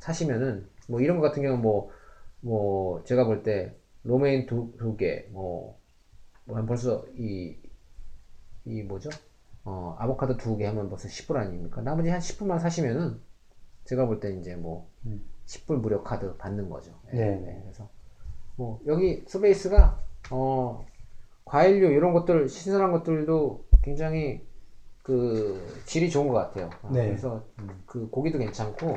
[0.00, 1.90] 사시면은, 뭐 이런 거 같은 경우는 뭐,
[2.40, 5.78] 뭐, 제가 볼 때, romaine 두, 두 개, 뭐,
[6.44, 7.56] 뭐, 한 벌써 이,
[8.66, 9.10] 이 뭐죠?
[9.64, 11.80] 어, 아보카도 두 개 하면 벌써 10불 아닙니까?
[11.82, 13.18] 나머지 한 10불만 사시면은,
[13.84, 14.88] 제가 볼 때 이제 뭐,
[15.46, 16.92] 10불 무료 카드 받는 거죠.
[17.12, 17.36] 예, 네.
[17.36, 17.88] 네, 그래서,
[18.56, 20.00] 뭐, 여기 Sobeys가,
[20.30, 20.86] 어,
[21.46, 24.46] 과일류, 이런 것들, 신선한 것들도 굉장히
[25.02, 26.70] 그, 질이 좋은 것 같아요.
[26.82, 27.06] 어, 네.
[27.08, 27.44] 그래서
[27.86, 28.96] 그 고기도 괜찮고,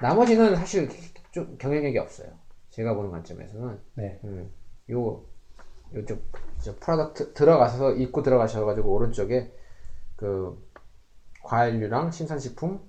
[0.00, 0.88] 나머지는 사실
[1.32, 2.28] 좀 경쟁력이 없어요.
[2.76, 3.80] 제가 보는 관점에서는.
[3.94, 4.20] 네.
[4.24, 4.52] 음,
[4.90, 5.24] 요,
[5.94, 6.22] 요쪽,
[6.60, 9.50] 저 product 들어가서, 입구 들어가셔가지고, 오른쪽에
[10.16, 10.62] 그,
[11.42, 12.80] 과일류랑 신선식품,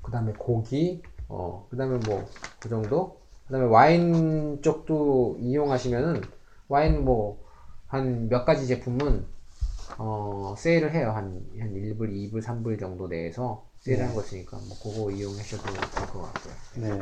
[0.00, 2.24] 그 다음에 고기, 어, 그 다음에 뭐,
[2.60, 3.20] 그 정도?
[3.46, 6.22] 그 다음에 와인 쪽도 이용하시면은,
[6.68, 7.44] 와인 뭐,
[7.88, 9.26] 한 몇 가지 제품은,
[9.98, 11.10] 어, 세일을 해요.
[11.10, 16.22] 한, 한 1불, 2불, 3불 정도 내에서 세일을 한 것이니까, 뭐, 그거 이용하셔도 될 것
[16.22, 16.54] 같고요.
[16.76, 16.98] 네.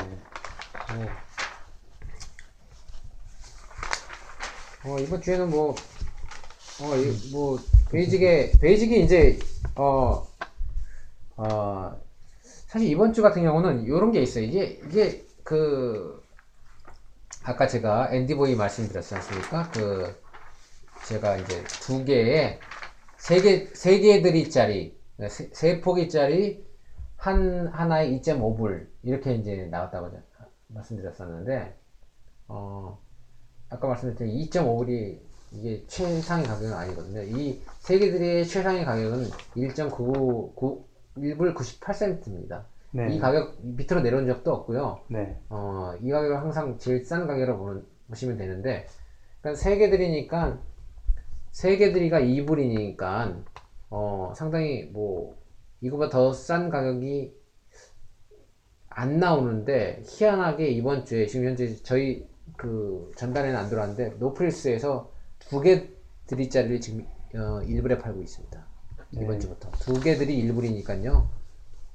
[4.87, 5.75] 어, 이번 주에는 뭐,
[6.83, 7.59] 어, 이, 뭐,
[7.91, 9.39] 베이직에, 베이직이 이제,
[9.77, 10.27] 어,
[11.37, 12.01] 어,
[12.43, 14.45] 사실 이번 주 같은 경우는 이런 게 있어요.
[14.45, 16.23] 이게 이게 그
[17.45, 19.71] 아까 제가 앤디보이 말씀드렸지 않습니까?
[19.71, 20.21] 그
[21.07, 22.59] 제가 이제 두 개의
[23.17, 24.99] 세개 세 개들이짜리
[25.29, 26.65] 세, 세 포기짜리
[27.17, 30.17] 한 하나에 2.5불 이렇게 이제 나왔다고 저-
[30.75, 31.75] 말씀드렸었는데
[32.49, 32.99] 어
[33.71, 35.19] 아까 말씀드렸던 2.5불이
[35.53, 37.23] 이게 최상의 가격은 아니거든요.
[37.23, 39.25] 이 세 개들의 최상의 가격은
[39.57, 40.85] 1.99
[41.17, 42.63] 1불 98센트입니다.
[42.93, 43.15] 네.
[43.15, 45.01] 이 가격 밑으로 내려온 적도 없고요.
[45.09, 45.39] 네.
[45.51, 48.87] 어, 이 가격을 항상 제일 싼 가격으로 보는, 보시면 되는데,
[49.41, 50.59] 그러니까 세 개들이니까,
[51.51, 53.43] 세 개들이가 2불이니까,
[53.91, 55.37] 어, 상당히 뭐,
[55.83, 57.35] 이거보다 더 싼 가격이
[58.95, 62.27] 안 나오는데, 희한하게 이번 주에, 지금 현재 저희
[62.57, 65.11] 그 전단에는 안 들어왔는데, 노프리스에서
[65.41, 68.67] 두 개들이짜리를 지금, 어, 1불에 팔고 있습니다.
[69.13, 69.71] 이번 주부터.
[69.73, 71.27] 두 개들이 1불이니까요,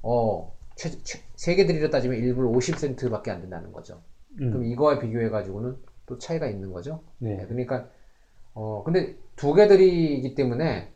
[0.02, 4.02] 어, 최, 최, 세 개들이로 따지면 1불 50센트 밖에 안 된다는 거죠.
[4.40, 4.50] 음.
[4.50, 7.02] 그럼 이거와 비교해 가지고는 또 차이가 있는 거죠.
[7.18, 7.36] 네.
[7.36, 7.88] 네, 그러니까,
[8.52, 10.92] 어, 근데 두 개들이기 때문에,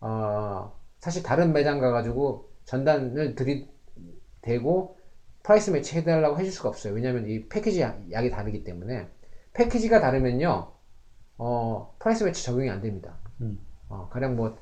[0.00, 4.97] 어, 사실 다른 매장 가가지고 전단을 들이대고
[5.48, 6.92] price match 해달라고 해줄 수가 없어요.
[6.92, 9.08] 왜냐면 이 패키지 양- 양이 다르기 때문에.
[9.54, 10.72] 패키지가 다르면요,
[11.38, 13.16] 어, price match 적용이 안 됩니다.
[13.40, 13.58] 음.
[13.88, 14.58] 어, 가령 뭐,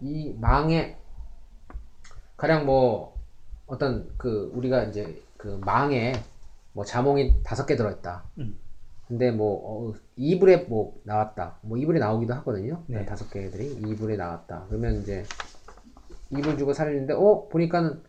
[0.00, 0.98] 이 망에,
[2.36, 3.16] 가령 뭐,
[3.66, 6.14] 어떤 그, 우리가 이제 그 망에
[6.72, 8.24] 뭐 자몽이 다섯 개 들어있다.
[8.38, 8.58] 음.
[9.06, 11.58] 근데 뭐, 어, 2불에 뭐 나왔다.
[11.62, 12.82] 뭐 2불에 나오기도 하거든요.
[12.88, 13.04] 네.
[13.04, 14.66] 다섯 개들이 2불에 나왔다.
[14.68, 15.22] 그러면 이제
[16.32, 18.02] 2불 주고 사려는데, 어, 보니까는,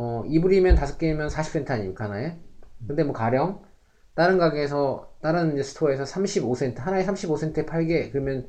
[0.00, 2.36] 어, 2불이면 다섯 개면 40센트 아닙니까, 하나에?
[2.86, 3.62] 근데 뭐 가령,
[4.14, 8.48] 다른 가게에서, 다른 store에서 35센트, 하나에 35센트에 팔게, 그러면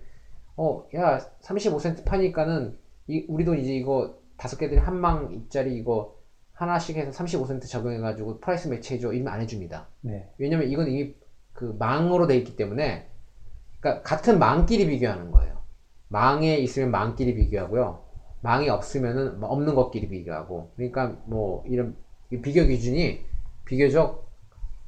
[0.55, 2.77] 어, 야, 35센트 파니까는,
[3.07, 6.19] 이, 우리도 이제 이거 다섯 개들이 한 망짜리 이거
[6.53, 9.13] 하나씩 해서 35센트 적용해가지고 price match해줘.
[9.13, 9.87] 이러면 안 해줍니다.
[10.01, 10.29] 네.
[10.37, 11.15] 왜냐면 이건 이미
[11.53, 13.09] 그 망으로 돼 있기 때문에,
[13.79, 15.63] 그러니까 같은 망끼리 비교하는 거예요.
[16.09, 18.03] 망에 있으면 망끼리 비교하고요.
[18.41, 20.71] 망이 없으면은 뭐 없는 것끼리 비교하고.
[20.75, 21.95] 그러니까 뭐 이런
[22.31, 23.25] 이 비교 기준이
[23.65, 24.27] 비교적,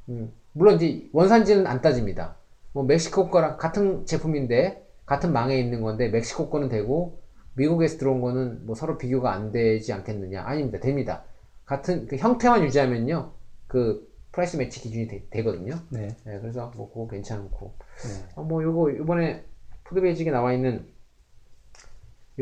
[0.08, 2.36] 음, 물론 이제 원산지는 안 따집니다.
[2.72, 7.20] 뭐 멕시코 거랑 같은 제품인데 같은 망에 있는 건데 멕시코 거는 되고
[7.54, 10.42] 미국에서 들어온 거는 뭐 서로 비교가 안 되지 않겠느냐?
[10.42, 10.80] 아닙니다.
[10.80, 11.24] 됩니다.
[11.64, 13.32] 같은 그 형태만 유지하면요.
[13.66, 16.08] 그 price match 기준이 되, 거든요 네.
[16.24, 17.74] 그래서 뭐 그거 괜찮고.
[17.76, 18.28] 네.
[18.34, 19.44] 어, 뭐 요거 이번에
[19.84, 20.86] Food Basics에 나와 있는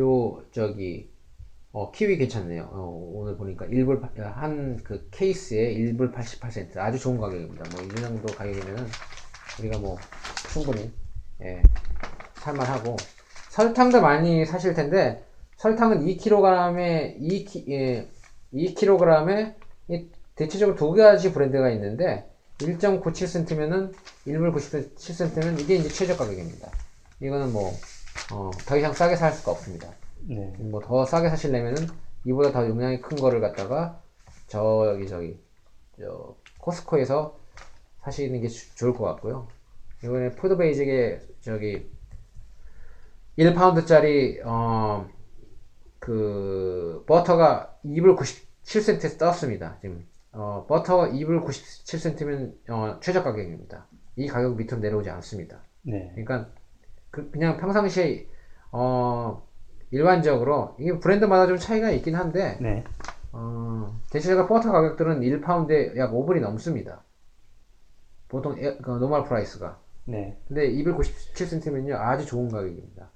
[0.00, 1.08] 요 저기
[1.72, 2.68] 어, 키위 괜찮네요.
[2.72, 7.64] 어, 오늘 보니까 1불 한 그 케이스에 1불 88센트 아주 좋은 가격입니다.
[7.70, 8.86] 뭐 이 정도 가격이면은
[9.60, 9.96] 우리가 뭐
[10.52, 10.90] 충분히
[11.42, 11.62] 예,
[12.36, 12.96] 살만하고
[13.50, 15.24] 설탕도 많이 사실 텐데
[15.56, 18.08] 설탕은 2kg에 2 예,
[18.52, 19.54] 2kg에
[20.34, 22.26] 대체적으로 두 가지 브랜드가 있는데
[22.58, 23.92] 1.97센트면은
[24.26, 26.70] 1불 97센트면 이게 이제 최저 가격입니다.
[27.22, 27.72] 이거는 뭐,
[28.32, 29.88] 어, 더 이상 싸게 살 수가 없습니다.
[30.22, 30.52] 네.
[30.58, 31.86] 뭐 더 싸게 사시려면은
[32.24, 34.00] 이보다 더 용량이 큰 거를 갖다가
[34.46, 35.40] 저기 저기
[35.98, 37.38] 저 코스코에서
[38.02, 39.48] 사시는 게 주- 좋을 것 같고요.
[40.04, 41.90] 이번에 푸드베이직에 저기
[43.38, 45.06] 1파운드짜리 어
[45.98, 48.16] 그 버터가 2불
[48.64, 49.76] 97센트에서 떴습니다.
[49.82, 53.86] 지금 어 버터 2불 97센트면 어 최저 가격입니다.
[54.16, 55.60] 이 가격 밑으로 내려오지 않습니다.
[55.82, 56.10] 네.
[56.14, 56.48] 그러니까
[57.10, 58.28] 그, 냥 평상시에
[58.72, 59.46] 어
[59.90, 62.84] 일반적으로 이게 브랜드마다 좀 차이가 있긴 한데 네.
[63.32, 67.02] 어 대체적으로 버터 가격들은 1파운드에 약 5불이 넘습니다.
[68.28, 70.38] 보통 에, 그 normal price가 네.
[70.46, 73.10] 근데 297센트면요 아주 좋은 가격입니다.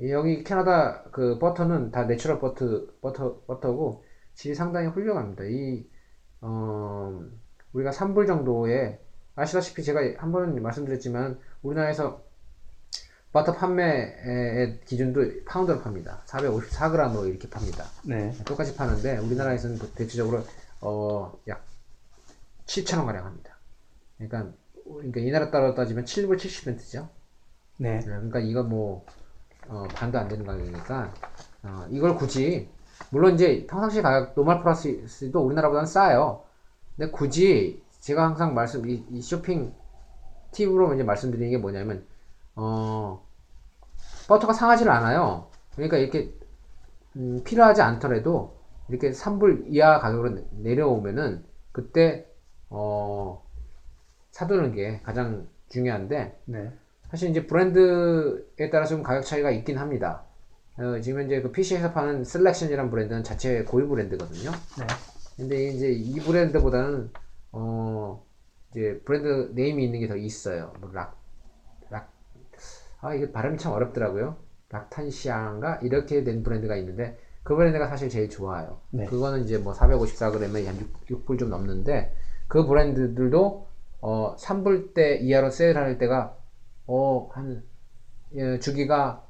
[0.00, 4.04] 이 여기 캐나다 그 버터는 다 natural 버터 버터 버터고
[4.34, 5.44] 질이 상당히 훌륭합니다.
[5.44, 5.84] 이
[6.40, 7.20] 어,
[7.72, 9.00] 우리가 3불 정도에
[9.34, 12.22] 아시다시피 제가 한번 말씀드렸지만 우리나라에서
[13.32, 16.22] 버터 판매의 기준도 파운드로 팝니다.
[16.26, 17.84] 454g으로 이렇게 팝니다.
[18.04, 18.32] 네.
[18.44, 20.42] 똑같이 파는데 우리나라에서는 대체적으로
[20.80, 21.64] 어, 약
[22.66, 23.58] 7,000원 가량 합니다.
[24.16, 24.52] 그러니까
[24.84, 27.08] 그러니까 이 나라 따라 따지면 7불 70센트죠.
[27.76, 28.00] 네.
[28.00, 29.04] 그러니까 이거 뭐
[29.68, 31.14] 어, 반도 안 되는 가격이니까
[31.64, 32.68] 어, 이걸 굳이
[33.10, 36.44] 물론 이제 평상시 가격 normal price도 우리나라보다는 싸요.
[36.96, 39.74] 근데 굳이 제가 항상 말씀 이, 이 쇼핑
[40.52, 42.06] 팁으로 이제 말씀드리는 게 뭐냐면
[42.58, 43.24] 어
[44.28, 45.50] 버터가 상하지를 않아요.
[45.74, 46.34] 그러니까 이렇게
[47.16, 48.58] 음, 필요하지 않더라도
[48.88, 52.26] 이렇게 3불 이하 가격으로 내- 내려오면은 그때
[52.70, 53.42] 어
[54.32, 56.72] 사두는 게 가장 중요한데 네.
[57.10, 60.24] 사실 이제 브랜드에 따라 좀 가격 차이가 있긴 합니다.
[60.78, 64.50] 어, 지금 현재 그 PC에서 파는 Selection이라는 브랜드는 자체 고유 브랜드거든요.
[64.78, 64.86] 네.
[65.36, 67.10] 근데 이제 이 브랜드보다는
[67.52, 68.24] 어
[68.70, 70.72] 이제 brand name이 있는 게 더 있어요.
[70.80, 71.17] 뭐 락, 락,
[73.00, 74.36] 아 이게 발음이 참 어렵더라고요.
[74.70, 78.80] Lactantia인가 이렇게 된 브랜드가 있는데 그 브랜드가 사실 제일 좋아요.
[78.90, 79.06] 네.
[79.06, 80.76] 그거는 이제 뭐 454g에 한
[81.10, 82.14] 6, 불 좀 넘는데
[82.48, 83.66] 그 브랜드들도
[84.00, 86.36] 어 3불 대 이하로 세일할 때가
[86.86, 87.62] 어한
[88.34, 89.24] 예, 주기가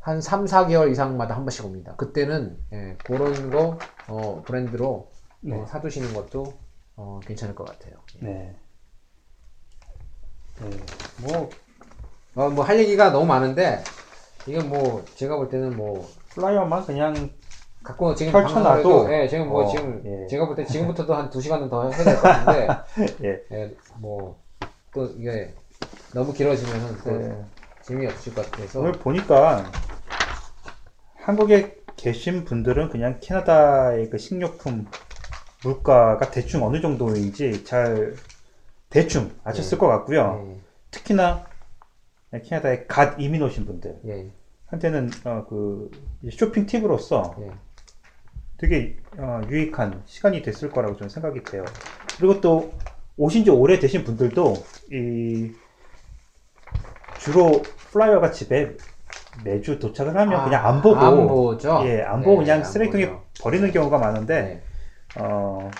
[0.00, 1.94] 한 3, 4개월 이상마다 한 번씩 옵니다.
[1.96, 3.78] 그때는 예, 그런 거
[4.08, 5.10] 어, 브랜드로
[5.40, 5.56] 네.
[5.56, 6.54] 어, 사두시는 것도
[6.96, 7.94] 어, 괜찮을 것 같아요.
[8.20, 8.56] 네.
[10.60, 10.70] 네.
[11.22, 11.50] 뭐
[12.36, 13.82] 어, 뭐 할 얘기가 너무 많은데
[14.46, 17.30] 이건 뭐 제가 볼 때는 뭐 flyer만 그냥
[17.82, 20.26] 갖고 지금 펼쳐놔도, 예, 지금 뭐 어, 지금 예.
[20.28, 22.68] 제가 볼 때 지금부터도 한 두 시간은 더 해야 될 것 같은데
[23.24, 23.42] 예.
[23.52, 25.54] 예, 뭐또 이게
[26.12, 27.44] 너무 길어지면 또 네.
[27.82, 29.64] 재미없을 것 같아서 오늘 보니까
[31.22, 34.86] 한국에 계신 분들은 그냥 캐나다의 그 식료품
[35.62, 38.14] 물가가 대충 어느 정도인지 잘
[38.90, 40.44] 대충 아셨을 것 같고요.
[40.44, 40.60] 예,
[40.90, 41.46] 특히나
[42.32, 44.30] 캐나다에 갓 이민 오신 분들 예,
[44.66, 45.90] 한테는 어, 그
[46.30, 47.50] 쇼핑 팁으로서 예.
[48.58, 51.64] 되게 어, 유익한 시간이 됐을 거라고 저는 생각이 돼요.
[52.18, 52.72] 그리고 또
[53.16, 54.54] 오신 지 오래 되신 분들도
[54.92, 55.52] 이
[57.18, 57.62] 주로
[57.92, 58.76] flyer가 집에
[59.44, 61.82] 매주 도착을 하면 아, 그냥 안 보고 안 보죠.
[61.84, 63.12] 예, 안 보고 네, 그냥 안 쓰레기통에.
[63.40, 64.62] 버리는 경우가 많은데 네.
[65.20, 65.70] 어,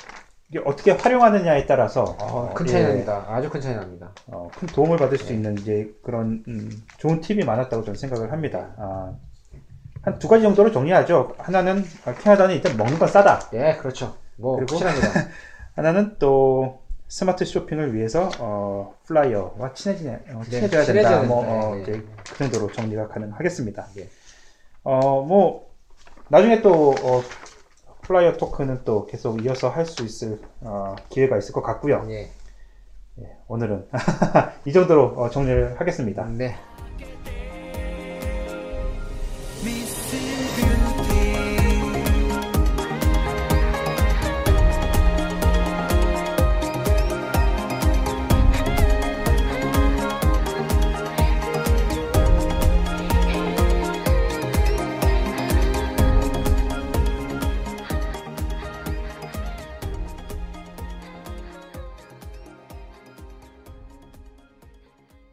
[0.49, 2.17] 이게 어떻게 활용하느냐에 따라서 어,
[2.51, 3.25] 어, 큰 차이 예, 납니다.
[3.29, 4.11] 아주 큰 차이 납니다.
[4.29, 5.35] 어, 큰 도움을 받을 수 네.
[5.35, 8.75] 있는 이제 그런 음, 좋은 팁이 많았다고 저는 생각을 합니다.
[8.79, 9.13] 아,
[10.03, 11.35] 한 두 가지 정도로 정리하죠.
[11.39, 13.41] 하나는 아, 캐나다는 일단 먹는 건 싸다.
[13.55, 14.17] 예, 그렇죠.
[14.37, 15.31] 뭐 그리고- 확실합니다.
[15.75, 21.23] 하나는 또 스마트 쇼핑을 위해서 어, flyer와 친해지냐, 어, 네, 친해져야 된다.
[21.25, 21.67] 뭐 된다.
[21.67, 22.03] 어, 네, 이제 네.
[22.31, 23.87] 그 정도로 정리가 가능하겠습니다.
[23.97, 24.09] 네.
[24.85, 25.71] 어, 뭐
[26.29, 27.23] 나중에 또 어,
[28.07, 32.05] flyer 토크는 또 계속 이어서 할 수 있을 어, 기회가 있을 것 같고요.
[32.11, 32.31] 예.
[33.21, 33.89] 예, 오늘은
[34.67, 36.25] 이 정도로 어, 정리를 하겠습니다.
[36.27, 36.55] 네.